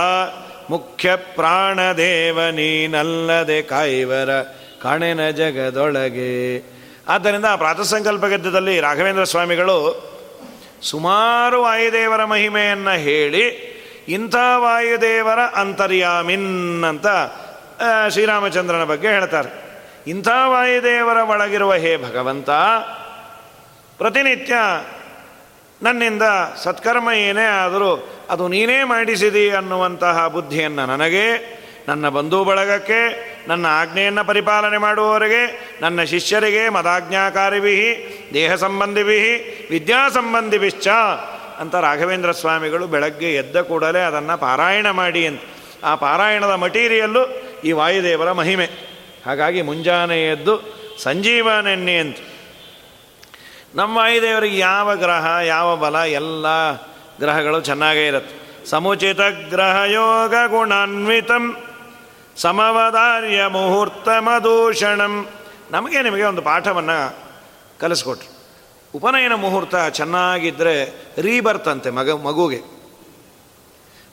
ಮುಖ್ಯ 0.70 1.16
ಪ್ರಾಣದೇವ 1.16 2.38
ನೀನಲ್ಲದೆ 2.50 3.60
ಕೈವರ 3.62 4.30
ಕಣೆನ 4.82 5.22
ಜಗದೊಳಗೆ. 5.30 6.34
ಆದ್ದರಿಂದ 7.08 7.44
ಪ್ರಾತಸಂಕಲ್ಪ 7.56 8.24
ಗದ್ಯದಲ್ಲಿ 8.24 8.80
ರಾಘವೇಂದ್ರ 8.80 9.24
ಸ್ವಾಮಿಗಳು 9.24 9.76
ಸುಮಾರು 10.82 11.62
ವಾಯುದೇವರ 11.62 12.24
ಮಹಿಮೆಯನ್ನು 12.24 12.94
ಹೇಳಿ, 12.98 13.44
ಇಂಥ 14.08 14.36
ವಾಯುದೇವರ 14.56 15.40
ಅಂತರ್ಯಾಮಿನ್ 15.40 16.84
ಅಂತ 16.84 17.06
ಶ್ರೀರಾಮಚಂದ್ರನ 18.08 18.84
ಬಗ್ಗೆ 18.84 19.08
ಹೇಳ್ತಾರೆ. 19.08 19.50
ಇಂಥ 20.06 20.28
ವಾಯುದೇವರ 20.46 21.16
ಒಳಗಿರುವ 21.16 21.72
ಹೇ 21.74 21.96
ಭಗವಂತ, 21.96 22.50
ಪ್ರತಿನಿತ್ಯ 23.98 24.54
ನನ್ನಿಂದ 25.82 26.22
ಸತ್ಕರ್ಮ 26.64 27.10
ಏನೇ 27.10 27.44
ಆದರೂ 27.44 27.90
ಅದು 28.30 28.48
ನೀನೇ 28.48 28.84
ಮಾಡಿಸಿದಿ 28.84 29.50
ಅನ್ನುವಂತಹ 29.50 30.28
ಬುದ್ಧಿಯನ್ನು 30.28 30.86
ನನಗೆ, 30.86 31.26
ನನ್ನ 31.88 32.08
ಬಂಧು 32.08 32.44
ಬಳಗಕ್ಕೆ 32.44 33.00
ನನ್ನ 33.48 33.66
ಆಜ್ಞೆಯನ್ನು 33.68 34.24
ಪರಿಪಾಲನೆ 34.24 34.78
ಮಾಡುವವರಿಗೆ, 34.78 35.74
ನನ್ನ 35.80 36.02
ಶಿಷ್ಯರಿಗೆ 36.02 36.68
ಮದಾಜ್ಞಾಕಾರಿಭಿ 36.68 38.08
ದೇಹ 38.34 38.54
ಸಂಬಂಧಿಭಿ 38.54 39.20
ವಿದ್ಯಾ 39.70 40.08
ಸಂಬಂಧಿಭಿಶ್ಚ 40.08 40.88
ಅಂತ 41.58 41.74
ರಾಘವೇಂದ್ರ 41.74 42.32
ಸ್ವಾಮಿಗಳು 42.32 42.86
ಬೆಳಗ್ಗೆ 42.86 43.34
ಎದ್ದ 43.34 43.60
ಕೂಡಲೇ 43.60 43.98
ಅದನ್ನು 43.98 44.38
ಪಾರಾಯಣ 44.38 44.90
ಮಾಡಿ 44.90 45.26
ಅಂತ. 45.26 45.40
ಆ 45.84 45.94
ಪಾರಾಯಣದ 45.94 46.50
ಮಟೀರಿಯಲ್ಲು 46.50 47.42
ಈ 47.64 47.72
ವಾಯುದೇವರ 47.72 48.32
ಮಹಿಮೆ. 48.32 48.64
ಹಾಗಾಗಿ 49.26 49.62
ಮುಂಜಾನೆ 49.62 50.24
ಎದ್ದು 50.24 50.78
ಸಂಜೀವನೆನ್ನಿ 51.02 51.98
ಅಂತ. 51.98 52.16
ನಮ್ಮ 53.74 53.96
ವಾಯುದೇವರಿಗೆ 53.96 54.58
ಯಾವ 54.58 54.96
ಗ್ರಹ, 54.96 55.26
ಯಾವ 55.44 55.76
ಬಲ, 55.76 55.94
ಎಲ್ಲ 55.94 56.72
ಗ್ರಹಗಳು 57.20 57.60
ಚೆನ್ನಾಗೇ 57.60 58.06
ಇರುತ್ತೆ. 58.06 58.66
ಸಮುಚಿತ 58.66 59.20
ಗ್ರಹ 59.50 59.82
ಯೋಗ 59.86 60.30
ಗುಣಾನ್ವಿತಂ. 60.30 61.56
ಸಮವದಾರ್ಯ 62.38 63.46
ಮುಹೂರ್ತ 63.46 64.08
ಮದೂಷಣಂ 64.08 65.28
ನಮಗೆ 65.70 66.02
ನಿಮಗೆ 66.02 66.22
ಒಂದು 66.22 66.42
ಪಾಠವನ್ನು 66.42 67.16
ಕಲಿಸ್ಕೊಟ್ರು. 67.80 68.38
ಉಪನಯನ 68.94 69.34
ಮುಹೂರ್ತ 69.34 69.74
ಚೆನ್ನಾಗಿದ್ದರೆ 69.76 71.06
ರೀಬರ್ತ್ 71.18 71.68
ಅಂತೆ 71.68 71.90
ಮಗ, 71.90 72.10
ಮಗುಗೆ. 72.10 72.60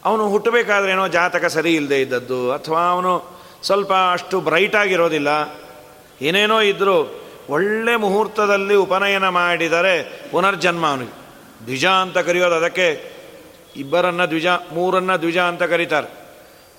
ಅವನು 0.05 0.29
ಹುಟ್ಟಬೇಕಾದ್ರೆ 0.29 0.91
ಏನೋ 0.91 1.07
ಜಾತಕ 1.07 1.45
ಸರಿ 1.45 1.75
ಇಲ್ಲದೆ 1.75 2.01
ಇದ್ದದ್ದು, 2.01 2.51
ಅಥವಾ 2.51 2.89
ಅವನು 2.89 3.39
ಸ್ವಲ್ಪ 3.63 3.93
ಅಷ್ಟು 4.11 4.41
ಬ್ರೈಟ್ 4.41 4.75
ಆಗಿರೋದಿಲ್ಲ. 4.75 5.27
ಏನೇನೋ 6.21 6.61
ಇದ್ದರೂ 6.61 7.21
ಒಳ್ಳೆ 7.49 7.95
ಮುಹೂರ್ತದಲ್ಲಿ 7.95 8.75
ಉಪನಯನ 8.75 9.27
ಮಾಡಿದರೆ 9.27 10.27
ಪುನರ್ಜನ್ಮ 10.31 10.87
ಅವನಿಗೆ. 10.87 11.15
ದ್ವಿಜ 11.65 11.85
ಅಂತ 11.85 12.17
ಕರೆಯೋದು 12.17 12.55
ಅದಕ್ಕೆ 12.55 13.13
ಇಬ್ಬರನ್ನು 13.75 14.29
ದ್ವಿಜ, 14.29 14.45
ಮೂರನ್ನು 14.47 15.21
ದ್ವಿಜ 15.21 15.37
ಅಂತ 15.37 15.63
ಕರೀತಾರೆ. 15.63 16.24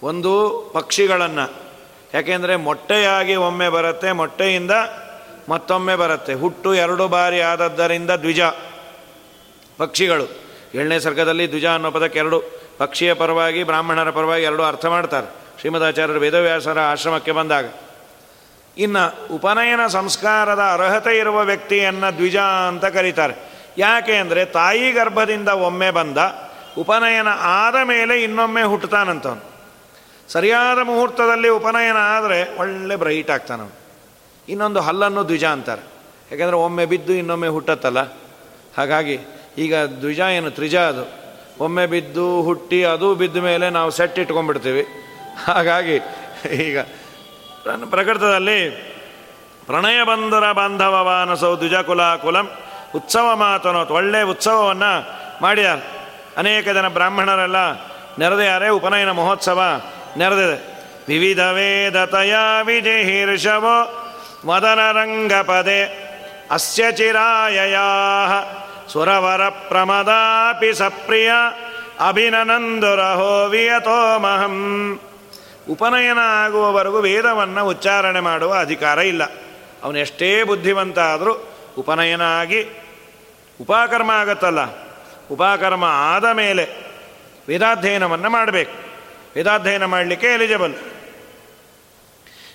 ಒಂದು 0.02 0.60
ಪಕ್ಷಿಗಳನ್ನು. 0.74 1.66
ಯಾಕೆಂದರೆ 2.14 2.56
ಮೊಟ್ಟೆಯಾಗಿ 2.56 3.36
ಒಮ್ಮೆ 3.36 3.68
ಬರುತ್ತೆ, 3.68 4.12
ಮೊಟ್ಟೆಯಿಂದ 4.12 4.70
ಮತ್ತೊಮ್ಮೆ 5.48 5.96
ಬರುತ್ತೆ. 5.96 6.34
ಹುಟ್ಟು 6.34 6.74
ಎರಡು 6.74 7.08
ಬಾರಿ 7.08 7.40
ಆದದ್ದರಿಂದ 7.40 8.10
ದ್ವಿಜ 8.10 8.40
ಪಕ್ಷಿಗಳು. 9.78 10.46
ಏಳನೇ 10.74 10.98
ಸರ್ಗದಲ್ಲಿ 10.98 11.48
ದ್ವಿಜ 11.48 11.66
ಅನ್ನೋ 11.66 11.90
ಪದಕ್ಕೆ 11.90 12.18
ಎರಡು. 12.18 12.42
ಪಕ್ಷಿಯ 12.78 13.14
ಪರವಾಗಿ, 13.14 13.64
ಬ್ರಾಹ್ಮಣರ 13.64 14.10
ಪರವಾಗಿ 14.10 14.44
ಎರಡು 14.44 14.62
ಅರ್ಥ 14.62 14.86
ಮಾಡ್ತಾರೆ. 14.86 15.26
ಶ್ರೀಮದಾಚಾರ್ಯರು 15.60 16.20
ವೇದವ್ಯಾಸರ 16.20 16.80
ಆಶ್ರಮಕ್ಕೆ 16.80 17.32
ಬಂದಾಗ. 17.32 17.64
ಇನ್ನು 18.78 19.34
ಉಪನಯನ 19.34 19.86
ಸಂಸ್ಕಾರದ 19.86 20.60
ಅರ್ಹತೆ 20.72 21.18
ಇರುವ 21.18 21.40
ವ್ಯಕ್ತಿಯನ್ನು 21.40 22.16
ದ್ವಿಜ 22.16 22.36
ಅಂತ 22.36 22.84
ಕರೀತಾರೆ. 22.84 23.34
ಯಾಕೆ 23.78 24.16
ಅಂದರೆ 24.16 24.44
ತಾಯಿ 24.44 24.92
ಗರ್ಭದಿಂದ 24.92 25.48
ಒಮ್ಮೆ 25.48 25.90
ಬಂದ 25.90 26.18
ಉಪನಯನ 26.78 27.28
ಆದ 27.40 27.74
ಮೇಲೆ 27.84 28.22
ಇನ್ನೊಮ್ಮೆ 28.22 28.62
ಹುಟ್ಟುತ್ತಾನಂತವನು. 28.62 29.55
ಸರಿಯಾದ 30.28 30.78
ಮುಹೂರ್ತದಲ್ಲಿ 30.78 31.48
ಉಪನಯನ 31.48 31.96
ಆದರೆ 32.16 32.38
ಒಳ್ಳೆ 32.58 32.96
ಬ್ರೈಟ್ 32.96 33.30
ಆಗ್ತಾನೆ 33.30 33.66
ಇನ್ನೊಂದು 34.48 34.80
ಹಲ್ಲನ್ನು 34.80 35.22
ದ್ವಿಜ 35.28 35.44
ಅಂತಾರೆ. 35.44 35.82
ಯಾಕೆಂದರೆ 36.32 36.56
ಒಮ್ಮೆ 36.56 36.86
ಬಿದ್ದು 36.86 37.12
ಇನ್ನೊಮ್ಮೆ 37.12 37.48
ಹುಟ್ಟತ್ತಲ್ಲ. 37.48 38.00
ಹಾಗಾಗಿ 38.76 39.18
ಈಗ 39.58 39.74
ದ್ವಿಜ 39.76 40.20
ಏನು 40.20 40.50
ತ್ರಿಜ 40.50 40.76
ಅದು. 40.76 41.04
ಒಮ್ಮೆ 41.64 41.86
ಬಿದ್ದು 41.86 42.42
ಹುಟ್ಟಿ 42.42 42.84
ಅದು 42.84 43.14
ಬಿದ್ದ 43.14 43.36
ಮೇಲೆ 43.36 43.70
ನಾವು 43.70 43.90
ಸೆಟ್ 43.90 44.18
ಇಟ್ಕೊಂಡ್ಬಿಡ್ತೀವಿ. 44.18 44.84
ಹಾಗಾಗಿ 45.46 45.96
ಈಗ 46.64 46.78
ಪ್ರಕೃತದಲ್ಲಿ 47.90 48.58
ಪ್ರಣಯ 49.66 50.02
ಬಂದರ 50.02 50.52
ಬಾಂಧವ 50.52 51.56
ದ್ವಿಜ 51.58 51.74
ಕುಲ 51.74 52.02
ಕುಲಂ 52.16 52.46
ಉತ್ಸವ 52.94 53.36
ಮಾತನೋ 53.36 53.80
ಒಳ್ಳೆಯ 53.94 54.22
ಉತ್ಸವವನ್ನು 54.22 54.92
ಮಾಡ್ಯಾರ 55.42 55.78
ಅನೇಕ 56.36 56.68
ಜನ 56.68 56.88
ಬ್ರಾಹ್ಮಣರೆಲ್ಲ 56.88 57.58
ನೆರೆದಿದ್ದಾರೆ 58.18 58.68
ಉಪನಯನ 58.68 59.10
ಮಹೋತ್ಸವ 59.10 59.60
ನೆರೆದಿದೆ. 60.16 60.76
ವಿವಿಧ 61.08 61.40
ವೇದತಯ 61.40 62.34
ವಿಜಯೀರ್ಷವೋ 62.62 64.02
ಮದನ 64.44 64.78
ರಂಗಪದೆ 64.92 66.06
ಅಸ್ಯ 66.50 66.92
ಚಿರಾಯಯಾ 66.92 67.82
ಸುರವರ 68.92 69.48
ಪ್ರಮದಾಪಿ 69.48 70.74
ಸಪ್ರಿಯ 70.74 71.32
ಅಭಿನನಂದುರಹೋ 72.08 73.46
ವಿಯತೋಮಹಂ. 73.48 75.00
ಉಪನಯನ 75.70 76.18
ಆಗುವವರೆಗೂ 76.18 76.98
ವೇದವನ್ನು 76.98 77.66
ಉಚ್ಚಾರಣೆ 77.66 78.20
ಮಾಡುವ 78.20 78.54
ಅಧಿಕಾರ 78.54 78.98
ಇಲ್ಲ. 78.98 79.24
ಅವನೆಷ್ಟೇ 79.82 80.42
ಬುದ್ಧಿವಂತ 80.42 80.98
ಆದರೂ 80.98 81.48
ಉಪನಯನ 81.78 82.22
ಆಗಿ 82.22 82.68
ಉಪಾಕರ್ಮ 83.60 84.10
ಆಗತ್ತಲ್ಲ. 84.10 84.58
ಉಪಾಕರ್ಮ 85.30 85.84
ಆದ 85.84 86.24
ಮೇಲೆ 86.24 86.68
ವೇದಾಧ್ಯಯನವನ್ನು 87.48 88.30
ಮಾಡಬೇಕು. 88.30 88.95
ವೇದಾಧ್ಯಯನ 89.36 89.84
ಮಾಡಲಿಕ್ಕೆ 89.84 90.26
ಎಲಿಜಿಬಲ್ 90.26 90.74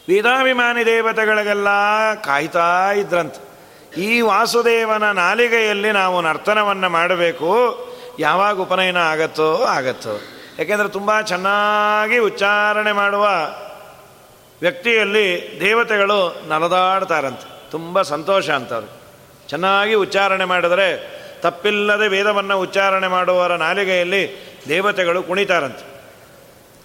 ವೇದಾಭಿಮಾನಿ 0.10 0.86
ದೇವತೆಗಳಿಗೆಲ್ಲ 0.86 1.68
ಕಾಯ್ತಾ 2.14 2.92
ಇದ್ರಂತ. 2.92 3.36
ಈ 3.98 4.22
ವಾಸುದೇವನ 4.22 5.12
ನಾಲಿಗೆಯಲ್ಲಿ 5.12 5.92
ನಾವು 5.92 6.22
ನರ್ತನವನ್ನು 6.22 6.90
ಮಾಡಬೇಕು. 6.90 7.78
ಯಾವಾಗ 8.20 8.60
ಉಪನಯನ 8.60 8.98
ಆಗತ್ತೋ 8.98 9.64
ಆಗತ್ತೋ. 9.64 10.20
ಯಾಕೆಂದರೆ 10.60 10.88
ತುಂಬ 10.88 11.22
ಚೆನ್ನಾಗಿ 11.22 12.18
ಉಚ್ಚಾರಣೆ 12.18 12.92
ಮಾಡುವ 12.92 13.28
ವ್ಯಕ್ತಿಯಲ್ಲಿ 14.62 15.58
ದೇವತೆಗಳು 15.60 16.42
ನಲದಾಡ್ತಾರಂತೆ. 16.48 17.72
ತುಂಬ 17.72 18.02
ಸಂತೋಷ 18.02 18.50
ಅಂತವ್ರು. 18.50 19.02
ಚೆನ್ನಾಗಿ 19.50 19.94
ಉಚ್ಚಾರಣೆ 19.94 20.46
ಮಾಡಿದರೆ 20.46 21.22
ತಪ್ಪಿಲ್ಲದೆ 21.42 22.08
ವೇದವನ್ನು 22.08 22.60
ಉಚ್ಚಾರಣೆ 22.60 23.08
ಮಾಡುವವರ 23.08 23.56
ನಾಲಿಗೆಯಲ್ಲಿ 23.56 24.52
ದೇವತೆಗಳು 24.70 25.24
ಕುಣಿತಾರಂತೆ. 25.24 25.91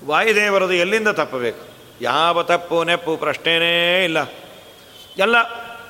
ವಾಯುದೇವರದು 0.05 0.73
ಎಲ್ಲಿಂದ 0.73 1.09
ತಪ್ಪಬೇಕು? 1.09 1.69
ಯಾವ 2.01 2.43
ತಪ್ಪು 2.43 2.85
ನೆಪ್ಪು 2.85 3.17
ಪ್ರಶ್ನೆಯೇ 3.17 4.05
ಇಲ್ಲ. 4.05 4.19
ಎಲ್ಲ 5.19 5.37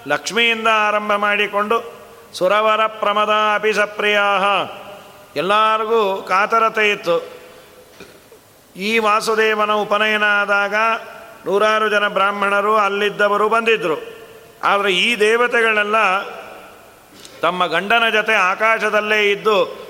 ಲಕ್ಷ್ಮಿಯಿಂದ 0.07 0.69
ಆರಂಭ 0.73 1.13
ಮಾಡಿಕೊಂಡು 1.13 1.93
ಸುರವರ 2.33 2.87
ಪ್ರಮದ 2.87 3.31
ಅಪಿಸಪ್ರಿಯ 3.55 4.19
ಎಲ್ಲರಿಗೂ 5.37 6.23
ಕಾತರತೆ 6.23 6.91
ಇತ್ತು. 6.91 7.37
ಈ 8.77 8.99
ವಾಸುದೇವನ 8.99 9.73
ಉಪನಯನ 9.73 10.25
ಆದಾಗ 10.25 10.75
ನೂರಾರು 11.47 11.89
ಜನ 11.89 12.09
ಬ್ರಾಹ್ಮಣರು 12.09 12.77
ಅಲ್ಲಿದ್ದವರು 12.77 13.49
ಬಂದಿದ್ದರು 13.49 14.17
ಆದರೆ 14.63 14.95
ಈ 14.95 15.21
ದೇವತೆಗಳೆಲ್ಲ 15.21 16.23
ತಮ್ಮ 17.41 17.67
ಗಂಡನ 17.67 18.09
ಜೊತೆ 18.09 18.35
ಆಕಾಶದಲ್ಲೇ 18.35 19.31
ಇದ್ದು 19.31 19.86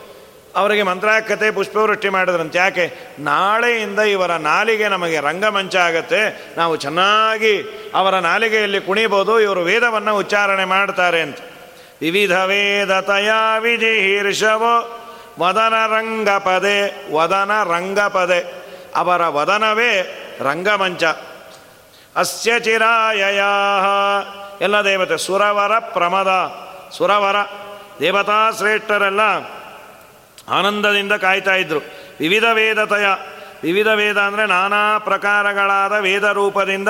ಅವರಿಗೆ 0.57 0.83
ಮಂತ್ರಾಕತೆ 0.83 1.51
ಪುಷ್ಪವೃಷ್ಟಿ 1.51 2.09
ಮಾಡಿದ್ರಂತೆ. 2.09 2.59
ಯಾಕೆ? 2.59 2.99
ನಾಳೆಯಿಂದ 3.19 3.99
ಇವರ 3.99 4.31
ನಾಲಿಗೆ 4.31 4.89
ನಮಗೆ 4.89 5.21
ರಂಗಮಂಚ 5.21 5.77
ಆಗತ್ತೆ. 5.77 6.55
ನಾವು 6.57 6.77
ಚೆನ್ನಾಗಿ 6.77 7.63
ಅವರ 7.95 8.15
ನಾಲಿಗೆಯಲ್ಲಿ 8.15 8.81
ಕುಣಿಬೋದು, 8.81 9.41
ಇವರು 9.41 9.61
ವೇದವನ್ನು 9.61 10.17
ಉಚ್ಚಾರಣೆ 10.17 10.65
ಮಾಡ್ತಾರೆ 10.65 11.23
ಅಂತ. 11.23 11.39
ವಿವಿಧ 12.01 12.33
ವೇದತಯ 12.33 13.31
ವಿಜಿಹೀರ್ಷವೋ 13.59 15.03
ವದನ 15.41 15.75
ರಂಗಪದೆ 15.87 17.13
ವದನ 17.15 17.51
ರಂಗಪದೆ. 17.63 18.55
ಅವರ 18.97 19.27
ವದನವೇ 19.27 20.23
ರಂಗಮಂಚ. 20.41 21.05
ಅಸ್ಯ 22.17 22.61
ಚಿರಾಯಯ 22.61 23.43
ಎಲ್ಲ 24.61 24.77
ದೇವತೆ, 24.77 25.19
ಸುರವರ 25.19 25.79
ಪ್ರಮದ. 25.79 26.31
ಸುರವರ 26.97 27.37
ದೇವತಾ 28.01 28.51
ಶ್ರೇಷ್ಠರೆಲ್ಲ 28.59 29.21
ಆನಂದದಿಂದ 30.49 31.13
ಕಾಯ್ತಾ 31.13 31.55
ಇದ್ರು. 31.55 31.81
ವಿವಿಧ 32.21 32.45
ವೇದತಯ, 32.45 33.07
ವಿವಿಧ 33.63 33.89
ವೇದ 33.89 34.19
ಅಂದರೆ 34.19 34.47
ನಾನಾ 34.47 34.99
ಪ್ರಕಾರಗಳಾದ 34.99 35.93
ವೇದ 35.93 36.25
ರೂಪದಿಂದ 36.25 36.89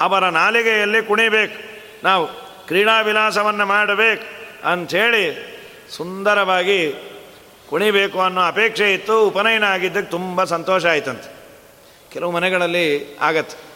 ಅವರ 0.00 0.24
ನಾಲಿಗೆಯಲ್ಲಿ 0.24 1.02
ಕುಣಿಬೇಕು. 1.02 1.78
ನಾವು 2.04 2.26
ಕ್ರೀಡಾ 2.66 3.00
ವಿಲಾಸವನ್ನು 3.00 3.66
ಮಾಡಬೇಕು 3.66 4.24
ಅಂಥೇಳಿ 4.68 5.58
ಸುಂದರವಾಗಿ 5.90 6.94
ಕುಣಿಬೇಕು 7.70 8.20
ಅನ್ನೋ 8.20 8.40
ಅಪೇಕ್ಷೆ 8.40 8.94
ಇತ್ತು. 8.94 9.26
ಉಪನಯನ 9.26 9.64
ಆಗಿದ್ದಕ್ಕೆ 9.64 10.10
ತುಂಬ 10.10 10.44
ಸಂತೋಷ 10.44 10.86
ಆಯ್ತಂತೆ. 10.86 11.32
ಕೆಲವು 12.12 12.30
ಮನೆಗಳಲ್ಲಿ 12.30 13.18
ಆಗತ್ತೆ. 13.20 13.68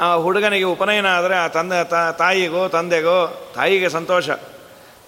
ಆ 0.00 0.14
ಹುಡುಗನಿಗೆ 0.14 0.64
ಉಪನಯನ 0.64 1.06
ಆದರೆ 1.06 1.34
ಆ 1.34 1.46
ತಂದೆ 1.46 1.84
ತಾಯಿಗೋ, 2.18 2.68
ತಂದೆಗೋ 2.68 3.52
ತಾಯಿಗೆ 3.54 3.88
ಸಂತೋಷ. 3.88 4.30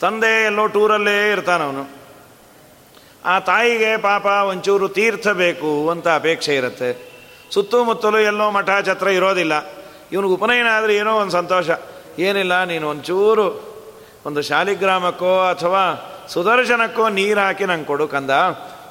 ತಂದೆ 0.01 0.45
ಎಲ್ಲೋ 0.45 0.67
ಟೂರಲ್ಲೇ 0.67 1.31
ಇರ್ತಾನವನು. 1.31 2.02
ಆ 3.25 3.39
ತಾಯಿಗೆ 3.39 3.97
ಪಾಪ 3.97 4.27
ಒಂಚೂರು 4.27 4.89
ತೀರ್ಥ 4.89 5.29
ಬೇಕು 5.29 5.91
ಅಂತ 5.91 6.09
ಅಪೇಕ್ಷೆ 6.09 6.57
ಇರುತ್ತೆ. 6.57 7.13
ಸುತ್ತಮುತ್ತಲು 7.51 8.19
ಎಲ್ಲೋ 8.21 8.51
ಮಠ 8.51 8.69
ಛತ್ರ 8.87 9.09
ಇರೋದಿಲ್ಲ. 9.09 9.53
ಇವನಿಗೆ 10.13 10.35
ಉಪನಯನ 10.35 10.67
ಆದರೆ 10.73 10.97
ಏನೋ 10.97 11.17
ಒಂದು 11.17 11.33
ಸಂತೋಷ. 11.33 11.71
ಏನಿಲ್ಲ, 12.19 12.65
ನೀನು 12.65 12.89
ಒಂಚೂರು 12.89 13.47
ಒಂದು 14.27 14.43
ಶಾಲಿಗ್ರಾಮಕ್ಕೋ 14.43 15.41
ಅಥವಾ 15.41 15.83
ಸುದರ್ಶನಕ್ಕೋ 16.29 17.09
ನೀರು 17.09 17.41
ಹಾಕಿ 17.41 17.65
ನಂಗೆ 17.65 17.85
ಕೊಡು 17.85 18.09
ಕಂದ. 18.09 18.31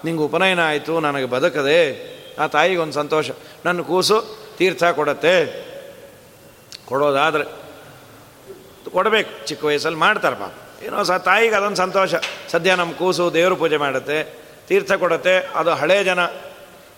ನಿಂಗೆ 0.06 0.24
ಉಪನಯನ 0.24 0.68
ಆಯಿತು, 0.68 1.00
ನನಗೆ 1.00 1.26
ಬದುಕದೆ. 1.26 2.12
ಆ 2.40 2.48
ತಾಯಿಗೆ 2.48 2.78
ಒಂದು 2.78 2.94
ಸಂತೋಷ. 2.94 3.30
ನನ್ನ 3.66 3.82
ಕೂಸು 3.82 4.24
ತೀರ್ಥ 4.58 4.84
ಕೊಡತ್ತೆ. 4.84 5.72
ಕೊಡೋದಾದರೆ 6.86 7.44
ಕೊಡಬೇಕು. 8.92 9.48
ಚಿಕ್ಕ 9.48 9.66
ವಯಸ್ಸಲ್ಲಿ 9.66 10.00
ಮಾಡ್ತಾರೆ 10.00 10.36
ಪಾಪ 10.36 10.54
ಏನೋ 10.86 11.04
ಸ 11.04 11.12
ತಾಯಿಗೆ 11.12 11.56
ಅದೊಂದು 11.56 11.76
ಸಂತೋಷ. 11.76 12.14
ಸದ್ಯ 12.52 12.76
ನಮ್ಮ 12.76 12.94
ಕೂಸು 12.94 13.34
ದೇವ್ರ 13.34 13.54
ಪೂಜೆ 13.54 13.78
ಮಾಡುತ್ತೆ, 13.78 14.24
ತೀರ್ಥ 14.68 14.92
ಕೊಡುತ್ತೆ, 14.92 15.52
ಅದು 15.56 15.72
ಹಳೆ 15.72 16.04
ಜನ. 16.04 16.20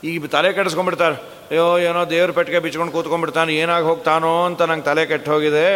ಈಗ 0.03 0.25
ತಲೆ 0.25 0.53
ಕೆಡಿಸ್ಕೊಂಡ್ಬಿಡ್ತಾರೆ. 0.53 1.15
ಅಯ್ಯೋ, 1.49 1.79
ಏನೋ 1.79 2.05
ದೇವ್ರ 2.05 2.31
ಪೆಟ್ಟಿಗೆ 2.31 2.59
ಬಿಚ್ಕೊಂಡು 2.59 2.93
ಕೂತ್ಕೊಂಡ್ಬಿಡ್ತಾನೆ, 2.93 3.55
ಏನಾಗಿ 3.55 3.85
ಹೋಗ್ತಾನೋ 3.85 4.45
ಅಂತ 4.45 4.61
ನಂಗೆ 4.61 4.83
ತಲೆ 4.83 5.05
ಕೆಟ್ಟು 5.05 5.31
ಹೋಗಿದೆ 5.31 5.67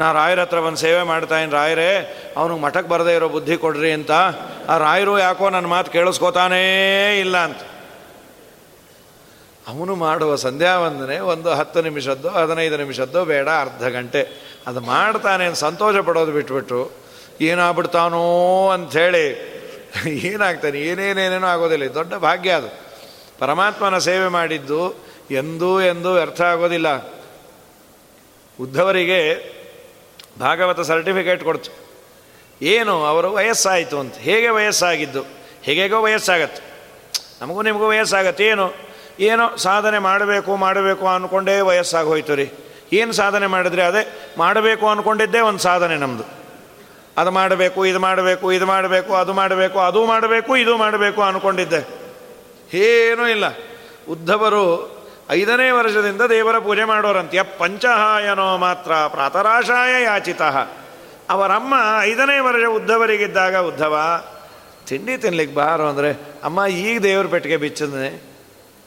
ನಾ 0.00 0.12
ರಾಯರ 0.12 0.40
ಹತ್ರ 0.40 0.58
ಒಂದು 0.58 0.78
ಸೇವೆ 0.78 1.02
ಮಾಡ್ತಾಯಿನಿ 1.02 1.52
ರಾಯರೇ, 1.52 1.90
ಅವನಿಗೆ 2.36 2.60
ಮಠಕ್ಕೆ 2.60 2.90
ಬರದೇ 2.90 3.14
ಇರೋ 3.14 3.28
ಬುದ್ಧಿ 3.28 3.56
ಕೊಡ್ರಿ 3.56 3.92
ಅಂತ. 3.92 4.10
ಆ 4.68 4.78
ರಾಯರು 4.78 5.18
ಯಾಕೋ 5.18 5.50
ನನ್ನ 5.50 5.66
ಮಾತು 5.66 5.92
ಕೇಳಿಸ್ಕೋತಾನೇ 5.92 6.62
ಇಲ್ಲ 7.20 7.36
ಅಂತ. 7.36 7.58
ಅವನು 9.68 9.94
ಮಾಡುವ 9.94 10.36
ಸಂಧ್ಯಾ 10.36 10.78
ವಂದನೆ 10.78 11.18
ಒಂದು 11.18 11.50
ಹತ್ತು 11.50 11.82
ನಿಮಿಷದ್ದು, 11.82 12.28
ಹದಿನೈದು 12.28 12.76
ನಿಮಿಷದ್ದು 12.76 13.24
ಬೇಡ, 13.24 13.48
ಅರ್ಧ 13.48 13.84
ಗಂಟೆ. 13.84 14.22
ಅದು 14.66 14.80
ಮಾಡ್ತಾನೆ 14.80 15.54
ಸಂತೋಷ 15.54 15.96
ಪಡೋದು 15.96 16.32
ಬಿಟ್ಬಿಟ್ಟು 16.32 16.99
ಏನಾಗ್ಬಿಡ್ತಾನೋ 17.40 18.68
ಅಂಥೇಳಿ. 18.68 19.50
ಏನಾಗ್ತಾನೆ? 20.08 20.78
ಏನೇನೇನೇನೋ 20.80 21.46
ಆಗೋದಿಲ್ಲ. 21.46 21.94
ದೊಡ್ಡ 21.94 22.14
ಭಾಗ್ಯ 22.14 22.50
ಅದು. 22.50 22.80
ಪರಮಾತ್ಮನ 23.38 23.98
ಸೇವೆ 23.98 24.28
ಮಾಡಿದ್ದು 24.28 24.94
ಎಂದೂ 25.30 25.80
ಎಂದೂ 25.80 26.12
ವ್ಯರ್ಥ 26.12 26.40
ಆಗೋದಿಲ್ಲ. 26.40 27.12
ಉದ್ಧವರಿಗೆ 28.60 29.34
ಭಾಗವತ 30.40 30.80
ಸರ್ಟಿಫಿಕೇಟ್ 30.80 31.44
ಕೊಡ್ತು. 31.44 31.70
ಏನು? 32.62 33.04
ಅವರು 33.04 33.32
ವಯಸ್ಸಾಯಿತು 33.32 33.98
ಅಂತ. 33.98 34.14
ಹೇಗೆ 34.14 34.48
ವಯಸ್ಸಾಗಿದ್ದು? 34.48 35.24
ಹೇಗೇಗೋ 35.62 36.02
ವಯಸ್ಸಾಗತ್ತೆ. 36.02 36.62
ನಮಗೂ 37.40 37.62
ನಿಮಗೂ 37.62 37.88
ವಯಸ್ಸಾಗತ್ತೆ. 37.88 38.44
ಏನು? 38.44 38.72
ಏನೋ 39.20 39.56
ಸಾಧನೆ 39.56 39.98
ಮಾಡಬೇಕು 39.98 40.56
ಮಾಡಬೇಕು 40.56 41.08
ಅಂದ್ಕೊಂಡೇ 41.08 41.60
ವಯಸ್ಸಾಗಿ 41.60 42.08
ಹೋಯ್ತು 42.08 42.34
ರೀ. 42.34 42.50
ಏನು 42.92 43.12
ಸಾಧನೆ 43.12 43.46
ಮಾಡಿದ್ರೆ? 43.46 43.82
ಅದೇ, 43.82 44.18
ಮಾಡಬೇಕು 44.38 44.88
ಅಂದ್ಕೊಂಡಿದ್ದೇ 44.88 45.40
ಒಂದು 45.40 45.58
ಸಾಧನೆ 45.58 45.96
ನಮ್ಮದು 45.96 46.39
ಅದು 47.20 47.30
ಮಾಡಬೇಕು, 47.30 47.86
ಇದು 47.86 47.98
ಮಾಡಬೇಕು 47.98 48.52
ಇದು 48.52 48.66
ಮಾಡಬೇಕು, 48.66 49.14
ಅದು 49.14 49.32
ಮಾಡಬೇಕು 49.32 49.78
ಅದು 49.78 50.06
ಮಾಡಬೇಕು, 50.06 50.56
ಇದು 50.56 50.76
ಮಾಡಬೇಕು 50.76 51.22
ಅಂದ್ಕೊಂಡಿದ್ದೆ 51.22 52.00
ಏನೂ 52.74 53.26
ಇಲ್ಲ. 53.26 53.44
ಉದ್ಧವರು 54.08 54.64
ಐದನೇ 55.30 55.70
ವರ್ಷದಿಂದ 55.70 56.22
ದೇವರ 56.22 56.58
ಪೂಜೆ 56.58 56.84
ಮಾಡೋರಂತೆ. 56.84 57.42
ಪಂಚಹಾಯನೋ 57.42 58.56
ಮಾತ್ರ 58.56 58.92
ಪ್ರಾತರಾಶಾಯ 58.92 60.02
ಯಾಚಿತ. 60.02 60.42
ಅವರಮ್ಮ 61.30 61.74
ಐದನೇ 62.00 62.38
ವರ್ಷ 62.38 62.68
ಉದ್ಧವರಿಗಿದ್ದಾಗ, 62.68 63.56
ಉದ್ಧವ, 63.56 64.24
ತಿಂಡಿ 64.86 65.16
ತಿನ್ಲಿಕ್ಕೆ 65.16 65.56
ಬಾರು 65.56 65.82
ಅಂದರೆ, 65.82 66.12
ಅಮ್ಮ 66.44 66.66
ಈಗ 66.66 67.00
ದೇವ್ರ 67.00 67.26
ಪೆಟ್ಟಿಗೆ 67.26 67.56
ಬಿಚ್ಚಿದ್ನೆ. 67.56 68.30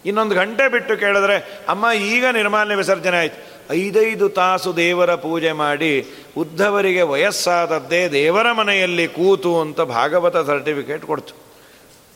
ಇನ್ನೊಂದು 0.06 0.36
ಗಂಟೆ 0.36 0.68
ಬಿಟ್ಟು 0.68 0.98
ಕೇಳಿದ್ರೆ, 0.98 1.62
ಅಮ್ಮ 1.70 1.92
ಈಗ 1.92 2.26
ನಿರ್ಮಾಲ್ಯ 2.26 2.76
ವಿಸರ್ಜನೆ 2.76 3.18
ಆಯ್ತು. 3.18 3.53
ಐದೈದು 3.72 4.30
ತಾಸು 4.30 4.78
ದೇವರ 4.78 5.16
ಪೂಜೆ 5.16 5.52
ಮಾಡಿ 5.52 6.06
ಉದ್ಧವರಿಗೆ 6.38 7.02
ವಯಸ್ಸಾದದ್ದೇ 7.02 8.08
ದೇವರ 8.08 8.52
ಮನೆಯಲ್ಲಿ 8.52 9.08
ಕೂತು 9.08 9.62
ಅಂತ 9.62 9.82
ಭಾಗವತ 9.82 10.48
ಸರ್ಟಿಫಿಕೇಟ್ 10.48 11.06
ಕೊಡ್ತು. 11.06 11.34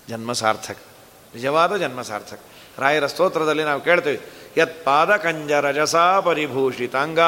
ಜನ್ಮ 0.10 0.32
ಸಾರ್ಥಕ. 0.32 0.78
ನಿಜವಾದ 1.36 1.76
ಜನ್ಮ 1.76 2.02
ಸಾರ್ಥಕ. 2.02 2.40
ರಾಯರ 2.80 3.06
ಸ್ತೋತ್ರದಲ್ಲಿ 3.06 3.64
ನಾವು 3.64 3.82
ಕೇಳ್ತೇವೆ 3.82 4.20
ಯತ್ 4.58 4.86
ಪಾದ 4.86 5.16
ಕಂಜ 5.16 5.52
ರಜಸಾ 5.52 6.20
ಪರಿಭೂಷಿತಾಂಗ 6.20 7.20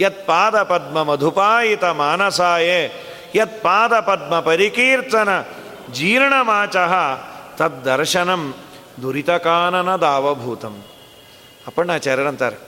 ಯತ್ 0.00 0.26
ಪಾದ 0.26 0.62
ಪದ್ಮ 0.62 1.02
ಮಧುಪಾಯಿತ 1.02 1.84
ಮಾನಸಾಯೇ 1.84 2.92
ಯತ್ 3.34 3.62
ಪಾದ 3.62 4.00
ಪದ್ಮ 4.00 4.40
ಪರಿಕೀರ್ತನ 4.40 5.28
ಜೀರ್ಣಮಾಚ, 5.92 6.76
ತದ್ದರ್ಶನಂ 7.56 8.54
ದುರಿತಕಾನನ 9.02 9.96
ದಾವಭೂತಂ. 9.96 10.82
ಅಪ್ಪಣ್ಣಾಚಾರ್ಯರಂತಾರೆ 11.66 12.65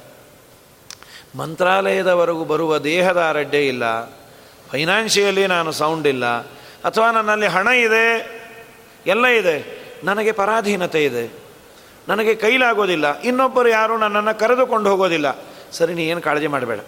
ಮಂತ್ರಾಲಯದವರೆಗೂ 1.38 2.44
ಬರುವ 2.44 2.78
ದೇಹದ 2.78 3.16
ಆರಡ್ಡೆ 3.16 3.68
ಇಲ್ಲ. 3.68 4.04
ಫೈನಾನ್ಷಿಯಲಿ 4.72 5.46
ನಾನು 5.46 5.72
ಸೌಂಡ್ 5.72 6.06
ಇಲ್ಲ. 6.06 6.26
ಅಥವಾ 6.84 7.10
ನನ್ನಲ್ಲಿ 7.10 7.46
ಹಣ 7.46 7.66
ಇದೆ, 7.66 8.38
ಎಲ್ಲ 9.06 9.26
ಇದೆ. 9.26 9.88
ನನಗೆ 10.04 10.32
ಪರಾಧೀನತೆ 10.32 11.04
ಇದೆ. 11.04 11.32
ನನಗೆ 12.08 12.34
ಕೈಲಾಗೋದಿಲ್ಲ. 12.34 13.20
ಇನ್ನೊಬ್ಬರು 13.20 13.68
ಯಾರು 13.68 13.98
ನನ್ನನ್ನು 13.98 14.38
ಕರೆದುಕೊಂಡು 14.38 14.90
ಹೋಗೋದಿಲ್ಲ. 14.90 15.26
ಸರಿ, 15.72 15.94
ನೀ 15.94 16.02
ಏನು 16.02 16.20
ಕಾಳಜಿ 16.20 16.46
ಮಾಡಬೇಡ. 16.46 16.80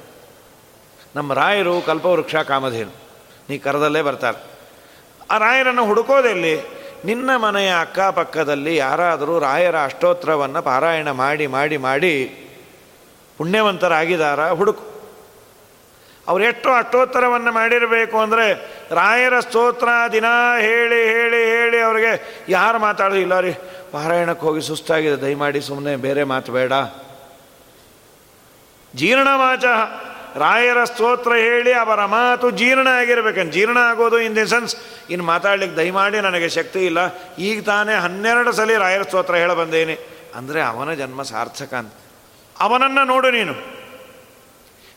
ನಮ್ಮ 1.16 1.32
ರಾಯರು 1.34 1.80
ಕಲ್ಪವೃಕ್ಷ 1.80 2.36
ಕಾಮಧೇನು. 2.36 2.90
ನೀ 3.50 3.58
ಕರೆದಲ್ಲೇ 3.58 4.02
ಬರ್ತಾರೆ 4.02 4.44
ಆ 5.30 5.38
ರಾಯರನ್ನು 5.38 5.84
ಹುಡುಕೋದಲ್ಲಿ 5.84 6.60
ನಿನ್ನ 7.04 7.36
ಮನೆಯ 7.36 7.74
ಅಕ್ಕಪಕ್ಕದಲ್ಲಿ 7.80 8.76
ಯಾರಾದರೂ 8.76 9.38
ರಾಯರ 9.38 9.76
ಅಷ್ಟೋತ್ರವನ್ನು 9.78 10.62
ಪಾರಾಯಣ 10.62 11.10
ಮಾಡಿ 11.10 11.46
ಮಾಡಿ 11.46 11.76
ಮಾಡಿ 11.76 12.36
ಪುಣ್ಯವಂತರಾಗಿದ್ದಾರ? 13.40 14.40
ಹುಡುಕು. 14.52 14.84
ಅವ್ರು 16.28 16.44
ಎಷ್ಟು 16.44 16.68
ಅಷ್ಟೋತ್ತರವನ್ನು 16.70 17.52
ಮಾಡಿರಬೇಕು 17.52 18.16
ಅಂದರೆ 18.18 18.44
ರಾಯರ 18.94 19.40
ಸ್ತೋತ್ರ 19.40 19.88
ದಿನ 20.12 20.24
ಹೇಳಿ 20.60 20.98
ಹೇಳಿ 21.14 21.40
ಹೇಳಿ 21.50 21.80
ಅವ್ರಿಗೆ 21.80 22.44
ಯಾರು 22.48 22.78
ಮಾತಾಡೋದು? 22.78 23.20
ಇಲ್ಲ 23.20 23.40
ರೀ, 23.40 23.52
ಪಾರಾಯಣಕ್ಕೆ 23.92 24.46
ಹೋಗಿ 24.46 24.60
ಸುಸ್ತಾಗಿದೆ, 24.60 25.16
ದಯಮಾಡಿ 25.22 25.60
ಸುಮ್ಮನೆ 25.60 25.96
ಬೇರೆ 25.96 26.24
ಮಾತು 26.24 26.52
ಬೇಡ. 26.52 26.72
ಜೀರ್ಣವಾಚ, 28.96 29.64
ರಾಯರ 30.36 30.84
ಸ್ತೋತ್ರ 30.84 31.32
ಹೇಳಿ 31.34 31.72
ಅವರ 31.72 32.04
ಮಾತು 32.04 32.50
ಜೀರ್ಣ 32.50 32.88
ಆಗಿರ್ಬೇಕಂತ 32.88 33.52
ಜೀರ್ಣ 33.52 33.78
ಆಗೋದು 33.78 34.18
ಇನ್ 34.18 34.36
ದಿ 34.36 34.44
ಸೆನ್ಸ್ 34.50 34.76
ಇನ್ನು 35.10 35.24
ಮಾತಾಡ್ಲಿಕ್ಕೆ 35.24 35.76
ದಯಮಾಡಿ 35.76 36.20
ನನಗೆ 36.20 36.48
ಶಕ್ತಿ 36.48 36.86
ಇಲ್ಲ. 36.86 36.98
ಈಗ 37.38 37.64
ತಾನೇ 37.64 37.94
ಹನ್ನೆರಡು 37.94 38.52
ಸಲ 38.52 38.76
ರಾಯರ 38.78 39.02
ಸ್ತೋತ್ರ 39.02 39.34
ಹೇಳ 39.34 39.52
ಬಂದೇನೆ 39.52 39.96
ಅಂದರೆ 40.34 40.62
ಅವನ 40.62 40.92
ಜನ್ಮ 40.92 41.22
ಸಾರ್ಥಕ 41.22 41.74
ಅವನನ್ನು 42.60 43.04
ನೋಡು 43.04 43.30
ನೀನು. 43.30 43.52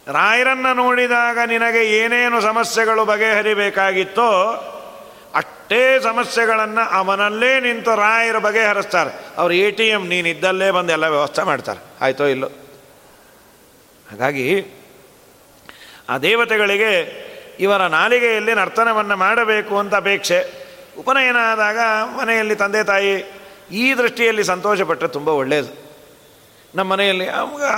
ರಾಯರನ್ನು 0.07 0.73
ನೋಡಿದಾಗ 0.73 1.39
ನಿನಗೆ 1.39 1.85
ಏನೇನು 1.85 2.41
ಸಮಸ್ಯೆಗಳು 2.41 3.05
ಬಗೆಹರಿಬೇಕಾಗಿತ್ತೋ 3.05 4.29
ಅಷ್ಟೇ 5.35 5.99
ಸಮಸ್ಯೆಗಳನ್ನು 5.99 6.89
ಅವನಲ್ಲೇ 6.89 7.59
ನಿಂತು 7.59 7.95
ರಾಯರು 7.95 8.39
ಬಗೆಹರಿಸ್ತಾರೆ. 8.39 9.33
ಅವ್ರು 9.37 9.53
ಎ 9.53 9.71
ಟಿ 9.71 9.87
ಎಂ 9.89 10.07
ನೀನಿದ್ದಲ್ಲೇ 10.07 10.71
ಬಂದು 10.71 10.91
ಎಲ್ಲ 10.91 11.07
ವ್ಯವಸ್ಥೆ 11.07 11.43
ಮಾಡ್ತಾರೆ. 11.43 11.79
ಆಯಿತೋ 12.01 12.25
ಇಲ್ಲೋ? 12.25 12.47
ಹಾಗಾಗಿ 14.11 14.65
ಆ 16.09 16.17
ದೇವತೆಗಳಿಗೆ 16.17 17.23
ಇವರ 17.59 17.81
ನಾಲಿಗೆಯಲ್ಲಿ 17.81 18.53
ನರ್ತನವನ್ನು 18.53 19.15
ಮಾಡಬೇಕು 19.15 19.77
ಅಂತ 19.77 19.95
ಅಪೇಕ್ಷೆ. 19.95 20.63
ಉಪನಯನ 20.97 21.37
ಆದಾಗ 21.37 21.77
ಮನೆಯಲ್ಲಿ 22.17 22.55
ತಂದೆ 22.55 22.83
ತಾಯಿ 22.83 23.41
ಈ 23.71 23.93
ದೃಷ್ಟಿಯಲ್ಲಿ 23.93 24.43
ಸಂತೋಷಪಟ್ಟರೆ 24.43 25.09
ತುಂಬ 25.09 25.27
ಒಳ್ಳೆಯದು 25.27 25.82
ನಮ್ಮ 26.75 26.87
ಮನೆಯಲ್ಲಿ, 26.91 27.27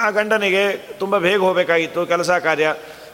ಆ 0.03 0.09
ಗಂಡನಿಗೆ 0.09 0.63
ತುಂಬ 0.99 1.17
ಬೇಗ 1.17 1.39
ಹೋಗಬೇಕಾಗಿತ್ತು, 1.39 2.05
ಕೆಲಸ 2.05 2.31
ಕಾರ್ಯ. 2.31 2.67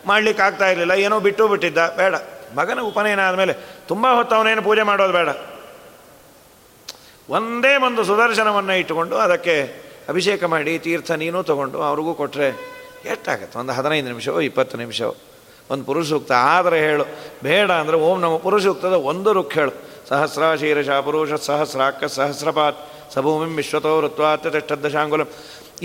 ಮಾಡಲಿಕ್ಕೆ 0.05 0.43
ಆಗ್ತಾ 0.43 0.67
ಇರಲಿಲ್ಲ, 0.69 0.93
ಏನೋ 1.05 1.19
ಬಿಟ್ಟು 1.19 1.47
ಬಿಟ್ಟಿದ್ದ. 1.47 1.81
ಬೇಡ. 1.97 2.15
ಮಗನ 2.57 2.79
ಉಪನಯನ 2.79 3.21
ಆದಮೇಲೆ 3.27 3.53
ತುಂಬ 3.87 4.05
ಹೊತ್ತು 4.13 4.35
ಅವನೇನು 4.35 4.61
ಪೂಜೆ 4.61 4.83
ಮಾಡೋದು 4.83 5.13
ಬೇಡ. 5.13 5.29
ಒಂದೇ 7.29 7.73
ಒಂದು 7.87 8.03
ಸುದರ್ಶನವನ್ನು 8.03 8.73
ಇಟ್ಟುಕೊಂಡು 8.73 9.17
ಅದಕ್ಕೆ 9.17 9.55
ಅಭಿಷೇಕ 10.09 10.43
ಮಾಡಿ, 10.43 10.79
ತೀರ್ಥ 10.79 11.11
ನೀನು 11.23 11.43
ತಗೊಂಡು 11.43 11.77
ಅವ್ರಿಗೂ 11.81 12.13
ಕೊಟ್ಟರೆ 12.13 12.47
ಎಷ್ಟಾಗತ್ತೆ? 13.11 13.55
ಒಂದು 13.59 13.73
ಹದಿನೈದು 13.73 14.07
ನಿಮಿಷವೋ, 14.07 14.39
ಇಪ್ಪತ್ತು 14.39 14.77
ನಿಮಿಷವೋ? 14.77 15.13
ಒಂದು 15.69 15.83
ಪುರುಷ 15.85 16.09
ಸೂಕ್ತ 16.09 16.31
ಆದರೆ 16.31 16.77
ಹೇಳು. 16.79 17.05
ಬೇಡ 17.43 17.71
ಅಂದರೆ 17.71 17.97
ಓಂ 17.97 18.17
ನಮ್ಮ 18.21 18.37
ಪುರುಷ 18.37 18.63
ಸೂಕ್ತದ 18.63 18.97
ಒಂದು 19.11 19.33
ರುಕ್ 19.33 19.53
ಹೇಳು. 19.53 19.73
ಸಹಸ್ರ 20.09 20.43
ಶೀರ್ಷ 20.55 20.89
ಪುರುಷ 20.89 21.33
ಸಹಸ್ರಾಕ್ಕ 21.33 22.03
ಸಹಸ್ರಪಾತ್. 22.17 22.79
ಸಭೂಮಿಂ 23.13 23.53
ವಿಶ್ವತೋ 23.59 24.01
ಋತ್ವಾತ್ಯಷ್ಟದಶಾಂಗುಲಂ 24.01 25.29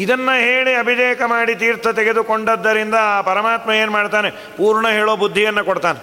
ಇದನ್ನು 0.03 0.35
ಹೇಳಿ 0.47 0.73
ಅಭಿಷೇಕ 0.83 1.21
ಮಾಡಿ 1.35 1.53
ತೀರ್ಥ 1.63 1.87
ತೆಗೆದುಕೊಂಡದ್ದರಿಂದ 1.99 2.97
ಪರಮಾತ್ಮ 3.29 3.71
ಏನು 3.83 3.93
ಮಾಡ್ತಾನೆ? 3.99 4.31
ಪೂರ್ಣ 4.59 4.87
ಹೇಳೋ 4.97 5.13
ಬುದ್ಧಿಯನ್ನು 5.23 5.63
ಕೊಡ್ತಾನೆ. 5.69 6.01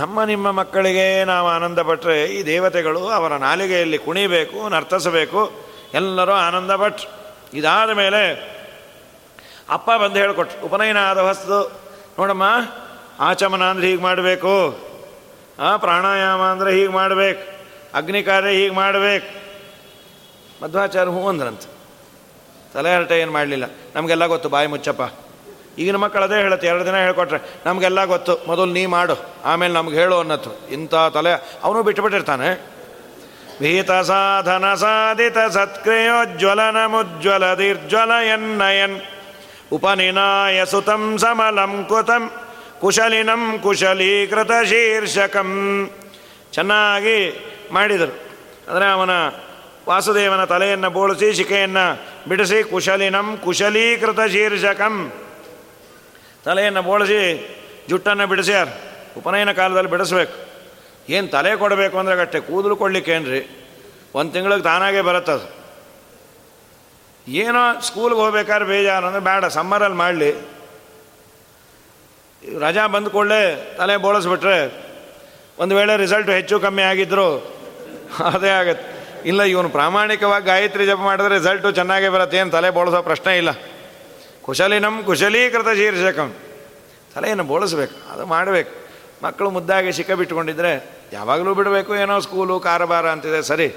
ನಮ್ಮ 0.00 0.24
ನಿಮ್ಮ 0.30 0.46
ಮಕ್ಕಳಿಗೆ 0.58 1.06
ನಾವು 1.32 1.46
ಆನಂದ 1.56 1.80
ಪಟ್ಟರೆ 1.88 2.16
ಈ 2.36 2.40
ದೇವತೆಗಳು 2.52 3.02
ಅವರ 3.18 3.32
ನಾಲಿಗೆಯಲ್ಲಿ 3.46 3.98
ಕುಣಿಬೇಕು, 4.06 4.58
ನರ್ತಿಸಬೇಕು, 4.74 5.42
ಎಲ್ಲರೂ 6.00 6.34
ಆನಂದ 6.46 6.70
ಇದಾದ 7.60 7.90
ಮೇಲೆ 8.02 8.22
ಅಪ್ಪ 9.76 9.88
ಬಂದು 10.02 10.18
ಹೇಳಿಕೊಟ್ರು, 10.22 10.58
ಉಪನಯನ 10.66 11.00
ಆದ 11.10 11.20
ಹೊಸದು 11.28 11.60
ನೋಡಮ್ಮ, 12.18 12.44
ಆಚಮನ 13.28 13.64
ಅಂದರೆ 13.72 13.86
ಹೀಗೆ 13.90 14.02
ಮಾಡಬೇಕು 14.08 14.54
ಪ್ರಾಣಾಯಾಮ 15.84 16.42
ಅಂದರೆ 16.54 16.70
ಹೀಗೆ 16.76 16.92
ಮಾಡಬೇಕು 17.00 17.42
ಅಗ್ನಿ 17.98 18.20
ಕಾರ್ಯ 18.28 18.50
ಹೀಗೆ 18.58 18.74
ಮಾಡಬೇಕು 18.82 19.28
ಮಧ್ವಾಚಾರ್ಯ 20.62 21.10
ಹೂ 21.10 21.28
ಅಂದ್ರಂತ. 21.28 21.62
ತಲೆ 22.74 22.96
ಹರಟೆ 22.96 23.20
ಏನು 23.20 23.32
ಮಾಡಲಿಲ್ಲ. 23.32 23.64
ನಮಗೆಲ್ಲ 23.94 24.26
ಗೊತ್ತು, 24.26 24.48
ಬಾಯಿ 24.48 24.66
ಮುಚ್ಚಪ್ಪ. 24.66 25.14
ಈಗಿನ 25.78 25.96
ಮಕ್ಕಳು 25.96 26.22
ಅದೇ 26.22 26.34
ಹೇಳುತ್ತೆ, 26.34 26.66
ಎರಡು 26.66 26.86
ದಿನ 26.86 26.96
ಹೇಳ್ಕೊಟ್ರೆ, 26.96 27.38
ನಮಗೆಲ್ಲ 27.66 28.04
ಗೊತ್ತು, 28.04 28.38
ಮೊದಲು 28.46 28.72
ನೀ 28.72 28.86
ಮಾಡು, 28.86 29.14
ಆಮೇಲೆ 29.44 29.74
ನಮ್ಗೆ 29.74 29.96
ಹೇಳು 29.96 30.18
ಅನ್ನತ್ತು 30.18 30.68
ಇಂಥ 30.68 30.94
ತಲೆ, 30.94 31.58
ಅವನು 31.64 31.82
ಬಿಟ್ಟುಬಿಟ್ಟಿರ್ತಾನೆ. 31.82 32.78
ಭೀತ 33.60 33.90
ಸಾಧನ 33.90 34.74
ಸಾಧಿತ 34.74 35.38
ಸತ್ಕ್ರಿಯೋಜ್ವಲನ 35.38 36.86
ಮುಜ್ವಲ 36.86 37.54
ದೀರ್ಜ್ವಲ 37.54 38.10
ಎನ್ನಯನ್. 38.10 39.00
ಉಪನಿನಾಯ 39.72 40.64
ಸುತಂ 40.64 41.18
ಸಮಲಂ 41.18 41.84
ಕುತಂ, 41.88 42.30
ಕುಶಲಿನಂ 42.80 43.58
ಕುಶಲೀಕೃತ 43.62 44.50
ಶೀರ್ಷಕಂ. 44.68 45.90
ಚೆನ್ನಾಗಿ 46.52 47.48
ಮಾಡಿದರು. 47.72 48.14
ಅಂದರೆ 48.70 48.86
ಅವನ 48.86 49.10
ವಾಸುದೇವನ 49.88 50.44
ತಲೆಯನ್ನು 50.44 50.90
ಬೋಳಿಸಿ, 50.90 51.32
ಶಿಖೆಯನ್ನು 51.32 51.84
ಬಿಡಿಸಿ, 52.28 52.62
ಕುಶಲಿನಂ 52.62 53.28
ಕುಶಲೀಕೃತ 53.44 54.20
ಶೀರ್ಷಕಂ. 54.34 55.12
ತಲೆಯನ್ನು 56.44 56.82
ಬೋಳಿಸಿ, 56.82 57.20
ಜುಟ್ಟನ್ನು 57.88 58.26
ಬಿಡಿಸ್ಯಾರ 58.26 58.68
ಉಪನಯನ 59.16 59.52
ಕಾಲದಲ್ಲಿ 59.52 59.90
ಬಿಡಿಸ್ಬೇಕು. 59.90 60.34
ಏನು 61.10 61.28
ತಲೆ 61.28 61.56
ಕೊಡಬೇಕು 61.56 61.98
ಅಂದರೆ 61.98 62.16
ಕಟ್ಟೆ 62.16 62.40
ಕೂದಲು 62.40 62.76
ಕೊಡ್ಲಿಕ್ಕೇನ್ರಿ 62.76 63.40
ಒಂದು 64.14 64.32
ತಿಂಗಳಿಗೆ 64.32 64.62
ತಾನಾಗೇ 64.62 65.00
ಬರುತ್ತದು 65.00 65.46
ಏನೋ 67.26 67.80
ಸ್ಕೂಲ್ಗೆ 67.80 68.20
ಹೋಗ್ಬೇಕಾದ್ರೆ 68.20 68.68
ಬೇಜಾರು, 68.68 69.06
ಅಂದರೆ 69.06 69.20
ಬೇಡ, 69.20 69.44
ಸಮ್ಮರಲ್ಲಿ 69.44 69.96
ಮಾಡಲಿ. 69.96 70.30
ರಜಾ 72.58 72.86
ಬಂದ 72.86 73.08
ಕೂಡಲೇ 73.08 73.40
ತಲೆ 73.78 73.96
ಬೋಳಿಸ್ಬಿಟ್ರೆ 73.96 74.58
ಒಂದು 75.58 75.76
ವೇಳೆ 75.76 75.96
ರಿಸಲ್ಟ್ 75.96 76.30
ಹೆಚ್ಚು 76.30 76.60
ಕಮ್ಮಿ 76.60 76.82
ಆಗಿದ್ದರೂ 76.82 77.28
ಅದೇ 78.34 78.48
ಆಗತ್ತೆ. 78.48 78.97
ಇಲ್ಲ, 79.24 79.42
ಇವನು 79.42 79.68
ಪ್ರಾಮಾಣಿಕವಾಗಿ 79.68 80.46
ಗಾಯತ್ರಿ 80.46 80.86
ಜಪ 80.86 80.96
ಮಾಡಿದ್ರೆ 80.96 81.38
ರಿಸಲ್ಟು 81.38 81.70
ಚೆನ್ನಾಗೇ 81.70 82.08
ಬರುತ್ತೆ. 82.08 82.36
ಏನು 82.36 82.50
ತಲೆ 82.50 82.70
ಬೋಳಿಸೋ 82.70 83.02
ಪ್ರಶ್ನೆ 83.02 83.36
ಇಲ್ಲ. 83.36 83.50
ಕುಶಲಿನಂ 84.42 85.02
ಕುಶಲೀಕೃತ 85.04 85.66
ಶೀರ್ಷಕಂ. 85.76 86.34
ತಲೆಯನ್ನು 87.14 87.44
ಬೋಳಿಸ್ಬೇಕು, 87.44 88.12
ಅದು 88.12 88.26
ಮಾಡಬೇಕು. 88.26 88.72
ಮಕ್ಕಳು 89.22 89.50
ಮುದ್ದಾಗಿ 89.50 89.92
ಶಿಖ 89.92 90.10
ಬಿಟ್ಟುಕೊಂಡಿದ್ರೆ 90.10 91.02
ಯಾವಾಗಲೂ 91.12 91.54
ಬಿಡಬೇಕು, 91.54 91.96
ಏನೋ 91.96 92.20
ಸ್ಕೂಲು 92.20 92.60
ಕಾರಬಾರ 92.60 93.08
ಅಂತಿದೆ, 93.08 93.42
ಸರಿ. 93.42 93.68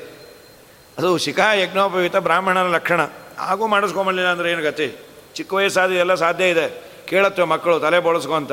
ಅದು 0.97 1.17
ಶಿಖ 1.17 1.39
ಯಜ್ಞೋಪವೀತ 1.39 2.15
ಬ್ರಾಹ್ಮಣನ 2.15 2.67
ಲಕ್ಷಣ. 2.67 3.01
ಹಾಗೂ 3.37 3.67
ಮಾಡಿಸ್ಕೊಂಬಲಿಲ್ಲ 3.67 4.31
ಅಂದರೆ 4.31 4.51
ಏನು 4.51 4.61
ಗತಿ? 4.61 4.97
ಚಿಕ್ಕ 5.35 5.53
ವಯಸ್ಸಾದ 5.53 5.91
ಎಲ್ಲ 5.91 6.15
ಸಾಧ್ಯ 6.15 6.49
ಇದೆ. 6.49 6.83
ಕೇಳತ್ತೆ 7.05 7.43
ಮಕ್ಕಳು, 7.43 7.79
ತಲೆ 7.79 7.99
ಬೋಳಿಸ್ಕೊ 7.99 8.33
ಅಂತ. 8.33 8.51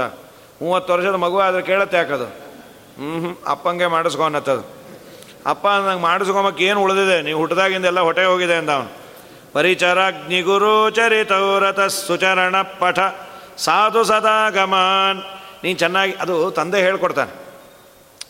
ಮೂವತ್ತು 0.62 0.92
ವರ್ಷದ 0.92 1.14
ಮಗು 1.14 1.38
ಆದರೆ 1.38 1.62
ಕೇಳತ್ತೆ 1.62 1.96
ಯಾಕದು? 1.96 2.24
ಹ್ಞೂ 2.24 3.18
ಹ್ಞೂ 3.20 3.50
ಅಪ್ಪಂಗೆ 3.50 3.86
ಮಾಡಿಸ್ಕೊ 3.86 4.22
ಅನ್ನತ್ತದು. 4.22 4.77
ಅಪ್ಪ 5.48 5.66
ನಂಗೆ 5.66 6.02
ಮಾಡಿಸ್ಕೊಂಬಕ್ಕೆ 6.02 6.64
ಏನು 6.64 6.82
ಉಳಿದಿದೆ? 6.82 7.22
ನೀವು 7.22 7.38
ಹುಟ್ಟಿದಾಗಿಂದೆಲ್ಲ 7.38 8.00
ಹೊಟ್ಟೆ 8.00 8.24
ಹೋಗಿದೆ 8.24 8.54
ಅಂದ 8.54 8.70
ಅವನು. 8.70 8.90
ಪರಿಚರಾಗ್ನಿಗುರು 9.52 10.90
ಚರಿತೌರತ 10.90 11.80
ಸುಚರಣ 11.80 12.62
ಪಠ. 12.62 12.98
ಸಾಧು 13.58 14.04
ಸದಾಗಮಾನ್. 14.04 15.22
ನೀನು 15.64 15.78
ಚೆನ್ನಾಗಿ, 15.78 16.12
ಅದು 16.12 16.50
ತಂದೆ 16.50 16.80
ಹೇಳ್ಕೊಡ್ತಾನೆ. 16.80 17.30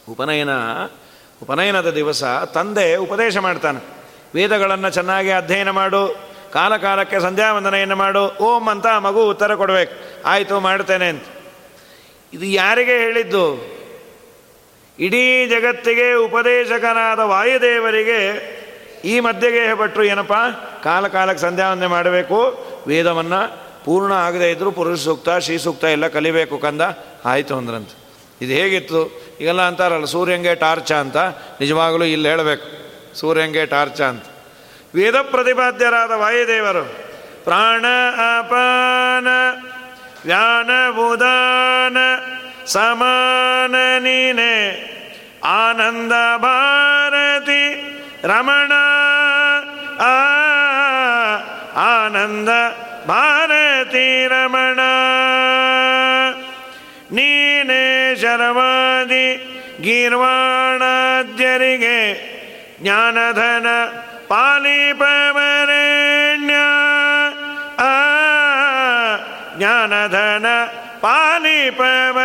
ಉಪನಯನ, 0.08 0.50
ಉಪನಯನದ 1.42 1.90
ದಿವಸ 1.90 2.24
ತಂದೆ 2.24 2.96
ಉಪದೇಶ 2.96 3.36
ಮಾಡ್ತಾನೆ. 3.36 3.84
ವೇದಗಳನ್ನು 4.34 4.90
ಚೆನ್ನಾಗಿ 4.90 5.30
ಅಧ್ಯಯನ 5.30 5.70
ಮಾಡು. 5.70 6.18
ಕಾಲಕಾಲಕ್ಕೆ 6.52 7.20
ಸಂಧ್ಯಾ 7.20 7.52
ವಂದನೆಯನ್ನು 7.52 7.96
ಮಾಡು. 7.96 8.36
ಓಂ 8.36 8.68
ಅಂತ 8.68 8.86
ಮಗು 8.86 9.28
ಉತ್ತರ 9.28 9.54
ಕೊಡಬೇಕು. 9.54 10.22
ಆಯಿತು, 10.28 10.60
ಮಾಡ್ತೇನೆ 10.60 11.08
ಅಂತ. 11.08 11.22
ಇದು 12.32 12.44
ಯಾರಿಗೆ 12.44 12.92
ಹೇಳಿದ್ದು? 12.92 13.77
ಇಡೀ 15.00 15.46
ಜಗತ್ತಿಗೆ 15.46 16.12
ಉಪದೇಶಕನಾದ 16.12 17.18
ವಾಯುದೇವರಿಗೆ 17.18 18.18
ಈ 19.04 19.20
ಮಧ್ಯೆಗೆ 19.20 19.78
ಭಟ್ರು 19.78 20.04
ಏನಪ್ಪ? 20.04 20.32
ಕಾಲ 20.84 21.06
ಕಾಲಕ್ಕೆ 21.06 21.42
ಸಂಧ್ಯಾವಂದನೆ 21.42 21.86
ಮಾಡಬೇಕು. 21.86 22.66
ವೇದವನ್ನು 22.86 23.68
ಪೂರ್ಣ 23.84 24.12
ಆಗದೇ 24.12 24.50
ಇದ್ದರೂ 24.50 24.70
ಪುರುಷ 24.70 25.00
ಸೂಕ್ತ, 25.00 25.28
ಶ್ರೀ 25.30 25.58
ಸೂಕ್ತ 25.58 25.84
ಎಲ್ಲ 25.84 26.06
ಕಲಿಬೇಕು 26.06 26.58
ಕಂದ. 26.58 26.80
ಆಯಿತು 27.24 27.56
ಅಂದ್ರಂತ. 27.56 27.88
ಇದು 28.42 28.52
ಹೇಗಿತ್ತು? 28.52 29.06
ಈಗೆಲ್ಲ 29.40 29.62
ಅಂತಾರಲ್ಲ, 29.62 30.04
ಸೂರ್ಯಂಗೆ 30.04 30.54
ಟಾರ್ಚ 30.54 30.92
ಅಂತ. 30.92 31.16
ನಿಜವಾಗಲೂ 31.60 32.04
ಇಲ್ಲಿ 32.04 32.28
ಹೇಳಬೇಕು. 32.28 32.66
ಸೂರ್ಯಂಗೆ 33.16 33.66
ಟಾರ್ಚ 33.66 34.00
ಅಂತ. 34.00 34.24
ವೇದ 34.94 35.16
ಪ್ರತಿಪಾದ್ಯರಾದ 35.16 36.10
ವಾಯುದೇವರು, 36.10 36.84
ಪ್ರಾಣ 37.44 37.84
ಅಪಾನ 38.38 39.26
ವ್ಯಾನ 40.24 40.90
ಬುಧಾನ, 40.90 41.96
ಸಮಾನ 42.66 43.74
ನೀನೆ. 43.98 44.87
आनन्द 45.44 46.12
भारती 46.42 47.62
रमणा। 48.24 48.84
आनन्द 51.82 52.50
भारती 53.08 54.26
रमणा। 54.26 54.90
नीने 57.12 58.16
शरमादि 58.16 59.26
गीर्वाणा 59.84 61.22
जे 61.38 62.08
ज्ञानधन 62.82 63.66
पालिपवरेण्या 64.30 65.06
आ 67.78 67.90
ज्ञानधन 69.58 70.46
पालिपवरेण्या 71.02 72.18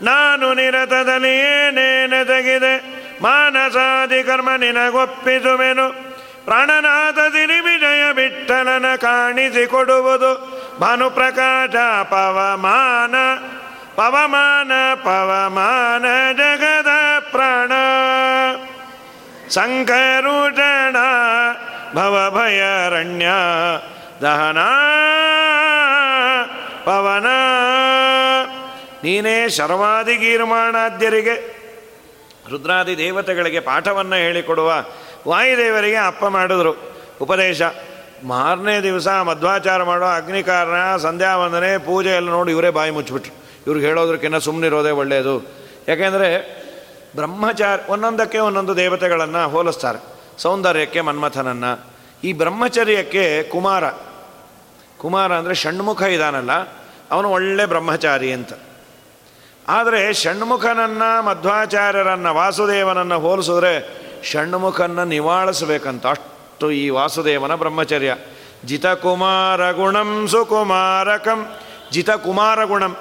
ನಾನು 0.00 0.54
ನಿರತದಲ್ಲಿ 0.54 1.38
ಏನೇನೆ 1.38 2.24
ತೆಗೆದೆ? 2.24 2.98
ಮಾನಸಾದಿ 3.22 4.22
ಕರ್ಮ 4.22 4.50
ನಿನಗೊಪ್ಪಿಸುವೆನು. 4.56 6.08
ಪ್ರಾಣನಾಥ 6.44 7.18
ದಿನಿ 7.18 7.60
ವಿಜಯ 7.60 8.12
ಬಿಟ್ಟಲನ 8.12 8.94
ಕಾಣಿಸಿಕೊಡುವುದು. 8.94 10.58
ಭಾನುಪ್ರಕಾಶ 10.80 11.76
ಪವಮಾನ 12.02 13.14
ಪವಮಾನ 13.96 14.72
ಪವಮಾನ 14.94 16.32
ಜಗದ 16.32 17.18
ಪ್ರಾಣ. 17.30 17.72
ಸಂಕರುಷಣ, 19.50 20.96
ಭವಭಯರಣ್ಯ, 21.94 23.26
ದಹನ, 24.22 24.58
ಪವನ. 26.84 27.26
ನೀನೇ 29.04 29.48
ಶರ್ವಾದಿ 29.48 30.16
ಗೀರ್ಮಾಣಾದ್ಯರಿಗೆ, 30.16 31.58
ರುದ್ರಾದಿ 32.50 32.98
ದೇವತೆಗಳಿಗೆ 32.98 33.60
ಪಾಠವನ್ನು 33.60 34.16
ಹೇಳಿಕೊಡುವ 34.16 34.72
ವಾಯುದೇವರಿಗೆ 35.28 35.96
ಅಪ್ಪ 35.96 36.24
ಮಾಡಿದ್ರು. 36.24 36.76
ಉಪದೇಶ, 37.20 37.62
ಮಾರನೇ 38.24 38.80
ದಿವಸ 38.80 39.08
ಮಧ್ವಾಚಾರ 39.08 39.82
ಮಾಡೋ 39.82 40.04
ಅಗ್ನಿಕಾರಣ 40.04 40.96
ಸಂಧ್ಯಾ 40.96 41.36
ವಂದನೆ 41.36 41.78
ಪೂಜೆ 41.78 42.08
ಎಲ್ಲ 42.08 42.28
ನೋಡಿ 42.28 42.52
ಇವರೇ 42.52 42.70
ಬಾಯಿ 42.70 42.90
ಮುಚ್ಚಿಬಿಟ್ರು. 42.90 43.34
ಇವ್ರಿಗೆ 43.66 43.86
ಹೇಳೋದ್ರಕ್ಕಿಂತ 43.86 44.36
ಸುಮ್ಮನಿರೋದೇ 44.36 44.90
ಒಳ್ಳೆಯದು 44.90 45.46
ಯಾಕೆಂದರೆ 45.88 46.58
ಬ್ರಹ್ಮಚಾರಿ 47.16 47.92
ಒಂದೊಂದಕ್ಕೆ 47.92 48.38
ಒಂದೊಂದು 48.38 48.76
ದೇವತೆಗಳನ್ನು 48.76 49.48
ಹೋಲಿಸ್ತಾರೆ. 49.48 50.18
ಸೌಂದರ್ಯಕ್ಕೆ 50.42 51.00
ಮನ್ಮಥನನ್ನು. 51.00 51.86
ಈ 52.24 52.32
ಬ್ರಹ್ಮಚರ್ಯಕ್ಕೆ 52.32 53.42
ಕುಮಾರ. 53.42 53.90
ಕುಮಾರ 54.98 55.32
ಅಂದರೆ 55.32 55.54
ಷಣ್ಮುಖ 55.54 56.02
ಇದಾನಲ್ಲ, 56.02 56.50
ಅವನು 57.10 57.30
ಒಳ್ಳೆ 57.30 57.66
ಬ್ರಹ್ಮಚಾರಿ 57.66 58.32
ಅಂತ. 58.32 58.52
ಆದರೆ 59.68 60.12
ಷಣ್ಮುಖನನ್ನು, 60.12 61.22
ಮಧ್ವಾಚಾರ್ಯರನ್ನು, 61.22 62.34
ವಾಸುದೇವನನ್ನು 62.34 63.18
ಹೋಲಿಸಿದ್ರೆ 63.18 63.98
ಷಣ್ಮುಖನ್ನು 64.24 65.04
ನಿವಾಳಿಸಬೇಕಂತ. 65.04 66.06
ಅಷ್ಟು 66.06 66.70
ಈ 66.70 66.88
ವಾಸುದೇವನ 66.88 67.54
ಬ್ರಹ್ಮಚರ್ಯ. 67.54 68.14
ಜಿತಕುಮಾರ 68.64 69.70
ಗುಣಂ 69.70 70.28
ಸುಕುಮಾರಕಂ 70.28 71.56
ಜಿತಕುಮಾರ 71.92 72.64
ಗುಣಂ 72.64 72.96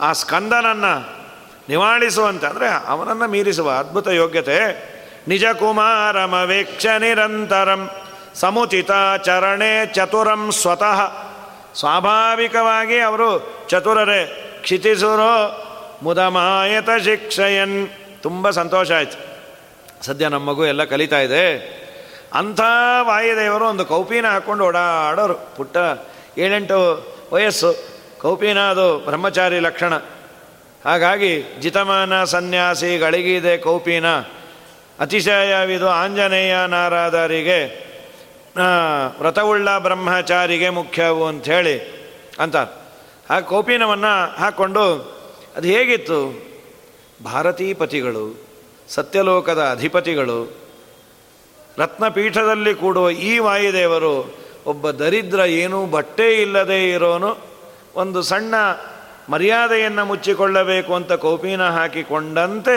ಆ 0.00 0.12
ಸ್ಕಂದನನ್ನು 0.12 1.00
ನಿವಾಳಿಸುವಂತೆ 1.68 2.46
ಅಂದರೆ 2.46 2.68
ಅವನನ್ನು 2.86 3.28
ಮೀರಿಸುವ 3.28 3.70
ಅದ್ಭುತ 3.70 4.08
ಯೋಗ್ಯತೆ. 4.08 4.58
ನಿಜ 5.28 5.44
ಕುಮಾರಮವೇಕ್ಷ 5.44 6.86
ನಿರಂತರಂ, 6.86 7.90
ಸಮುಚಿತ 8.34 8.90
ಚರಣೆ 9.24 9.86
ಚತುರಂ 9.86 10.52
ಸ್ವತಃ. 10.52 11.12
ಸ್ವಾಭಾವಿಕವಾಗಿ 11.74 12.98
ಅವರು 12.98 13.52
ಚತುರರೇ. 13.68 14.47
ಕ್ಷಿತಿಸುರೋ 14.62 15.64
ಮುದಮಾಯತ 16.02 16.88
ಶಿಕ್ಷಯನ್. 17.04 17.88
ತುಂಬ 18.22 18.50
ಸಂತೋಷ 18.50 18.92
ಆಯಿತು. 18.92 19.28
ಸದ್ಯ 20.04 20.28
ನಮ್ಮ 20.28 20.50
ಮಗು 20.50 20.66
ಎಲ್ಲ 20.66 20.84
ಕಲಿತಾ 20.84 21.20
ಇದೆ. 21.20 21.78
ಅಂಥ 22.34 22.60
ವಾಯುದೇವರು 23.00 23.64
ಒಂದು 23.64 23.84
ಕೌಪಿನ 23.84 24.26
ಹಾಕ್ಕೊಂಡು 24.26 24.64
ಓಡಾಡೋರು. 24.64 25.34
ಪುಟ್ಟ 25.34 25.76
ಏಳೆಂಟು 26.38 27.06
ವಯಸ್ಸು. 27.32 27.74
ಕೌಪಿನ 28.20 28.58
ಅದು 28.60 28.98
ಬ್ರಹ್ಮಚಾರಿ 28.98 29.58
ಲಕ್ಷಣ. 29.58 29.96
ಹಾಗಾಗಿ 30.84 31.42
ಜಿತಮಾನ 31.60 32.24
ಸನ್ಯಾಸಿ 32.24 32.98
ಗಳಿಗಿದೆ 32.98 33.56
ಕೌಪಿನ. 33.56 34.06
ಅತಿಶಯವಿದು 35.00 35.88
ಆಂಜನೇಯ 35.88 36.56
ನಾರಾದರಿಗೆ 36.66 37.88
ವ್ರತವುಳ್ಳ 39.18 39.78
ಬ್ರಹ್ಮಚಾರಿಗೆ 39.78 40.68
ಮುಖ್ಯವು 40.68 41.26
ಅಂಥೇಳಿ 41.26 41.98
ಅಂತಾರೆ. 42.38 42.77
ಆ 43.30 43.40
ಕೋಪಿನವನ್ನು 43.40 44.34
ಹಾಕ್ಕೊಂಡು 44.36 44.84
ಅದು 45.56 45.68
ಹೇಗಿತ್ತು? 45.68 46.18
ಭಾರತೀಪತಿಗಳು, 47.24 48.44
ಸತ್ಯಲೋಕದ 48.88 49.68
ಅಧಿಪತಿಗಳು, 49.70 50.56
ರತ್ನಪೀಠದಲ್ಲಿ 51.78 52.74
ಕೂಡುವ 52.74 53.10
ಈ 53.10 53.38
ವಾಯುದೇವರು 53.38 54.34
ಒಬ್ಬ 54.66 54.90
ದರಿದ್ರ 54.90 55.38
ಏನೂ 55.38 55.86
ಬಟ್ಟೆ 55.86 56.42
ಇಲ್ಲದೆ 56.42 56.90
ಇರೋನು, 56.90 57.36
ಒಂದು 57.94 58.22
ಸಣ್ಣ 58.22 58.54
ಮರ್ಯಾದೆಯನ್ನು 59.28 60.04
ಮುಚ್ಚಿಕೊಳ್ಳಬೇಕು 60.04 60.94
ಅಂತ 60.94 61.12
ಕೋಪಿನ 61.12 61.68
ಹಾಕಿಕೊಂಡಂತೆ 61.68 62.76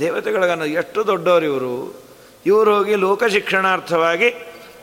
ದೇವತೆಗಳಿಗನ್ನು 0.00 0.66
ಎಷ್ಟು 0.66 1.06
ದೊಡ್ಡವರು 1.06 1.44
ಇವರು. 1.44 1.74
ಹೋಗಿ 2.76 2.94
ಲೋಕ 2.94 3.24
ಶಿಕ್ಷಣಾರ್ಥವಾಗಿ 3.24 4.30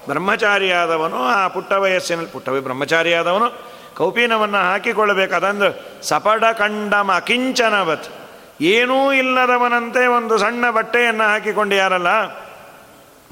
ಬ್ರಹ್ಮಚಾರಿಯಾದವನು, 0.07 1.15
ಆ 1.15 1.47
ಪುಟ್ಟ 1.47 1.71
ವಯಸ್ಸಿನಲ್ಲಿ 1.73 2.31
ಪುಟ್ಟವೇ 2.31 2.59
ಬ್ರಹ್ಮಚಾರಿಯಾದವನು 2.59 3.76
ಕೌಪೀನವನ್ನು 3.97 4.57
ಹಾಕಿಕೊಳ್ಳಬೇಕು 4.57 5.35
ಅದಂದ್ರೆ 5.35 6.01
ಸಪಡ 6.03 6.43
ಕಂಡಮ 6.43 7.11
ಅಕಿಂಚನವತ್ 7.15 8.05
ಏನೂ 8.61 9.13
ಇಲ್ಲದವನಂತೆ 9.13 10.07
ಒಂದು 10.07 10.37
ಸಣ್ಣ 10.37 10.69
ಬಟ್ಟೆಯನ್ನು 10.69 11.23
ಹಾಕಿಕೊಂಡು 11.23 11.75
ಯಾರಲ್ಲ? 11.75 12.27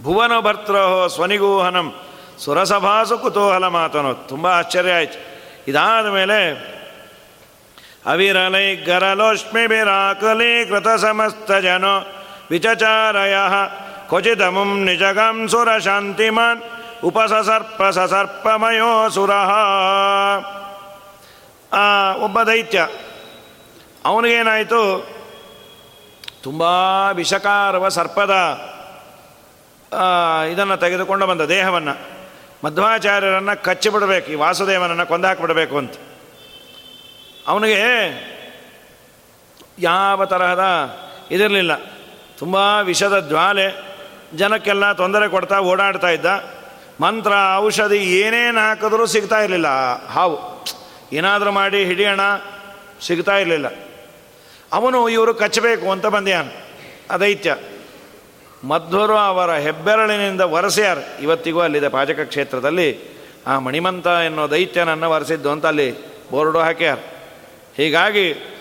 ಭುವನ 0.01 0.39
ಭರ್ತೃಹೋ 0.39 1.07
ಸ್ವನಿಗೂಹನಂ. 1.07 1.93
ಸುರಸಭಾಸು 2.39 3.17
ಕುತೂಹಲ 3.17 3.67
ಮಾತನು. 3.67 4.13
ತುಂಬ 4.13 4.47
ಆಶ್ಚರ್ಯ 4.47 4.91
ಆಯ್ತು. 4.91 5.41
ಇದಾದ 5.67 6.05
ಮೇಲೆ, 6.05 6.75
ಅವಿರಲೈ 8.05 8.75
ಗರಲೋಷ್ಮಿಭಿರಾಕಲಿ 8.75 10.65
ಕೃತ 10.65 10.87
ಸಮಸ್ತ 10.87 11.51
ಜನ 11.51 11.85
ವಿಚಚಾರಯ. 12.51 13.35
ಕ್ವಚಿತಮುಂ 14.07 14.83
ನಿಜಗಂ 14.83 15.47
ಸುರ 15.47 15.77
ಶಾಂತಿಮಾನ್ 15.77 16.61
ಉಪಸಸರ್ಪ 17.03 17.83
ಸಸರ್ಪಮಯೋಸುರಃ 17.83 19.51
ಒಬ್ಬ 22.23 22.41
ದೈತ್ಯ, 22.41 22.87
ಅವನಿಗೇನಾಯಿತು? 24.05 24.81
ತುಂಬ 26.43 26.63
ವಿಷಕಾರವ 27.13 27.89
ಸರ್ಪದ 27.89 28.33
ಇದನ್ನು 30.51 30.77
ತೆಗೆದುಕೊಂಡು 30.77 31.25
ಬಂದ 31.27 31.41
ದೇಹವನ್ನು. 31.41 31.93
ಮಧ್ವಾಚಾರ್ಯರನ್ನು 32.63 33.63
ಕಚ್ಚಿಬಿಡಬೇಕು, 33.63 34.31
ಈ 34.31 34.35
ವಾಸುದೇವನನ್ನು 34.35 35.05
ಕೊಂದಾಕಿಬಿಡಬೇಕು 35.05 35.77
ಅಂತ. 35.77 35.95
ಅವನಿಗೆ 37.47 37.81
ಯಾವ 39.79 40.25
ತರಹದ 40.25 40.65
ಇದಿರಲಿಲ್ಲ. 41.31 41.73
ತುಂಬ 42.39 42.55
ವಿಷದ 42.81 43.19
ಜ್ವಾಲೆ, 43.27 43.67
ಜನಕ್ಕೆಲ್ಲ 44.35 44.91
ತೊಂದರೆ 44.93 45.27
ಕೊಡ್ತಾ 45.29 45.59
ಓಡಾಡ್ತಾ 45.59 46.07
ಇದ್ದ. 46.07 46.54
ಮಂತ್ರ, 47.01 47.31
ಔಷಧಿ 47.57 47.97
ಏನೇನು 47.97 48.59
ಹಾಕಿದ್ರೂ 48.59 49.05
ಸಿಗ್ತಾ 49.05 49.39
ಇರಲಿಲ್ಲ. 49.39 49.67
ಹಾವು. 50.07 50.65
ಏನಾದರೂ 51.13 51.51
ಮಾಡಿ 51.51 51.85
ಹಿಡಿಯೋಣ, 51.85 52.19
ಸಿಗ್ತಾ 53.05 53.37
ಇರಲಿಲ್ಲ. 53.37 53.65
ಅವನು, 54.73 55.09
ಇವರು 55.09 55.33
ಕಚ್ಚಬೇಕು 55.33 55.91
ಅಂತ 55.91 56.05
ಬಂದ್ಯಾನ. 56.05 56.47
ಅದೈತ್ಯ. 57.09 57.55
ಮಧ್ವರು 58.63 59.17
ಅವರ 59.17 59.53
ಹೆಬ್ಬೆರಳಿನಿಂದ 59.53 60.41
ವರಸ್ಯಾರ 60.41 60.97
ಇವತ್ತಿಗೂ 61.21 61.59
ಅಲ್ಲಿದೆ 61.59 61.89
ಪಾಜಕ 61.89 62.19
ಕ್ಷೇತ್ರದಲ್ಲಿ. 62.19 63.15
ಆ 63.47 63.59
ಮಣಿಮಂತ 63.59 64.07
ಎನ್ನೋ 64.07 64.51
ದೈತ್ಯನನ್ನು 64.51 65.11
ವರೆಸಿದ್ದು 65.11 65.51
ಅಂತ 65.51 65.65
ಅಲ್ಲಿ 65.65 65.93
ಬೋರ್ಡು 66.31 66.59
ಹಾಕ್ಯಾರ. 66.59 66.97
ಹೀಗಾಗಿ 67.77 68.55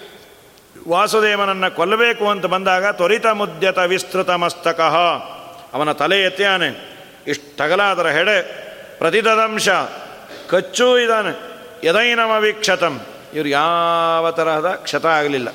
ವಾಸುದೇವನನ್ನು 0.88 1.76
ಕೊಲ್ಲಬೇಕು 1.76 2.30
ಅಂತ 2.30 2.46
ಬಂದಾಗ 2.46 2.86
ತ್ವರಿತ 2.86 3.26
ಮುದ್ಯತ 3.26 3.78
ವಿಸ್ತೃತ 3.78 4.30
ಮಸ್ತಕ. 4.30 4.80
ಅವನ 5.74 5.92
ತಲೆ 5.92 6.22
ಎತ್ತಿಯಾನೆ 7.28 7.52
ಇಷ್ಟಗಲಾದರ 7.54 8.06
ಹೆಡೆ 8.06 8.42
ಪ್ರತಿದದಂಶ 8.98 9.68
ಕಚ್ಚೂ 10.48 10.98
ಇದ್ದಾನೆ 10.98 11.54
ಯದೈನಮ 11.84 12.44
ಕ್ಷತಂ 12.52 13.00
ಇವರು 13.34 13.48
ಯಾವ 13.48 14.30
ತರಹದ 14.30 14.70
ಕ್ಷತ 14.70 15.06
ಆಗಲಿಲ್ಲ. 15.06 15.48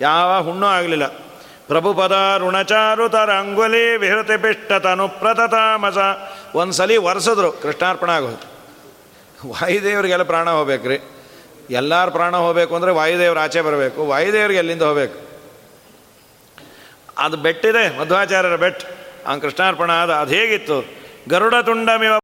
ಯಾವ 0.00 0.42
ಹುಣ್ಣು 0.42 0.66
ಆಗಲಿಲ್ಲ. 0.66 1.06
ಪ್ರಭುಪದ 1.66 2.16
ಋಣಚಾರುತರ 2.38 3.32
ಅಂಗುಲಿ 3.32 3.96
ವಿಹೃತಿ 3.96 4.42
ಪಿಷ್ಟತನು 4.42 5.08
ಪ್ರತತಾಮಸ 5.08 5.96
ಒಂದು 6.54 6.72
ಸಲ 6.72 6.96
ಒರೆಸಿದ್ರು, 6.96 7.52
ಕೃಷ್ಣಾರ್ಪಣ 7.52 8.10
ಆಗೋದು. 8.10 8.56
ವಾಯುದೇವರಿಗೆಲ್ಲ 9.48 10.22
ಪ್ರಾಣ 10.22 10.50
ಹೋಗ್ಬೇಕ್ರಿ 10.50 10.98
ಎಲ್ಲರ 11.70 12.08
ಪ್ರಾಣ 12.08 12.36
ಹೋಗಬೇಕು 12.36 12.76
ಅಂದರೆ 12.76 12.90
ವಾಯುದೇವ್ರ 12.90 13.38
ಆಚೆ 13.38 13.60
ಬರಬೇಕು, 13.60 14.06
ವಾಯುದೇವ್ರಿಗೆ 14.06 14.58
ಎಲ್ಲಿಂದ 14.58 14.82
ಹೋಗಬೇಕು? 14.82 15.26
ಅದು 17.18 17.36
ಬೆಟ್ಟಿದೆ, 17.36 17.98
ಮಧ್ವಾಚಾರ್ಯರ 17.98 18.56
ಬೆಟ್ 18.56 18.84
ಆ 19.26 19.36
ಕೃಷ್ಣಾರ್ಪಣ 19.36 19.90
ಆದ, 19.90 20.10
ಅದು 20.10 20.34
ಹೇಗಿತ್ತು? 20.34 21.05
ಗರುಡ 21.26 21.54
ತುಂಡಮಿವ 21.60 22.16